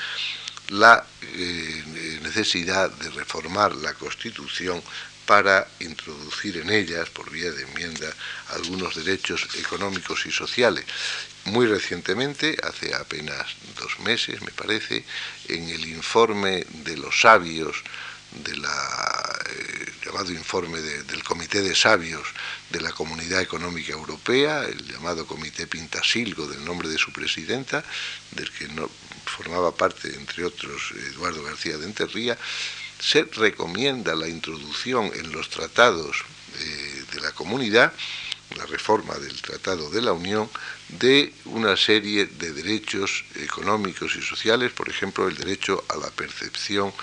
la 0.72 1.06
eh, 1.22 2.20
necesidad 2.24 2.90
de 2.90 3.10
reformar 3.12 3.76
la 3.76 3.94
Constitución 3.94 4.82
para 5.26 5.68
introducir 5.80 6.58
en 6.58 6.70
ellas, 6.70 7.10
por 7.10 7.30
vía 7.30 7.52
de 7.52 7.64
enmienda, 7.64 8.12
algunos 8.50 8.96
derechos 8.96 9.48
económicos 9.56 10.26
y 10.26 10.32
sociales. 10.32 10.86
Muy 11.46 11.68
recientemente, 11.68 12.58
hace 12.64 12.94
apenas 12.96 13.48
dos 13.80 14.00
meses, 14.00 14.42
me 14.42 14.52
parece, 14.52 15.04
en 15.48 15.70
el 15.70 15.86
informe 15.88 16.66
de 16.70 16.98
los 16.98 17.20
sabios 17.22 17.84
de 18.46 18.56
la 18.56 19.40
eh, 19.50 19.92
llamado 20.06 20.32
informe 20.32 20.80
del 20.80 21.24
Comité 21.24 21.62
de 21.62 21.76
Sabios 21.76 22.28
de 22.70 22.80
la 22.80 22.92
Comunidad 22.92 23.42
Económica 23.42 23.92
Europea, 23.92 24.64
el 24.64 24.88
llamado 24.88 25.28
Comité 25.28 25.68
Pintasilgo 25.68 26.48
del 26.48 26.64
nombre 26.64 26.88
de 26.88 26.98
su 26.98 27.12
presidenta, 27.12 27.84
del 28.32 28.50
que 28.52 28.70
no, 28.70 28.90
formaba 29.32 29.74
parte, 29.74 30.14
entre 30.16 30.46
otros, 30.46 30.92
Eduardo 31.12 31.44
García 31.44 31.78
de 31.78 31.86
Enterría, 31.86 32.38
se 33.00 33.24
recomienda 33.24 34.14
la 34.14 34.28
introducción 34.28 35.12
en 35.16 35.32
los 35.32 35.50
tratados 35.50 36.24
eh, 36.60 37.04
de 37.14 37.22
la 37.22 37.32
comunidad, 37.32 37.94
la 38.56 38.66
reforma 38.66 39.16
del 39.16 39.42
Tratado 39.42 39.90
de 39.90 40.02
la 40.02 40.14
Unión, 40.14 40.50
de 40.90 41.34
una 41.46 41.78
serie 41.78 42.26
de 42.26 42.52
derechos 42.52 43.24
económicos 43.36 44.16
y 44.16 44.22
sociales, 44.22 44.72
por 44.74 44.90
ejemplo, 44.90 45.28
el 45.28 45.38
derecho 45.38 45.84
a 45.88 45.96
la 45.96 46.12
percepción 46.12 46.94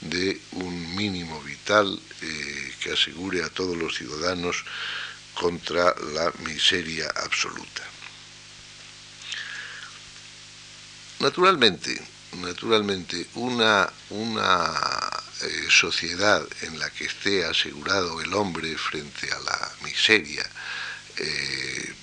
de 0.00 0.40
un 0.52 0.96
mínimo 0.96 1.40
vital 1.42 1.98
eh, 2.22 2.74
que 2.80 2.92
asegure 2.92 3.44
a 3.44 3.48
todos 3.48 3.76
los 3.76 3.96
ciudadanos 3.96 4.64
contra 5.34 5.94
la 6.12 6.32
miseria 6.44 7.08
absoluta. 7.24 7.95
Naturalmente, 11.20 12.00
naturalmente, 12.42 13.26
una, 13.34 13.88
una 14.10 14.72
eh, 15.42 15.66
sociedad 15.70 16.46
en 16.62 16.78
la 16.78 16.90
que 16.90 17.04
esté 17.04 17.44
asegurado 17.44 18.20
el 18.20 18.32
hombre 18.34 18.76
frente 18.76 19.30
a 19.32 19.38
la 19.40 19.72
miseria, 19.82 20.44
eh, 21.16 21.94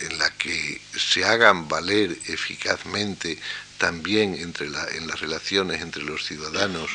en 0.00 0.18
la 0.18 0.30
que 0.30 0.80
se 0.96 1.24
hagan 1.24 1.68
valer 1.68 2.16
eficazmente 2.26 3.38
también 3.78 4.34
entre 4.34 4.66
en 4.66 5.06
las 5.06 5.20
relaciones 5.20 5.82
entre 5.82 6.02
los 6.02 6.24
ciudadanos 6.24 6.90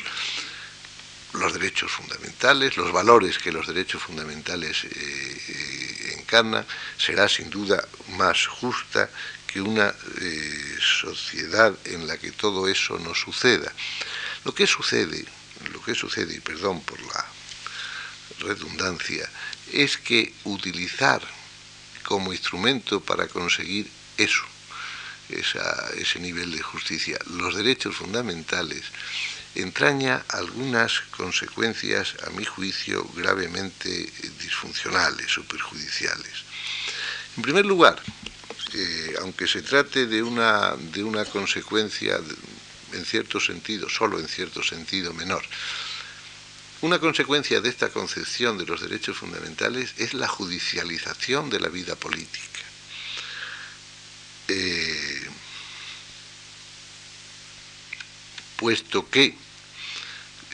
los 1.34 1.52
derechos 1.52 1.90
fundamentales, 1.90 2.76
los 2.76 2.92
valores 2.92 3.38
que 3.38 3.50
los 3.50 3.66
derechos 3.66 4.02
fundamentales 4.02 4.84
eh, 4.84 6.16
encarnan, 6.18 6.64
será 6.96 7.28
sin 7.28 7.50
duda 7.50 7.84
más 8.16 8.46
justa 8.46 9.10
que 9.54 9.60
una 9.60 9.94
eh, 10.20 10.78
sociedad 10.80 11.72
en 11.84 12.08
la 12.08 12.18
que 12.18 12.32
todo 12.32 12.66
eso 12.66 12.98
no 12.98 13.14
suceda. 13.14 13.72
Lo 14.44 14.52
que 14.52 14.66
sucede, 14.66 15.24
lo 15.72 15.80
que 15.80 15.94
sucede, 15.94 16.34
y 16.34 16.40
perdón 16.40 16.82
por 16.82 17.00
la 17.00 17.24
redundancia, 18.40 19.30
es 19.72 19.96
que 19.96 20.34
utilizar 20.42 21.22
como 22.02 22.32
instrumento 22.32 23.00
para 23.00 23.28
conseguir 23.28 23.88
eso, 24.18 24.42
ese 25.28 26.18
nivel 26.18 26.50
de 26.50 26.60
justicia, 26.60 27.16
los 27.26 27.54
derechos 27.54 27.94
fundamentales, 27.94 28.82
entraña 29.54 30.24
algunas 30.30 30.98
consecuencias, 31.16 32.16
a 32.26 32.30
mi 32.30 32.44
juicio, 32.44 33.04
gravemente 33.14 33.88
disfuncionales 34.40 35.38
o 35.38 35.44
perjudiciales. 35.44 36.42
En 37.36 37.42
primer 37.44 37.66
lugar, 37.66 38.02
eh, 38.74 39.14
aunque 39.20 39.46
se 39.46 39.62
trate 39.62 40.06
de 40.06 40.22
una, 40.22 40.74
de 40.76 41.04
una 41.04 41.24
consecuencia, 41.24 42.18
en 42.92 43.04
cierto 43.04 43.38
sentido, 43.38 43.88
solo 43.88 44.18
en 44.18 44.26
cierto 44.26 44.62
sentido 44.62 45.14
menor, 45.14 45.44
una 46.80 46.98
consecuencia 46.98 47.60
de 47.60 47.68
esta 47.68 47.90
concepción 47.90 48.58
de 48.58 48.66
los 48.66 48.80
derechos 48.80 49.16
fundamentales 49.16 49.94
es 49.96 50.12
la 50.12 50.28
judicialización 50.28 51.50
de 51.50 51.60
la 51.60 51.68
vida 51.68 51.94
política. 51.94 52.60
Eh, 54.48 55.28
puesto 58.56 59.08
que 59.08 59.36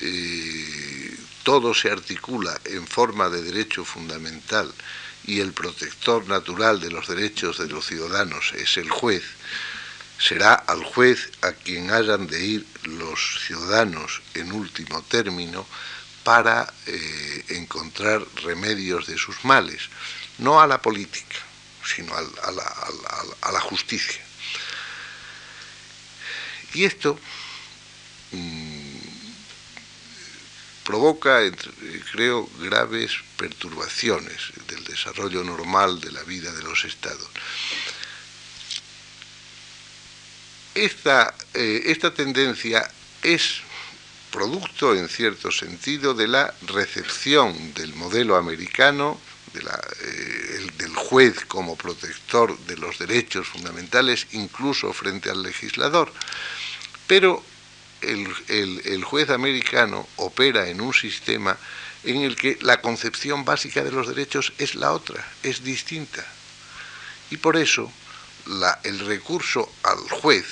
eh, 0.02 1.16
todo 1.42 1.74
se 1.74 1.90
articula 1.90 2.60
en 2.64 2.86
forma 2.86 3.28
de 3.28 3.42
derecho 3.42 3.84
fundamental 3.84 4.72
y 5.30 5.38
el 5.38 5.52
protector 5.52 6.26
natural 6.26 6.80
de 6.80 6.90
los 6.90 7.06
derechos 7.06 7.58
de 7.58 7.68
los 7.68 7.86
ciudadanos 7.86 8.52
es 8.56 8.76
el 8.78 8.90
juez, 8.90 9.22
será 10.18 10.54
al 10.54 10.82
juez 10.82 11.30
a 11.42 11.52
quien 11.52 11.92
hayan 11.92 12.26
de 12.26 12.44
ir 12.44 12.66
los 12.82 13.38
ciudadanos 13.46 14.22
en 14.34 14.50
último 14.50 15.02
término 15.02 15.64
para 16.24 16.74
eh, 16.86 17.44
encontrar 17.50 18.26
remedios 18.42 19.06
de 19.06 19.16
sus 19.16 19.44
males, 19.44 19.82
no 20.38 20.60
a 20.60 20.66
la 20.66 20.82
política, 20.82 21.36
sino 21.84 22.12
a, 22.12 23.52
la, 23.52 23.60
justicia. 23.60 24.20
Y 26.74 26.86
esto 26.86 27.16
mm, 28.32 28.79
provoca, 30.90 31.38
creo, 32.10 32.50
graves 32.58 33.12
perturbaciones 33.36 34.50
del 34.66 34.82
desarrollo 34.82 35.44
normal 35.44 36.00
de 36.00 36.10
la 36.10 36.24
vida 36.24 36.50
de 36.50 36.64
los 36.64 36.84
estados. 36.84 37.28
Esta, 40.74 41.32
eh, 41.54 41.82
esta 41.86 42.12
tendencia 42.12 42.90
es 43.22 43.60
producto, 44.32 44.96
en 44.96 45.08
cierto 45.08 45.52
sentido, 45.52 46.12
de 46.12 46.26
la 46.26 46.52
recepción 46.66 47.72
del 47.74 47.94
modelo 47.94 48.34
americano, 48.34 49.20
eh, 49.54 50.66
del 50.76 50.94
juez 50.96 51.44
como 51.46 51.76
protector 51.76 52.58
de 52.66 52.76
los 52.78 52.98
derechos 52.98 53.46
fundamentales, 53.46 54.26
incluso 54.32 54.92
frente 54.92 55.30
al 55.30 55.44
legislador. 55.44 56.12
Pero 57.06 57.44
el, 58.02 59.04
juez 59.04 59.30
americano 59.30 60.08
opera 60.16 60.68
en 60.68 60.80
un 60.80 60.94
sistema 60.94 61.56
en 62.04 62.22
el 62.22 62.36
que 62.36 62.58
la 62.62 62.80
concepción 62.80 63.44
básica 63.44 63.84
de 63.84 63.92
los 63.92 64.08
derechos 64.08 64.52
es 64.58 64.74
la 64.74 64.92
otra, 64.92 65.26
es 65.42 65.62
distinta. 65.62 66.24
Y 67.30 67.36
por 67.36 67.56
eso 67.56 67.92
el 68.84 68.98
recurso 69.00 69.70
al 69.82 69.98
juez 70.20 70.46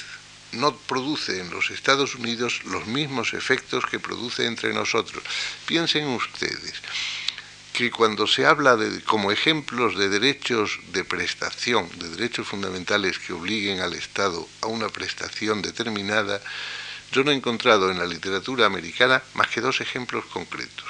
no 0.53 0.77
produce 0.77 1.41
en 1.41 1.51
los 1.51 1.71
Estados 1.71 2.15
Unidos 2.15 2.63
los 2.65 2.87
mismos 2.87 3.35
efectos 3.35 3.85
que 3.87 4.01
produce 4.01 4.47
entre 4.47 4.73
nosotros. 4.73 5.23
Piensen 5.67 6.07
ustedes 6.09 6.75
que 7.73 7.91
cuando 7.91 8.27
se 8.27 8.45
habla 8.45 8.77
de, 8.77 9.03
como 9.03 9.31
ejemplos 9.31 9.97
de 9.97 10.09
derechos 10.09 10.81
de 10.93 11.05
prestación, 11.05 11.89
de 11.99 12.09
derechos 12.09 12.49
fundamentales 12.49 13.19
que 13.19 13.33
obliguen 13.33 13.81
al 13.81 13.93
Estado 13.93 14.49
a 14.63 14.67
una 14.67 14.89
prestación 14.89 15.63
determinada, 15.63 16.41
yo 17.13 17.25
no 17.25 17.31
he 17.31 17.35
encontrado 17.35 17.91
en 17.91 17.99
la 17.99 18.07
literatura 18.07 18.67
americana 18.67 19.23
más 19.35 19.49
que 19.49 19.61
dos 19.61 19.81
ejemplos 19.81 20.25
concretos. 20.27 20.87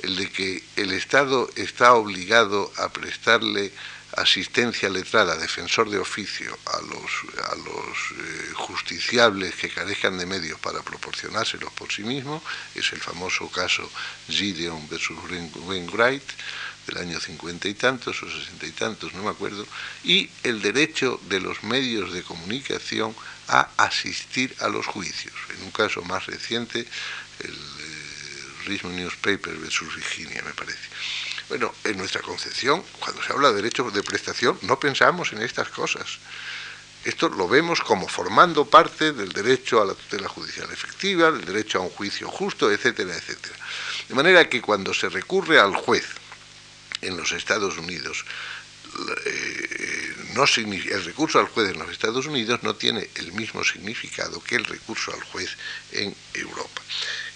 El 0.00 0.16
de 0.16 0.30
que 0.30 0.62
el 0.76 0.92
Estado 0.92 1.48
está 1.56 1.94
obligado 1.94 2.70
a 2.76 2.90
prestarle 2.90 3.72
asistencia 4.16 4.88
letrada, 4.88 5.36
defensor 5.36 5.90
de 5.90 5.98
oficio 5.98 6.56
a 6.66 6.80
los, 6.82 7.10
a 7.44 7.54
eh, 7.54 8.52
justiciables 8.54 9.54
que 9.54 9.68
carezcan 9.68 10.16
de 10.16 10.26
medios 10.26 10.58
para 10.60 10.82
proporcionárselos 10.82 11.72
por 11.72 11.92
sí 11.92 12.02
mismos, 12.02 12.42
es 12.74 12.92
el 12.92 13.00
famoso 13.00 13.50
caso 13.50 13.90
Gideon 14.28 14.88
versus 14.88 15.18
Wainwright 15.66 16.22
del 16.86 16.98
año 16.98 17.20
cincuenta 17.20 17.68
y 17.68 17.74
tantos 17.74 18.22
o 18.22 18.30
sesenta 18.30 18.66
y 18.66 18.70
tantos, 18.70 19.12
no 19.14 19.22
me 19.22 19.30
acuerdo, 19.30 19.66
y 20.04 20.30
el 20.42 20.62
derecho 20.62 21.20
de 21.28 21.40
los 21.40 21.62
medios 21.62 22.12
de 22.12 22.22
comunicación 22.22 23.14
a 23.48 23.68
asistir 23.76 24.54
a 24.60 24.68
los 24.68 24.86
juicios. 24.86 25.34
En 25.56 25.64
un 25.64 25.70
caso 25.70 26.02
más 26.02 26.26
reciente, 26.26 26.86
el 27.40 27.54
eh, 27.54 28.66
Richmond 28.66 28.96
Newspaper 28.96 29.54
versus 29.56 29.94
Virginia, 29.94 30.42
me 30.44 30.54
parece. 30.54 30.88
Bueno, 31.48 31.72
en 31.84 31.96
nuestra 31.96 32.22
concepción, 32.22 32.82
cuando 32.98 33.22
se 33.22 33.32
habla 33.32 33.50
de 33.50 33.62
derechos 33.62 33.92
de 33.92 34.02
prestación, 34.02 34.58
no 34.62 34.80
pensamos 34.80 35.32
en 35.32 35.42
estas 35.42 35.68
cosas. 35.68 36.18
Esto 37.04 37.28
lo 37.28 37.46
vemos 37.46 37.82
como 37.82 38.08
formando 38.08 38.64
parte 38.64 39.12
del 39.12 39.28
derecho 39.28 39.80
a 39.80 39.84
la 39.86 39.94
tutela 39.94 40.28
judicial 40.28 40.68
efectiva, 40.72 41.30
del 41.30 41.44
derecho 41.44 41.78
a 41.78 41.82
un 41.82 41.90
juicio 41.90 42.28
justo, 42.28 42.68
etcétera, 42.68 43.14
etcétera. 43.14 43.54
De 44.08 44.14
manera 44.16 44.48
que 44.48 44.60
cuando 44.60 44.92
se 44.92 45.08
recurre 45.08 45.60
al 45.60 45.72
juez 45.76 46.04
en 47.06 47.16
los 47.16 47.32
Estados 47.32 47.78
Unidos, 47.78 48.24
eh, 49.26 50.14
no 50.34 50.44
el 50.44 51.04
recurso 51.04 51.38
al 51.38 51.48
juez 51.48 51.70
en 51.70 51.78
los 51.78 51.90
Estados 51.90 52.26
Unidos 52.26 52.62
no 52.62 52.76
tiene 52.76 53.08
el 53.16 53.32
mismo 53.32 53.62
significado 53.64 54.42
que 54.42 54.56
el 54.56 54.64
recurso 54.64 55.12
al 55.12 55.22
juez 55.24 55.50
en 55.92 56.14
Europa 56.34 56.82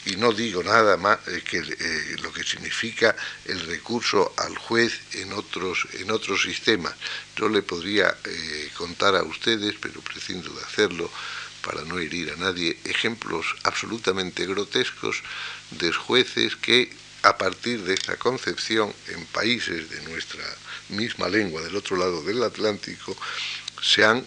y 0.07 0.17
no 0.17 0.33
digo 0.33 0.63
nada 0.63 0.97
más 0.97 1.19
eh, 1.29 1.43
que 1.45 1.59
eh, 1.59 2.17
lo 2.23 2.33
que 2.33 2.43
significa 2.43 3.15
el 3.45 3.61
recurso 3.67 4.33
al 4.39 4.57
juez 4.57 4.99
en 5.13 5.33
otros, 5.33 5.87
en 5.95 6.11
otros 6.11 6.43
sistemas. 6.43 6.95
Yo 7.37 7.49
le 7.49 7.63
podría 7.63 8.17
eh, 8.25 8.71
contar 8.77 9.15
a 9.15 9.23
ustedes, 9.23 9.75
pero 9.81 10.01
prescindo 10.01 10.51
de 10.53 10.63
hacerlo 10.63 11.11
para 11.63 11.83
no 11.83 11.99
herir 11.99 12.33
a 12.33 12.37
nadie, 12.37 12.79
ejemplos 12.85 13.55
absolutamente 13.65 14.47
grotescos 14.47 15.23
de 15.73 15.93
jueces 15.93 16.57
que 16.57 16.91
a 17.23 17.37
partir 17.37 17.83
de 17.83 17.95
esta 17.95 18.17
concepción 18.17 18.95
en 19.09 19.25
países 19.27 19.91
de 19.91 20.03
nuestra 20.11 20.45
misma 20.89 21.29
lengua 21.29 21.63
del 21.63 21.77
otro 21.77 21.97
lado 21.97 22.23
del 22.23 22.43
Atlántico 22.43 23.17
se 23.83 24.05
han 24.05 24.25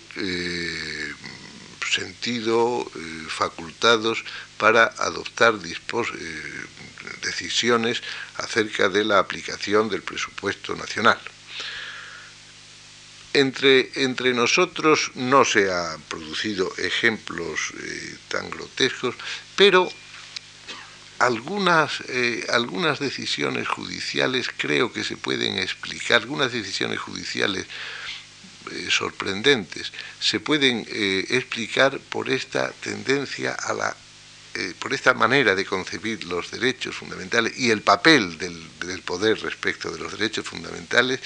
sentido 1.93 2.89
facultados 3.27 4.23
para 4.57 4.85
adoptar 4.97 5.55
eh, 5.55 6.41
decisiones 7.21 8.01
acerca 8.37 8.89
de 8.89 9.03
la 9.03 9.19
aplicación 9.19 9.89
del 9.89 10.01
presupuesto 10.01 10.75
nacional. 10.75 11.19
Entre, 13.33 13.91
entre 13.95 14.33
nosotros 14.33 15.11
no 15.15 15.43
se 15.43 15.71
han 15.71 15.99
producido 16.03 16.71
ejemplos 16.77 17.73
eh, 17.79 18.17
tan 18.27 18.49
grotescos, 18.49 19.15
pero 19.55 19.91
algunas, 21.25 22.01
eh, 22.09 22.45
algunas 22.49 22.99
decisiones 22.99 23.67
judiciales 23.67 24.47
creo 24.55 24.91
que 24.91 25.03
se 25.03 25.17
pueden 25.17 25.57
explicar, 25.57 26.21
algunas 26.21 26.51
decisiones 26.51 26.99
judiciales 26.99 27.65
sorprendentes 28.89 29.91
se 30.21 30.39
pueden 30.39 30.87
explicar 31.29 31.99
por 31.99 32.29
esta 32.29 32.71
tendencia 32.71 33.51
a 33.51 33.73
la 33.73 33.93
eh, 34.55 34.75
por 34.77 34.93
esta 34.93 35.15
manera 35.15 35.55
de 35.55 35.65
concebir 35.65 36.25
los 36.25 36.51
derechos 36.51 36.95
fundamentales 36.95 37.57
y 37.57 37.71
el 37.71 37.81
papel 37.81 38.37
del, 38.37 39.01
poder 39.03 39.41
respecto 39.41 39.89
de 39.89 39.97
los 39.97 40.11
derechos 40.11 40.45
fundamentales, 40.45 41.21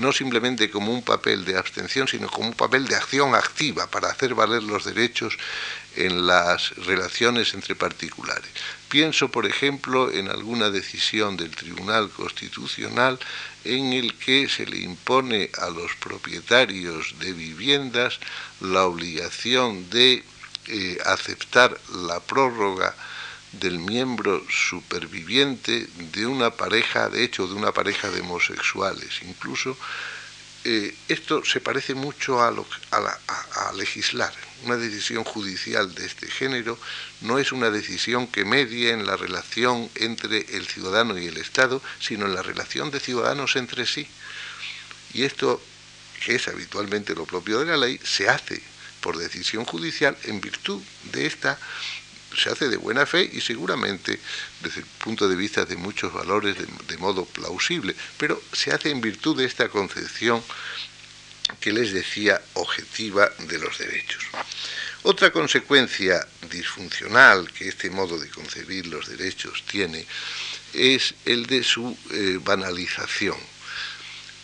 no 0.00 0.12
simplemente 0.12 0.70
como 0.70 0.92
un 0.92 1.02
papel 1.02 1.44
de 1.44 1.56
abstención, 1.56 2.08
sino 2.08 2.28
como 2.28 2.48
un 2.48 2.54
papel 2.54 2.86
de 2.86 2.96
acción 2.96 3.34
activa 3.34 3.86
para 3.86 4.08
hacer 4.08 4.34
valer 4.34 4.62
los 4.62 4.84
derechos 4.84 5.36
en 5.96 6.26
las 6.26 6.70
relaciones 6.76 7.54
entre 7.54 7.74
particulares. 7.74 8.50
Pienso, 8.88 9.30
por 9.30 9.46
ejemplo, 9.46 10.10
en 10.10 10.28
alguna 10.28 10.70
decisión 10.70 11.36
del 11.36 11.50
Tribunal 11.50 12.10
Constitucional 12.10 13.18
en 13.64 13.92
el 13.92 14.14
que 14.14 14.48
se 14.48 14.66
le 14.66 14.78
impone 14.78 15.50
a 15.58 15.68
los 15.68 15.94
propietarios 15.96 17.14
de 17.20 17.32
viviendas 17.32 18.18
la 18.60 18.84
obligación 18.84 19.88
de 19.90 20.24
eh, 20.66 20.98
aceptar 21.04 21.78
la 22.06 22.20
prórroga 22.20 22.94
del 23.52 23.78
miembro 23.78 24.44
superviviente 24.48 25.88
de 26.12 26.26
una 26.26 26.50
pareja, 26.50 27.08
de 27.08 27.24
hecho 27.24 27.46
de 27.48 27.54
una 27.54 27.72
pareja 27.72 28.10
de 28.10 28.20
homosexuales. 28.20 29.22
Incluso 29.22 29.76
eh, 30.64 30.94
esto 31.08 31.42
se 31.44 31.60
parece 31.60 31.94
mucho 31.94 32.42
a, 32.42 32.48
a, 32.90 33.72
legislar. 33.72 34.32
Una 34.64 34.76
decisión 34.76 35.24
judicial 35.24 35.94
de 35.94 36.04
este 36.04 36.30
género 36.30 36.78
no 37.22 37.38
es 37.38 37.50
una 37.50 37.70
decisión 37.70 38.26
que 38.26 38.44
medie 38.44 38.90
en 38.90 39.06
la 39.06 39.16
relación 39.16 39.90
entre 39.94 40.40
el 40.54 40.66
ciudadano 40.66 41.18
y 41.18 41.26
el 41.26 41.38
Estado, 41.38 41.82
sino 41.98 42.26
en 42.26 42.34
la 42.34 42.42
relación 42.42 42.90
de 42.90 43.00
ciudadanos 43.00 43.56
entre 43.56 43.86
sí. 43.86 44.06
Y 45.14 45.24
esto, 45.24 45.62
que 46.24 46.34
es 46.34 46.46
habitualmente 46.46 47.14
lo 47.14 47.24
propio 47.24 47.60
de 47.60 47.66
la 47.66 47.78
ley, 47.78 47.98
se 48.04 48.28
hace 48.28 48.62
por 49.00 49.16
decisión 49.16 49.64
judicial 49.64 50.16
en 50.24 50.42
virtud 50.42 50.82
de 51.04 51.24
esta 51.24 51.58
se 52.36 52.50
hace 52.50 52.68
de 52.68 52.76
buena 52.76 53.06
fe 53.06 53.28
y 53.32 53.40
seguramente 53.40 54.18
desde 54.62 54.80
el 54.80 54.86
punto 54.86 55.28
de 55.28 55.36
vista 55.36 55.64
de 55.64 55.76
muchos 55.76 56.12
valores 56.12 56.56
de, 56.58 56.96
modo 56.98 57.24
plausible, 57.24 57.94
pero 58.18 58.40
se 58.52 58.72
hace 58.72 58.90
en 58.90 59.00
virtud 59.00 59.38
de 59.38 59.46
esta 59.46 59.68
concepción 59.68 60.42
que 61.60 61.72
les 61.72 61.92
decía 61.92 62.40
objetiva 62.54 63.30
de 63.38 63.58
los 63.58 63.78
derechos. 63.78 64.22
Otra 65.02 65.30
consecuencia 65.30 66.26
disfuncional 66.50 67.50
que 67.52 67.68
este 67.68 67.90
modo 67.90 68.18
de 68.18 68.28
concebir 68.28 68.86
los 68.86 69.08
derechos 69.08 69.64
tiene 69.66 70.06
es 70.74 71.14
el 71.24 71.46
de 71.46 71.64
su 71.64 71.96
eh, 72.12 72.38
banalización. 72.42 73.38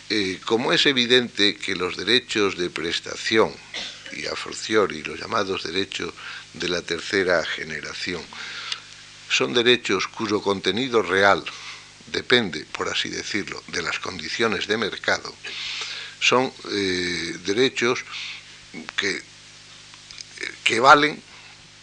Eh, 0.09 0.39
como 0.45 0.73
es 0.73 0.85
evidente 0.85 1.57
que 1.57 1.75
los 1.75 1.95
derechos 1.95 2.57
de 2.57 2.69
prestación 2.69 3.53
y 4.13 4.25
a 4.25 4.35
forciori 4.35 5.03
los 5.03 5.19
llamados 5.19 5.63
derechos 5.63 6.13
de 6.59 6.69
la 6.69 6.81
tercera 6.81 7.43
generación. 7.45 8.21
Son 9.29 9.53
derechos 9.53 10.07
cuyo 10.07 10.41
contenido 10.41 11.01
real 11.01 11.43
depende, 12.11 12.65
por 12.71 12.87
así 12.89 13.09
decirlo, 13.09 13.61
de 13.67 13.81
las 13.81 13.99
condiciones 13.99 14.67
de 14.67 14.77
mercado. 14.77 15.33
Son 16.19 16.51
eh, 16.71 17.37
derechos 17.45 18.03
que, 18.95 19.21
que 20.63 20.79
valen 20.79 21.21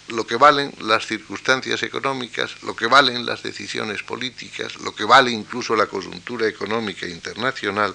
lo 0.08 0.26
que 0.26 0.36
valen 0.36 0.72
las 0.80 1.06
circunstancias 1.06 1.82
económicas, 1.82 2.62
lo 2.62 2.76
que 2.76 2.86
valen 2.86 3.24
las 3.24 3.42
decisiones 3.42 4.02
políticas, 4.02 4.76
lo 4.76 4.94
que 4.94 5.04
vale 5.04 5.30
incluso 5.30 5.74
la 5.76 5.86
coyuntura 5.86 6.46
económica 6.46 7.06
internacional, 7.06 7.94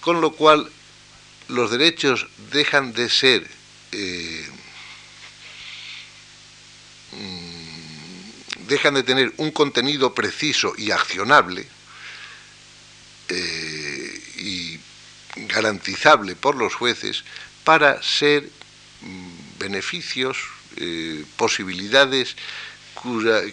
con 0.00 0.20
lo 0.20 0.32
cual 0.32 0.70
los 1.48 1.70
derechos 1.70 2.26
dejan 2.50 2.94
de 2.94 3.10
ser 3.10 3.46
eh, 3.92 4.48
dejan 8.68 8.94
de 8.94 9.02
tener 9.02 9.32
un 9.36 9.50
contenido 9.50 10.14
preciso 10.14 10.72
y 10.76 10.90
accionable 10.90 11.66
eh, 13.28 14.22
y 14.36 14.80
garantizable 15.48 16.36
por 16.36 16.56
los 16.56 16.74
jueces 16.74 17.24
para 17.64 18.02
ser 18.02 18.48
mm, 19.00 19.58
beneficios, 19.58 20.38
eh, 20.76 21.24
posibilidades 21.36 22.36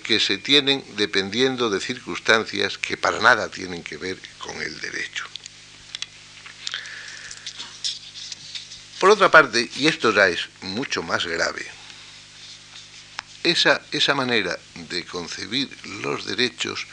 que 0.03 0.20
se 0.22 0.38
tienen 0.38 0.82
dependiendo 0.95 1.70
de 1.70 1.82
circunstancias 1.82 2.78
que 2.78 2.95
para 2.95 3.20
nada 3.20 3.49
tienen 3.49 3.84
que 3.84 3.97
ver 3.97 4.18
con 4.39 4.62
el 4.62 4.80
derecho. 4.80 5.26
Por 8.97 9.09
otra 9.09 9.30
parte, 9.30 9.70
y 9.76 9.88
esto 9.88 10.14
ya 10.14 10.30
es 10.30 10.47
mucho 10.62 11.03
más 11.03 11.26
grave, 11.26 11.66
esa, 13.44 13.82
esa 13.92 14.14
manera 14.14 14.58
de 14.89 15.04
concebir 15.06 15.70
los 16.04 16.26
derechos 16.26 16.86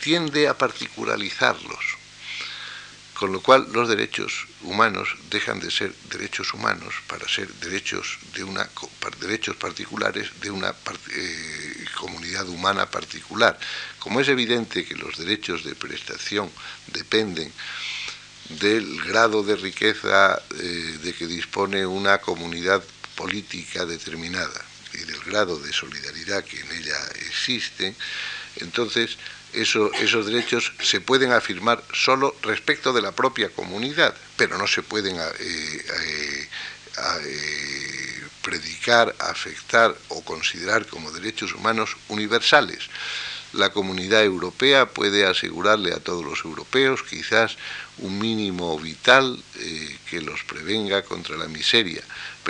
tiende 0.00 0.48
a 0.48 0.56
particularizarlos, 0.56 1.84
con 3.14 3.32
lo 3.32 3.42
cual 3.42 3.68
los 3.72 3.88
derechos 3.88 4.46
humanos 4.62 5.14
dejan 5.30 5.60
de 5.60 5.70
ser 5.70 5.94
derechos 6.10 6.54
humanos 6.54 6.94
para 7.06 7.28
ser 7.28 7.52
derechos, 7.54 8.18
de 8.34 8.44
una, 8.44 8.68
derechos 9.20 9.56
particulares 9.56 10.30
de 10.40 10.50
una 10.50 10.74
eh, 11.14 11.84
comunidad 11.98 12.48
humana 12.48 12.90
particular. 12.90 13.58
Como 13.98 14.20
es 14.20 14.28
evidente 14.28 14.86
que 14.86 14.94
los 14.94 15.18
derechos 15.18 15.64
de 15.64 15.74
prestación 15.74 16.50
dependen 16.86 17.52
del 18.48 19.02
grado 19.02 19.42
de 19.42 19.56
riqueza 19.56 20.40
eh, 20.58 20.98
de 21.02 21.12
que 21.12 21.26
dispone 21.26 21.84
una 21.86 22.18
comunidad 22.18 22.82
política 23.16 23.84
determinada 23.84 24.69
y 25.00 25.04
del 25.04 25.20
grado 25.20 25.58
de 25.58 25.72
solidaridad 25.72 26.44
que 26.44 26.60
en 26.60 26.70
ella 26.72 26.98
existe, 27.26 27.94
entonces 28.56 29.16
esos 29.52 30.26
derechos 30.26 30.72
se 30.80 31.00
pueden 31.00 31.32
afirmar 31.32 31.82
solo 31.92 32.36
respecto 32.42 32.92
de 32.92 33.02
la 33.02 33.12
propia 33.12 33.48
comunidad, 33.48 34.14
pero 34.36 34.58
no 34.58 34.66
se 34.66 34.82
pueden 34.82 35.16
eh, 35.16 35.22
eh, 35.40 36.48
eh, 37.24 38.24
predicar, 38.42 39.14
afectar 39.18 39.96
o 40.08 40.22
considerar 40.22 40.86
como 40.86 41.10
derechos 41.10 41.52
humanos 41.54 41.96
universales. 42.08 42.88
La 43.52 43.70
comunidad 43.70 44.22
europea 44.22 44.86
puede 44.86 45.26
asegurarle 45.26 45.92
a 45.92 45.98
todos 45.98 46.24
los 46.24 46.44
europeos 46.44 47.02
quizás 47.02 47.56
un 47.98 48.20
mínimo 48.20 48.78
vital 48.78 49.42
que 50.08 50.20
los 50.20 50.44
prevenga 50.44 51.02
contra 51.02 51.36
la 51.36 51.48
miseria, 51.48 52.00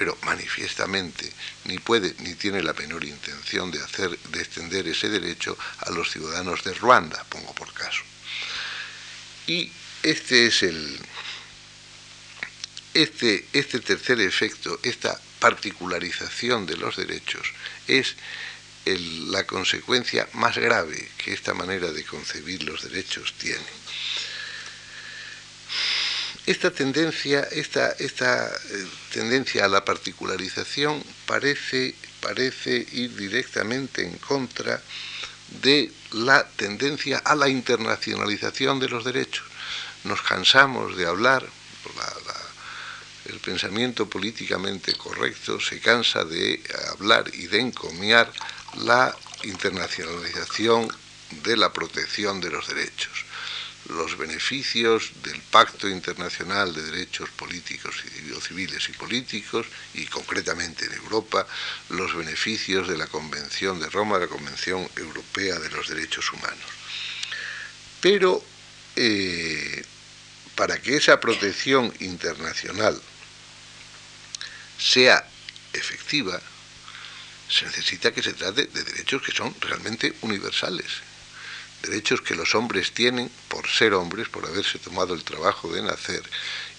pero 0.01 0.17
manifiestamente 0.23 1.31
ni 1.65 1.79
puede 1.79 2.15
ni 2.21 2.35
tiene 2.35 2.63
la 2.63 2.73
menor 2.73 3.05
intención 3.05 3.71
de 3.71 3.83
hacer 3.83 4.19
de 4.19 4.41
extender 4.41 4.89
ese 4.89 5.11
derecho 5.11 5.59
a 5.77 5.91
los 5.91 6.11
ciudadanos 6.11 6.65
de 6.65 6.73
Ruanda, 6.73 7.23
pongo 7.29 7.55
por 7.55 7.71
caso. 7.75 8.01
Y 9.47 9.71
este 10.03 10.47
es 10.47 10.63
el 10.63 10.99
este, 12.95 13.45
este 13.53 13.81
tercer 13.81 14.23
efecto, 14.23 14.81
esta 14.83 15.21
particularización 15.39 16.65
de 16.65 16.79
los 16.79 16.97
derechos, 16.97 17.53
es 17.87 18.17
la 18.87 19.47
consecuencia 19.47 20.27
más 20.33 20.57
grave 20.57 21.11
que 21.19 21.35
esta 21.35 21.53
manera 21.53 21.93
de 21.93 22.05
concebir 22.05 22.63
los 22.63 22.85
derechos 22.85 23.35
tiene 23.35 23.69
esta 26.47 26.71
tendencia, 26.71 27.47
esta, 27.53 27.93
esta 27.93 28.49
eh, 28.49 28.87
tendencia 29.13 29.65
a 29.65 29.69
la 29.69 29.85
particularización 29.85 31.03
parece, 31.27 31.95
parece 32.21 32.87
ir 32.93 33.15
directamente 33.17 34.03
en 34.03 34.17
contra 34.19 34.83
de 35.63 35.93
la 36.13 36.49
tendencia 36.49 37.19
a 37.19 37.35
la 37.35 37.49
internacionalización 37.49 38.81
de 38.81 38.89
los 38.89 39.05
derechos. 39.05 39.45
Nos 40.05 40.23
cansamos 40.23 40.97
de 40.97 41.07
hablar, 41.07 41.47
el 43.27 43.39
pensamiento 43.41 44.09
políticamente 44.09 44.95
correcto 44.95 45.61
se 45.61 45.79
cansa 45.79 46.25
de 46.25 46.63
hablar 46.91 47.31
y 47.35 47.47
de 47.49 47.61
encomiar 47.61 48.33
la 48.79 49.15
internacionalización 49.45 50.89
de 51.43 51.57
la 51.57 51.73
protección 51.73 52.41
de 52.41 52.51
los 52.51 52.67
derechos 52.67 53.30
los 53.91 54.17
beneficios 54.17 55.13
del 55.23 55.41
Pacto 55.43 55.89
Internacional 55.89 56.75
de 56.75 56.83
Derechos 56.83 57.29
Políticos 57.31 57.97
y 58.07 58.41
Civiles 58.41 58.89
y 58.89 58.93
Políticos, 58.93 59.67
y 59.95 60.07
concretamente 60.07 60.87
en 60.87 60.95
Europa, 60.95 61.47
los 61.91 62.15
beneficios 62.15 62.89
de 62.89 62.97
la 62.97 63.07
Convención 63.07 63.81
de 63.81 63.89
Roma, 63.89 64.19
la 64.19 64.29
Convención 64.29 64.89
Europea 64.97 65.59
de 65.59 65.71
los 65.71 65.89
Derechos 65.89 66.33
Humanos. 66.33 66.71
Pero 68.01 68.43
eh, 68.97 69.85
para 70.55 70.81
que 70.81 70.97
esa 70.97 71.21
protección 71.21 71.93
internacional 72.01 73.01
sea 74.79 75.25
efectiva, 75.73 76.41
se 77.49 77.67
necesita 77.67 78.13
que 78.13 78.23
se 78.23 78.33
trate 78.33 78.67
de 78.67 78.85
derechos 78.85 79.23
que 79.23 79.33
son 79.33 79.55
realmente 79.61 80.15
universales, 80.23 80.87
derechos 81.83 82.21
que 82.21 82.35
los 82.35 82.55
hombres 82.55 82.93
tienen 82.93 83.31
por 83.49 83.69
ser 83.69 83.95
hombres, 83.95 84.29
por 84.29 84.47
haberse 84.47 84.79
tomado 84.79 85.15
el 85.15 85.25
trabajo 85.25 85.73
de 85.73 85.83
nacer, 85.83 86.23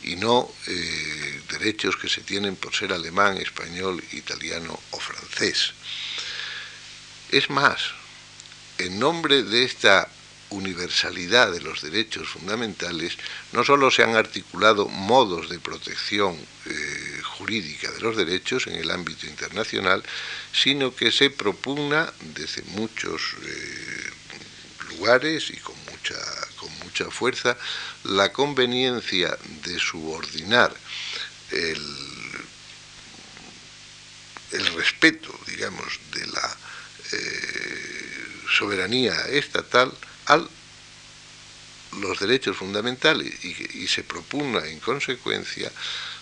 y 0.03 0.15
no 0.15 0.51
eh, 0.67 1.41
derechos 1.49 1.95
que 1.95 2.09
se 2.09 2.21
tienen 2.21 2.55
por 2.55 2.75
ser 2.75 2.93
alemán, 2.93 3.37
español, 3.37 4.03
italiano 4.13 4.79
o 4.91 4.99
francés. 4.99 5.73
Es 7.31 7.49
más, 7.49 7.81
en 8.77 8.99
nombre 8.99 9.43
de 9.43 9.63
esta 9.63 10.09
universalidad 10.51 11.51
de 11.51 11.61
los 11.61 11.81
derechos 11.81 12.27
fundamentales, 12.27 13.17
no 13.53 13.63
solo 13.63 13.89
se 13.89 14.03
han 14.03 14.15
articulado 14.15 14.87
modos 14.87 15.49
de 15.49 15.59
protección 15.59 16.37
eh, 16.65 17.21
jurídica 17.23 17.89
de 17.91 18.01
los 18.01 18.17
derechos 18.17 18.67
en 18.67 18.75
el 18.75 18.91
ámbito 18.91 19.27
internacional, 19.27 20.03
sino 20.51 20.93
que 20.93 21.11
se 21.11 21.29
propugna 21.29 22.11
desde 22.35 22.63
muchos 22.63 23.35
eh, 23.43 24.11
y 25.01 25.57
con 25.57 25.75
mucha, 25.91 26.15
con 26.57 26.69
mucha 26.79 27.09
fuerza 27.09 27.57
la 28.03 28.31
conveniencia 28.31 29.35
de 29.63 29.79
subordinar 29.79 30.71
el, 31.49 31.81
el 34.51 34.73
respeto, 34.75 35.37
digamos, 35.47 35.99
de 36.13 36.27
la 36.27 36.57
eh, 37.13 38.27
soberanía 38.57 39.13
estatal 39.29 39.91
a 40.27 40.45
los 41.99 42.19
derechos 42.19 42.55
fundamentales 42.55 43.43
y, 43.43 43.79
y 43.83 43.87
se 43.87 44.03
propugna 44.03 44.67
en 44.67 44.79
consecuencia 44.79 45.71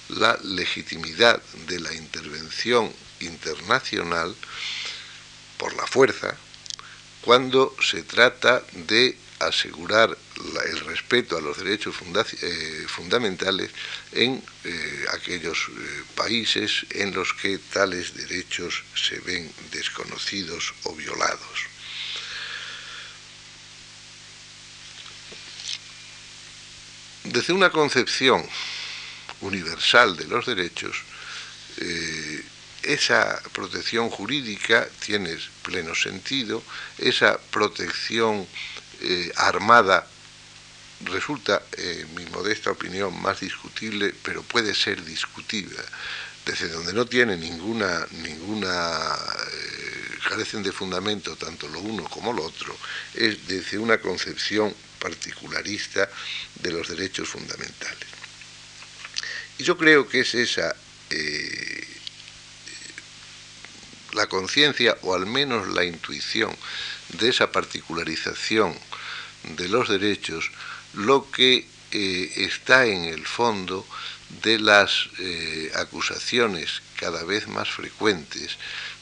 la 0.08 0.40
legitimidad 0.42 1.42
de 1.68 1.82
la 1.82 1.94
intervención 1.94 2.92
internacional 3.20 4.34
por 5.58 5.76
la 5.76 5.86
fuerza, 5.86 6.36
cuando 7.22 7.76
se 7.82 8.04
trata 8.04 8.64
de 8.74 9.18
asegurar 9.40 10.18
el 10.68 10.80
respeto 10.82 11.38
a 11.38 11.42
los 11.42 11.58
derechos 11.58 11.96
eh, 12.42 12.86
fundamentales 12.88 13.72
en 14.12 14.44
eh, 14.64 15.06
aquellos 15.14 15.70
eh, 15.70 16.04
países 16.16 16.86
en 16.92 17.14
los 17.14 17.34
que 17.34 17.58
tales 17.58 18.16
derechos 18.16 18.84
se 18.96 19.20
ven 19.20 19.50
desconocidos 19.72 20.74
o 20.84 20.96
violados. 20.96 21.68
Desde 27.24 27.54
una 27.54 27.70
concepción 27.70 28.46
universal 29.42 30.18
de 30.18 30.26
los 30.26 30.46
derechos, 30.46 31.04
esa 32.84 33.42
protección 33.54 34.10
jurídica 34.10 34.88
tiene 35.06 35.38
pleno 35.64 35.94
sentido, 35.96 36.64
esa 36.98 37.40
protección 37.52 38.48
eh, 39.02 39.32
armada 39.36 40.08
resulta, 41.06 41.64
en 41.78 42.14
mi 42.16 42.26
modesta 42.28 42.72
opinión, 42.72 43.22
más 43.22 43.40
discutible, 43.40 44.14
pero 44.24 44.44
puede 44.44 44.76
ser 44.76 45.04
discutida. 45.04 45.82
Desde 46.46 46.70
donde 46.70 46.94
no 46.94 47.06
tiene 47.06 47.38
ninguna, 47.38 48.08
ninguna 48.24 49.16
eh, 49.54 50.18
carecen 50.28 50.64
de 50.64 50.72
fundamento 50.72 51.36
tanto 51.36 51.68
lo 51.68 51.80
uno 51.80 52.04
como 52.06 52.34
lo 52.34 52.44
otro, 52.44 52.76
es 53.14 53.48
desde 53.48 53.78
una 53.78 54.00
concepción 54.00 54.74
particularista 55.00 56.10
de 56.56 56.72
los 56.72 56.88
derechos 56.90 57.30
fundamentales. 57.30 58.10
Y 59.58 59.64
yo 59.64 59.78
creo 59.78 60.08
que 60.08 60.22
es 60.22 60.36
esa 60.36 60.76
eh, 61.10 61.99
la 64.14 64.28
conciencia 64.28 64.98
o 65.02 65.14
al 65.14 65.26
menos 65.26 65.68
la 65.70 65.84
intuición 65.84 66.56
de 67.10 67.30
esa 67.30 67.52
particularización 67.52 68.76
de 69.58 69.68
los 69.70 69.90
derechos 69.90 70.52
lo 70.94 71.30
que 71.32 71.66
eh, 71.92 72.32
está 72.38 72.86
en 72.86 73.06
el 73.06 73.26
fondo 73.26 73.86
de 74.44 74.60
las 74.60 75.10
eh, 75.20 75.72
acusaciones 75.76 76.82
cada 76.98 77.24
vez 77.24 77.48
más 77.48 77.70
frecuentes 77.70 78.58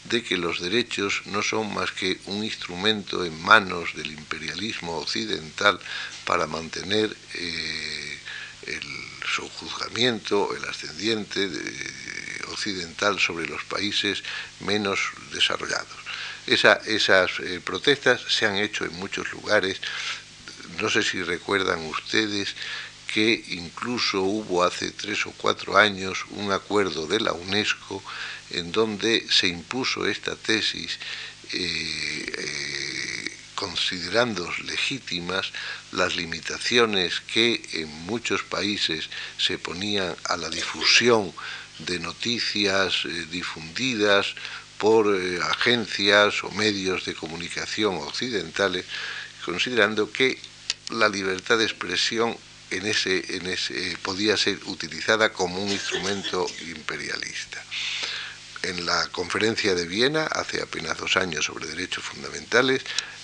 de 0.06 0.24
que 0.24 0.38
los 0.38 0.62
derechos 0.62 1.24
no 1.26 1.42
son 1.42 1.74
más 1.74 1.92
que 1.92 2.20
un 2.26 2.44
instrumento 2.44 3.26
en 3.26 3.42
manos 3.42 3.94
del 3.96 4.12
imperialismo 4.12 4.98
occidental 4.98 5.80
para 6.26 6.48
mantener 6.48 7.16
eh, 7.34 8.20
el 8.68 8.82
subjuzgamiento, 9.28 10.56
el 10.56 10.64
ascendiente 10.66 11.50
de, 11.50 12.27
occidental 12.52 13.20
sobre 13.20 13.48
los 13.48 13.64
países 13.64 14.24
menos 14.62 15.00
desarrollados. 15.34 15.98
esas 16.46 17.40
eh, 17.40 17.62
protestas 17.64 18.22
se 18.30 18.46
han 18.46 18.58
hecho 18.58 18.86
en 18.86 18.94
muchos 18.96 19.32
lugares. 19.32 19.82
No 20.80 20.90
sé 20.90 21.04
si 21.04 21.24
recuerdan 21.24 21.86
ustedes 21.86 22.56
que 23.08 23.44
incluso 23.50 24.22
hubo 24.22 24.64
hace 24.64 24.92
tres 24.92 25.26
o 25.26 25.32
cuatro 25.32 25.78
años 25.78 26.26
un 26.32 26.52
acuerdo 26.52 27.08
de 27.08 27.20
la 27.20 27.34
UNESCO 27.34 28.04
en 28.52 28.72
donde 28.72 29.26
se 29.30 29.48
impuso 29.48 30.06
esta 30.06 30.36
tesis 30.36 31.00
eh, 31.54 32.34
eh, 32.38 33.32
considerando 33.56 34.48
legítimas 34.66 35.52
las 35.92 36.16
limitaciones 36.16 37.22
que 37.22 37.62
en 37.74 37.90
muchos 38.06 38.44
países 38.44 39.10
se 39.38 39.58
ponían 39.58 40.16
a 40.26 40.38
la 40.38 40.50
difusión 40.50 41.34
de 41.80 42.00
noticias 42.00 43.06
eh, 43.06 43.26
difundidas 43.30 44.36
por 44.78 45.14
eh, 45.16 45.40
agencias 45.42 46.44
o 46.44 46.52
medios 46.52 47.06
de 47.06 47.14
comunicación 47.14 47.96
occidentales, 47.98 48.86
considerando 49.44 50.12
que 50.12 50.38
la 50.92 51.10
libertad 51.10 51.58
de 51.58 51.66
expresión 51.66 52.38
en 52.70 52.86
ese, 52.86 53.38
en 53.38 53.48
ese, 53.48 53.98
podía 54.02 54.38
ser 54.38 54.60
utilizada 54.66 55.32
como 55.32 55.64
un 55.64 55.72
instrumento 55.72 56.46
imperialista. 56.68 57.64
En 58.64 58.86
la 58.86 59.08
conferencia 59.08 59.76
de 59.76 59.88
Viena, 59.88 60.26
hace 60.26 60.62
apenas 60.62 60.98
dos 60.98 61.16
años 61.16 61.46
sobre 61.46 61.68
derechos 61.68 62.04
fundamentales, 62.04 62.82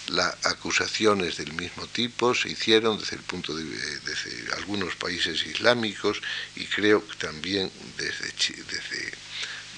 las 0.08 0.36
acusaciones 0.46 1.38
del 1.38 1.54
mismo 1.54 1.88
tipo 1.88 2.36
se 2.36 2.50
hicieron 2.50 3.00
desde 3.00 3.16
el 3.16 3.22
punto 3.22 3.56
de 3.56 3.64
desde 3.64 4.54
algunos 4.56 4.96
países 4.96 5.46
islámicos 5.46 6.22
y 6.56 6.66
creo 6.66 7.08
que 7.08 7.16
también 7.16 7.72
desde, 7.98 8.34
desde, 8.64 9.14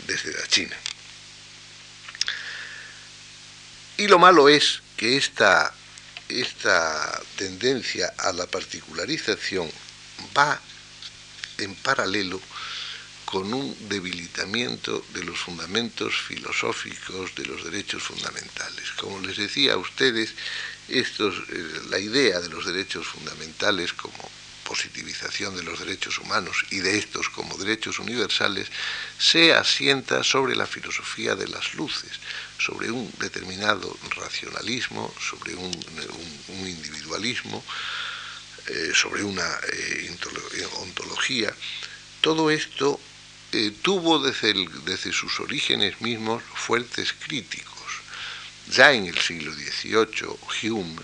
desde 0.07 0.33
la 0.33 0.47
China. 0.47 0.75
Y 3.97 4.07
lo 4.07 4.19
malo 4.19 4.49
es 4.49 4.81
que 4.97 5.15
esta, 5.15 5.73
esta 6.27 7.21
tendencia 7.37 8.13
a 8.17 8.33
la 8.33 8.45
particularización 8.47 9.71
va 10.37 10.59
en 11.59 11.75
paralelo 11.75 12.41
con 13.35 13.53
un 13.53 13.75
debilitamiento 13.89 15.03
de 15.13 15.25
los 15.25 15.37
fundamentos 15.37 16.15
filosóficos 16.15 17.35
de 17.35 17.45
los 17.45 17.65
derechos 17.65 18.01
fundamentales. 18.01 18.91
Como 18.97 19.19
les 19.19 19.35
decía 19.35 19.73
a 19.73 19.77
ustedes, 19.77 20.33
eh, 20.87 21.03
la 21.89 21.99
idea 21.99 22.39
de 22.39 22.47
los 22.47 22.65
derechos 22.65 23.05
fundamentales 23.05 23.91
como 23.91 24.31
positivización 24.63 25.53
de 25.57 25.63
los 25.63 25.79
derechos 25.79 26.17
humanos 26.19 26.65
y 26.71 26.77
de 26.77 26.97
estos 26.97 27.27
como 27.27 27.57
derechos 27.57 27.99
universales 27.99 28.69
se 29.19 29.53
asienta 29.53 30.23
sobre 30.23 30.55
la 30.55 30.65
filosofía 30.65 31.35
de 31.35 31.49
las 31.49 31.73
luces, 31.73 32.13
sobre 32.57 32.89
un 32.89 33.11
determinado 33.19 33.97
racionalismo, 34.15 35.13
sobre 35.19 35.55
un, 35.55 35.73
individualismo, 36.65 37.61
eh, 38.67 38.93
sobre 38.95 39.23
una 39.23 39.59
eh, 39.73 40.09
ontología. 40.79 41.53
Todo 42.21 42.49
esto 42.49 42.97
eh, 43.55 43.71
tuvo 43.81 44.19
desde, 44.19 44.53
desde, 44.83 45.13
sus 45.13 45.39
orígenes 45.39 46.01
mismos 46.01 46.43
fuertes 46.53 47.13
críticos. 47.13 47.73
Ya 48.69 48.91
en 48.91 49.05
el 49.05 49.17
siglo 49.17 49.53
XVIII, 49.53 50.71
Hume 50.71 51.01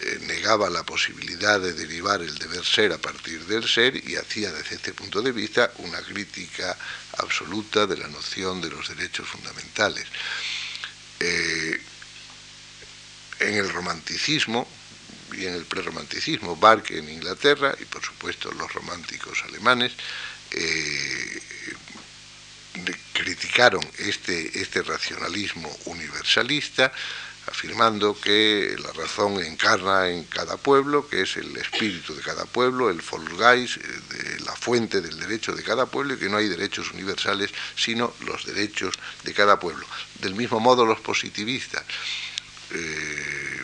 eh, 0.00 0.18
negaba 0.22 0.68
la 0.68 0.82
posibilidad 0.82 1.60
de 1.60 1.72
derivar 1.72 2.22
el 2.22 2.36
deber 2.36 2.64
ser 2.64 2.92
a 2.92 2.98
partir 2.98 3.46
del 3.46 3.68
ser 3.68 3.96
y 3.96 4.16
hacía 4.16 4.50
desde 4.50 4.74
este 4.74 4.92
punto 4.92 5.22
de 5.22 5.30
vista 5.30 5.72
una 5.78 6.02
crítica 6.02 6.76
absoluta 7.18 7.86
de 7.86 7.96
la 7.96 8.08
noción 8.08 8.60
de 8.60 8.70
los 8.70 8.88
derechos 8.88 9.28
fundamentales. 9.28 10.06
Eh, 11.20 11.80
en 13.38 13.54
el 13.54 13.68
romanticismo 13.70 14.68
y 15.32 15.46
en 15.46 15.54
el 15.54 15.64
prerromanticismo, 15.64 16.56
Barque 16.56 16.98
en 16.98 17.08
Inglaterra 17.08 17.74
y 17.78 17.84
por 17.84 18.02
supuesto 18.02 18.50
los 18.52 18.72
románticos 18.72 19.42
alemanes, 19.44 19.92
eh, 20.52 21.42
criticaron 23.12 23.86
este, 23.98 24.60
este 24.60 24.82
racionalismo 24.82 25.74
universalista, 25.86 26.92
afirmando 27.46 28.18
que 28.20 28.76
la 28.78 28.92
razón 28.92 29.42
encarna 29.42 30.08
en 30.08 30.24
cada 30.24 30.56
pueblo, 30.56 31.08
que 31.08 31.22
es 31.22 31.36
el 31.36 31.56
espíritu 31.56 32.14
de 32.14 32.22
cada 32.22 32.44
pueblo, 32.44 32.90
el 32.90 33.00
Volksgeist, 33.00 33.76
eh, 33.76 34.36
la 34.44 34.54
fuente 34.56 35.00
del 35.00 35.18
derecho 35.18 35.54
de 35.54 35.62
cada 35.62 35.86
pueblo, 35.86 36.14
y 36.14 36.18
que 36.18 36.28
no 36.28 36.38
hay 36.38 36.48
derechos 36.48 36.90
universales, 36.92 37.50
sino 37.76 38.14
los 38.26 38.44
derechos 38.46 38.94
de 39.22 39.32
cada 39.32 39.58
pueblo. 39.60 39.86
Del 40.20 40.34
mismo 40.34 40.60
modo, 40.60 40.84
los 40.84 41.00
positivistas, 41.00 41.84
eh, 42.72 43.62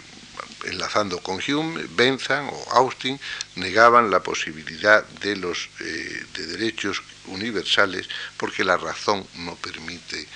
enlazando 0.65 1.19
con 1.21 1.41
Hume, 1.47 1.85
Bentham 1.91 2.49
o 2.49 2.73
Austin, 2.73 3.19
negaban 3.57 4.11
la 4.11 4.23
posibilidad 4.23 5.05
de 5.21 5.37
los 5.37 5.69
eh, 5.81 6.25
de 6.35 6.47
derechos 6.47 7.03
universales 7.27 8.09
porque 8.37 8.65
la 8.65 8.77
razón 8.77 9.27
no 9.37 9.57
permite 9.57 10.27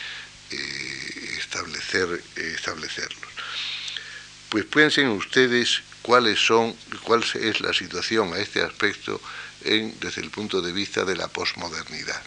establecer, 1.39 2.23
establecerlos. 2.37 3.31
Pues 4.49 4.65
piensen 4.65 5.09
ustedes 5.09 5.83
cuáles 6.03 6.39
son, 6.39 6.77
cuál 7.03 7.25
es 7.35 7.61
la 7.61 7.73
situación 7.73 8.33
a 8.33 8.39
este 8.39 8.63
aspecto 8.63 9.21
desde 9.65 10.23
el 10.23 10.31
punto 10.31 10.63
de 10.63 10.73
vista 10.73 11.05
de 11.05 11.17
la 11.17 11.29
posmodernidad. 11.29 12.23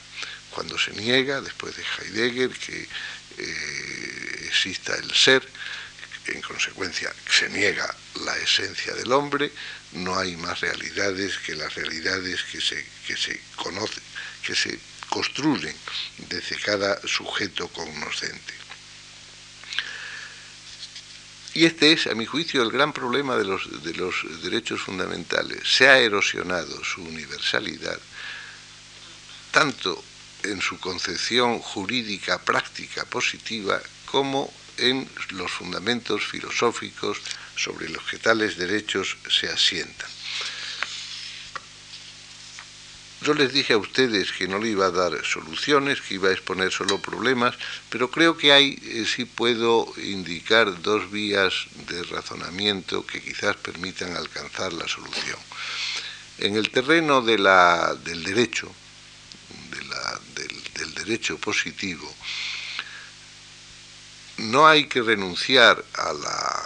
Cuando 0.52 0.78
se 0.78 0.92
niega, 0.92 1.42
después 1.42 1.76
de 1.78 1.84
Heidegger, 1.84 2.50
que 2.50 2.88
eh, 3.38 4.46
exista 4.48 4.96
el 4.96 5.14
ser, 5.14 5.48
en 6.32 6.42
consecuencia 6.42 7.14
se 7.30 7.50
niega 7.50 7.94
la 8.26 8.36
esencia 8.38 8.94
del 8.94 9.12
hombre, 9.12 9.52
no 9.94 10.18
hay 10.18 10.36
más 10.36 10.62
realidades 10.62 11.38
que 11.40 11.56
las 11.56 11.74
realidades 11.76 12.44
que 12.44 12.62
se, 12.62 12.86
que 13.08 13.16
se 13.18 13.42
que 14.46 14.56
se 14.56 14.80
construyen 15.10 15.76
desde 16.30 16.56
cada 16.58 17.00
sujeto 17.08 17.68
cognoscente. 17.70 18.54
Y 21.54 21.66
este 21.66 21.92
es, 21.92 22.08
a 22.08 22.14
mi 22.14 22.26
juicio, 22.26 22.62
el 22.62 22.72
gran 22.72 22.94
problema 22.94 23.36
de 23.36 23.44
los, 23.44 23.84
de 23.84 23.94
los 23.94 24.16
derechos 24.44 24.82
fundamentales. 24.82 25.60
Se 25.66 25.90
ha 25.90 25.98
erosionado 25.98 26.84
su 26.84 27.02
universalidad, 27.02 28.00
tanto 29.52 30.04
en 30.44 30.62
su 30.62 30.80
concepción 30.80 31.60
jurídica, 31.60 32.40
práctica, 32.40 33.04
positiva, 33.06 33.82
como 34.06 34.54
en 34.80 35.08
los 35.32 35.52
fundamentos 35.52 36.26
filosóficos 36.26 37.22
sobre 37.56 37.90
los 37.90 38.04
que 38.04 38.18
tales 38.18 38.58
derechos 38.58 39.18
se 39.30 39.48
asientan. 39.50 40.10
Yo 43.22 43.34
les 43.34 43.52
dije 43.52 43.74
a 43.74 43.78
ustedes 43.78 44.32
que 44.32 44.48
no 44.48 44.60
le 44.60 44.70
iba 44.70 44.86
a 44.86 44.92
dar 44.92 45.26
soluciones, 45.26 46.00
que 46.00 46.14
iba 46.14 46.30
a 46.30 46.32
exponer 46.32 46.72
solo 46.72 47.02
problemas, 47.02 47.54
pero 47.90 48.10
creo 48.10 48.38
que 48.38 48.54
hay, 48.54 48.80
eh, 48.82 49.06
sí 49.06 49.26
puedo 49.26 49.92
indicar 49.98 50.82
dos 50.82 51.12
vías 51.12 51.68
de 51.90 52.02
razonamiento 52.04 53.06
que 53.06 53.22
quizás 53.22 53.58
permitan 53.58 54.16
alcanzar 54.16 54.72
la 54.72 54.88
solución. 54.88 55.38
En 56.38 56.56
el 56.56 56.70
terreno 56.70 57.22
del 57.22 57.44
derecho, 58.24 58.72
del 60.76 60.94
derecho 60.96 61.38
positivo, 61.38 62.10
no 64.40 64.68
hay 64.68 64.86
que 64.86 65.02
renunciar 65.02 65.84
a 65.96 66.14
la, 66.14 66.64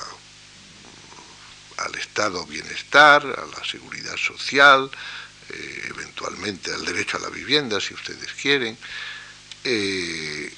al 1.77 1.95
estado 1.95 2.45
bienestar, 2.45 3.23
a 3.23 3.57
la 3.57 3.65
seguridad 3.65 4.15
social, 4.17 4.89
eh, 5.49 5.89
eventualmente 5.89 6.71
al 6.73 6.85
derecho 6.85 7.17
a 7.17 7.21
la 7.21 7.29
vivienda, 7.29 7.81
si 7.81 7.93
ustedes 7.93 8.31
quieren. 8.33 8.77
Eh, 9.63 10.53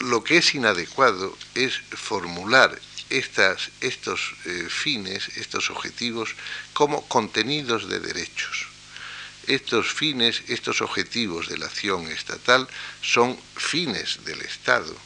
lo 0.00 0.22
que 0.22 0.38
es 0.38 0.54
inadecuado 0.54 1.36
es 1.54 1.80
formular 1.92 2.78
estas, 3.08 3.70
estos 3.80 4.34
eh, 4.44 4.66
fines, 4.68 5.28
estos 5.36 5.70
objetivos, 5.70 6.34
como 6.72 7.06
contenidos 7.08 7.88
de 7.88 8.00
derechos. 8.00 8.66
Estos 9.46 9.92
fines, 9.92 10.42
estos 10.48 10.82
objetivos 10.82 11.48
de 11.48 11.58
la 11.58 11.66
acción 11.66 12.08
estatal 12.08 12.68
son 13.00 13.38
fines 13.54 14.24
del 14.24 14.40
Estado, 14.42 14.96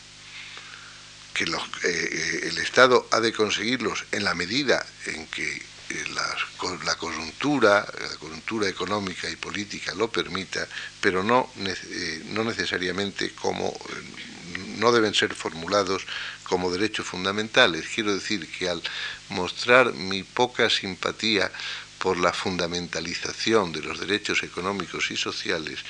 que 1.35 1.45
el 1.45 2.59
Estado 2.59 3.09
ha 3.11 3.21
de 3.21 3.33
conseguirlos 3.33 4.05
en 4.13 4.25
la 4.25 4.35
medida 4.35 4.85
en 5.07 5.27
que 5.29 5.71
la, 6.15 6.37
la, 6.85 6.97
coyuntura, 6.97 7.87
la 8.01 8.17
coyuntura 8.17 8.69
económica 8.69 9.29
y 9.29 9.37
política 9.37 9.95
lo 9.95 10.11
permita, 10.11 10.67
pero 11.01 11.23
no, 11.23 11.51
eh, 11.59 12.23
no 12.29 12.45
necesariamente 12.45 13.31
como, 13.35 13.69
eh, 13.69 14.77
no 14.79 14.93
deben 14.93 15.15
ser 15.15 15.35
formulados 15.35 16.07
como 16.45 16.71
derechos 16.71 17.07
fundamentales. 17.07 17.87
Quiero 17.95 18.15
decir 18.15 18.49
que 18.51 18.69
al 18.69 18.83
mostrar 19.29 19.93
mi 19.95 20.23
poca 20.23 20.71
simpatía 20.71 21.51
por 21.99 22.19
la 22.19 22.33
fundamentalización 22.33 23.73
de 23.73 23.83
los 23.83 24.01
derechos 24.01 24.43
económicos 24.43 25.11
y 25.11 25.17
sociales, 25.17 25.81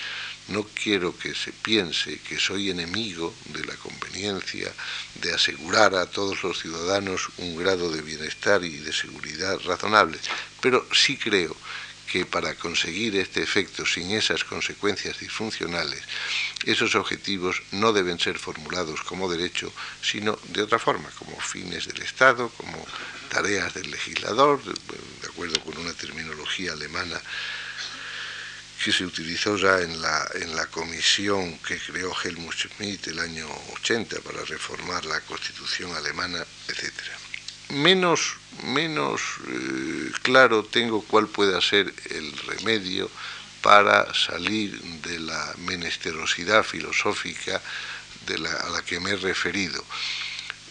no 0.51 0.65
quiero 0.65 1.17
que 1.17 1.35
se 1.35 1.53
piense 1.53 2.19
que 2.19 2.39
soy 2.39 2.71
enemigo 2.71 3.35
de 3.47 3.65
la 3.65 3.75
conveniencia 3.77 4.73
de 5.23 5.33
asegurar 5.33 5.95
a 5.95 6.07
todos 6.07 6.43
los 6.43 6.61
ciudadanos 6.61 7.29
un 7.39 7.57
grado 7.57 7.91
de 7.91 8.03
bienestar 8.03 8.65
y 8.65 8.77
de 8.79 8.93
seguridad 8.93 9.59
razonable, 9.65 10.19
pero 10.61 10.87
sí 10.93 11.17
creo 11.17 11.57
que 12.11 12.27
para 12.27 12.57
conseguir 12.57 13.15
este 13.15 13.41
efecto 13.41 13.87
sin 13.87 14.11
esas 14.11 14.43
consecuencias 14.43 15.21
disfuncionales, 15.21 16.03
esos 16.67 16.97
objetivos 16.97 17.63
no 17.71 17.93
deben 17.93 18.19
ser 18.19 18.37
formulados 18.37 19.03
como 19.03 19.31
derecho, 19.31 19.73
sino 20.03 20.37
de 20.49 20.63
otra 20.63 20.81
forma, 20.81 21.09
como 21.11 21.39
fines 21.41 21.87
del 21.87 22.03
Estado, 22.03 22.49
como 22.57 22.85
tareas 23.29 23.75
del 23.75 23.93
legislador, 23.93 24.61
de 24.65 25.29
acuerdo 25.29 25.61
con 25.61 25.79
una 25.79 25.93
terminología 25.93 26.73
alemana 26.73 27.21
que 28.83 28.93
se 28.93 29.05
utilizó 29.05 29.57
ya 29.57 29.81
en 29.81 30.01
la, 30.01 30.27
en 30.35 30.57
la 30.57 30.67
comisión 30.67 31.59
que 31.59 31.79
creó 31.79 32.15
Helmut 32.25 32.55
Schmidt 32.55 33.09
el 33.09 33.19
año 33.19 33.47
80 33.75 34.21
para 34.21 34.43
reformar 34.45 35.05
la 35.05 35.21
constitución 35.21 35.95
alemana, 35.95 36.45
etc. 36.69 36.93
Menos, 37.71 38.37
menos 38.65 39.21
eh, 39.49 40.13
claro 40.23 40.65
tengo 40.65 41.03
cuál 41.03 41.29
pueda 41.29 41.61
ser 41.61 41.93
el 42.11 42.33
remedio 42.47 43.11
para 43.63 44.13
salir 44.15 44.81
de 45.03 45.19
la 45.21 45.55
menesterosidad 45.59 46.65
filosófica 46.65 47.61
de 48.27 48.39
la, 48.39 48.53
a 48.53 48.71
la 48.71 48.83
que 48.83 48.99
me 49.01 49.11
he 49.11 49.17
referido. 49.17 49.85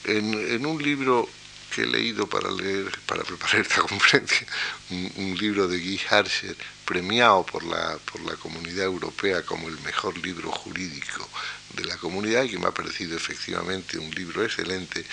En, 0.05 0.66
un 0.66 0.82
libro 0.82 1.30
que 1.74 1.84
he 1.84 1.86
leído 1.86 2.28
para 2.28 2.49
leer, 2.51 2.89
para 3.05 3.24
preparar 3.24 3.62
esta 3.62 3.82
conferencia, 3.88 4.47
un, 4.89 5.38
libro 5.38 5.68
de 5.68 5.78
Guy 5.78 6.01
Harscher, 6.10 6.55
premiado 6.90 7.46
por 7.46 7.64
la, 7.64 8.00
por 8.12 8.20
la 8.22 8.36
Comunidad 8.38 8.86
Europea 8.86 9.44
como 9.44 9.68
el 9.68 9.80
mejor 9.82 10.18
libro 10.18 10.50
jurídico 10.50 11.30
de 11.76 11.86
la 11.86 11.96
comunidad 11.98 12.42
y 12.46 12.50
que 12.50 12.58
me 12.58 12.66
ha 12.66 12.72
parecido 12.72 13.16
efectivamente 13.16 14.00
un 14.00 14.10
libro 14.10 14.44
excelente, 14.44 15.06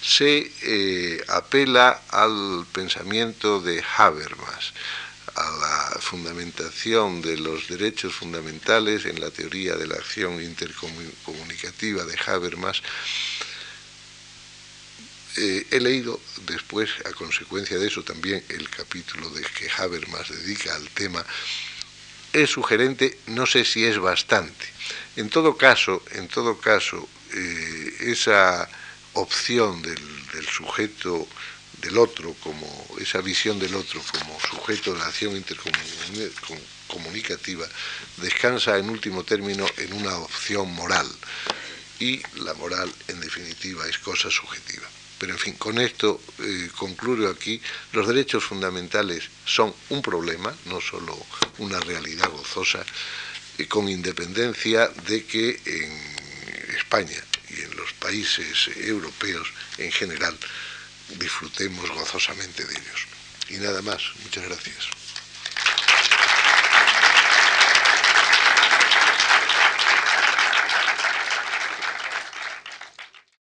se 0.00 0.52
eh, 0.62 1.24
apela 1.26 2.00
al 2.10 2.64
pensamiento 2.72 3.60
de 3.60 3.82
Habermas, 3.96 4.72
a 5.34 5.50
la 5.50 6.00
fundamentación 6.00 7.22
de 7.22 7.38
los 7.38 7.66
derechos 7.66 8.14
fundamentales 8.14 9.04
en 9.04 9.20
la 9.20 9.32
teoría 9.32 9.74
de 9.74 9.88
la 9.88 9.96
acción 9.96 10.40
intercomunicativa 10.40 12.04
de 12.04 12.16
Habermas, 12.24 12.84
eh, 15.36 15.66
he 15.70 15.80
leído 15.80 16.20
después, 16.46 16.90
a 17.04 17.12
consecuencia 17.12 17.78
de 17.78 17.86
eso, 17.86 18.02
también 18.02 18.42
el 18.48 18.68
capítulo 18.70 19.28
de 19.30 19.42
que 19.42 19.70
Habermas 19.76 20.30
dedica 20.30 20.74
al 20.74 20.88
tema. 20.90 21.24
Es 22.32 22.50
sugerente, 22.50 23.18
no 23.26 23.46
sé 23.46 23.64
si 23.64 23.84
es 23.84 23.98
bastante. 23.98 24.66
En 25.16 25.28
todo 25.28 25.56
caso, 25.56 26.02
en 26.12 26.28
todo 26.28 26.58
caso, 26.58 27.08
eh, 27.34 27.96
esa 28.00 28.68
opción 29.14 29.82
del, 29.82 30.00
del, 30.32 30.46
sujeto 30.46 31.26
del 31.82 31.98
otro, 31.98 32.34
como 32.42 32.86
esa 33.00 33.20
visión 33.20 33.58
del 33.58 33.74
otro 33.74 34.00
como 34.12 34.38
sujeto 34.40 34.92
de 34.92 34.98
la 34.98 35.06
acción 35.06 35.36
intercomunicativa, 35.36 37.66
descansa 38.18 38.78
en 38.78 38.90
último 38.90 39.24
término 39.24 39.66
en 39.76 39.92
una 39.92 40.16
opción 40.18 40.72
moral. 40.74 41.08
Y 41.98 42.22
la 42.40 42.54
moral, 42.54 42.92
en 43.08 43.20
definitiva, 43.20 43.88
es 43.88 43.98
cosa 43.98 44.30
subjetiva. 44.30 44.86
Pero 45.18 45.32
en 45.32 45.38
fin, 45.38 45.54
con 45.54 45.78
esto 45.78 46.20
eh, 46.40 46.68
concluyo 46.76 47.30
aquí. 47.30 47.60
Los 47.92 48.06
derechos 48.06 48.44
fundamentales 48.44 49.24
son 49.44 49.74
un 49.90 50.02
problema, 50.02 50.54
no 50.66 50.80
solo 50.80 51.16
una 51.58 51.80
realidad 51.80 52.30
gozosa, 52.30 52.84
con 53.68 53.88
independencia 53.88 54.88
de 55.08 55.24
que 55.24 55.60
en 55.64 56.76
España 56.76 57.22
y 57.48 57.62
en 57.62 57.76
los 57.76 57.92
países 57.94 58.68
europeos 58.76 59.48
en 59.78 59.90
general 59.90 60.36
disfrutemos 61.18 61.88
gozosamente 61.90 62.64
de 62.64 62.72
ellos. 62.72 63.06
Y 63.48 63.54
nada 63.54 63.80
más. 63.80 64.02
Muchas 64.24 64.44
gracias. 64.44 65.05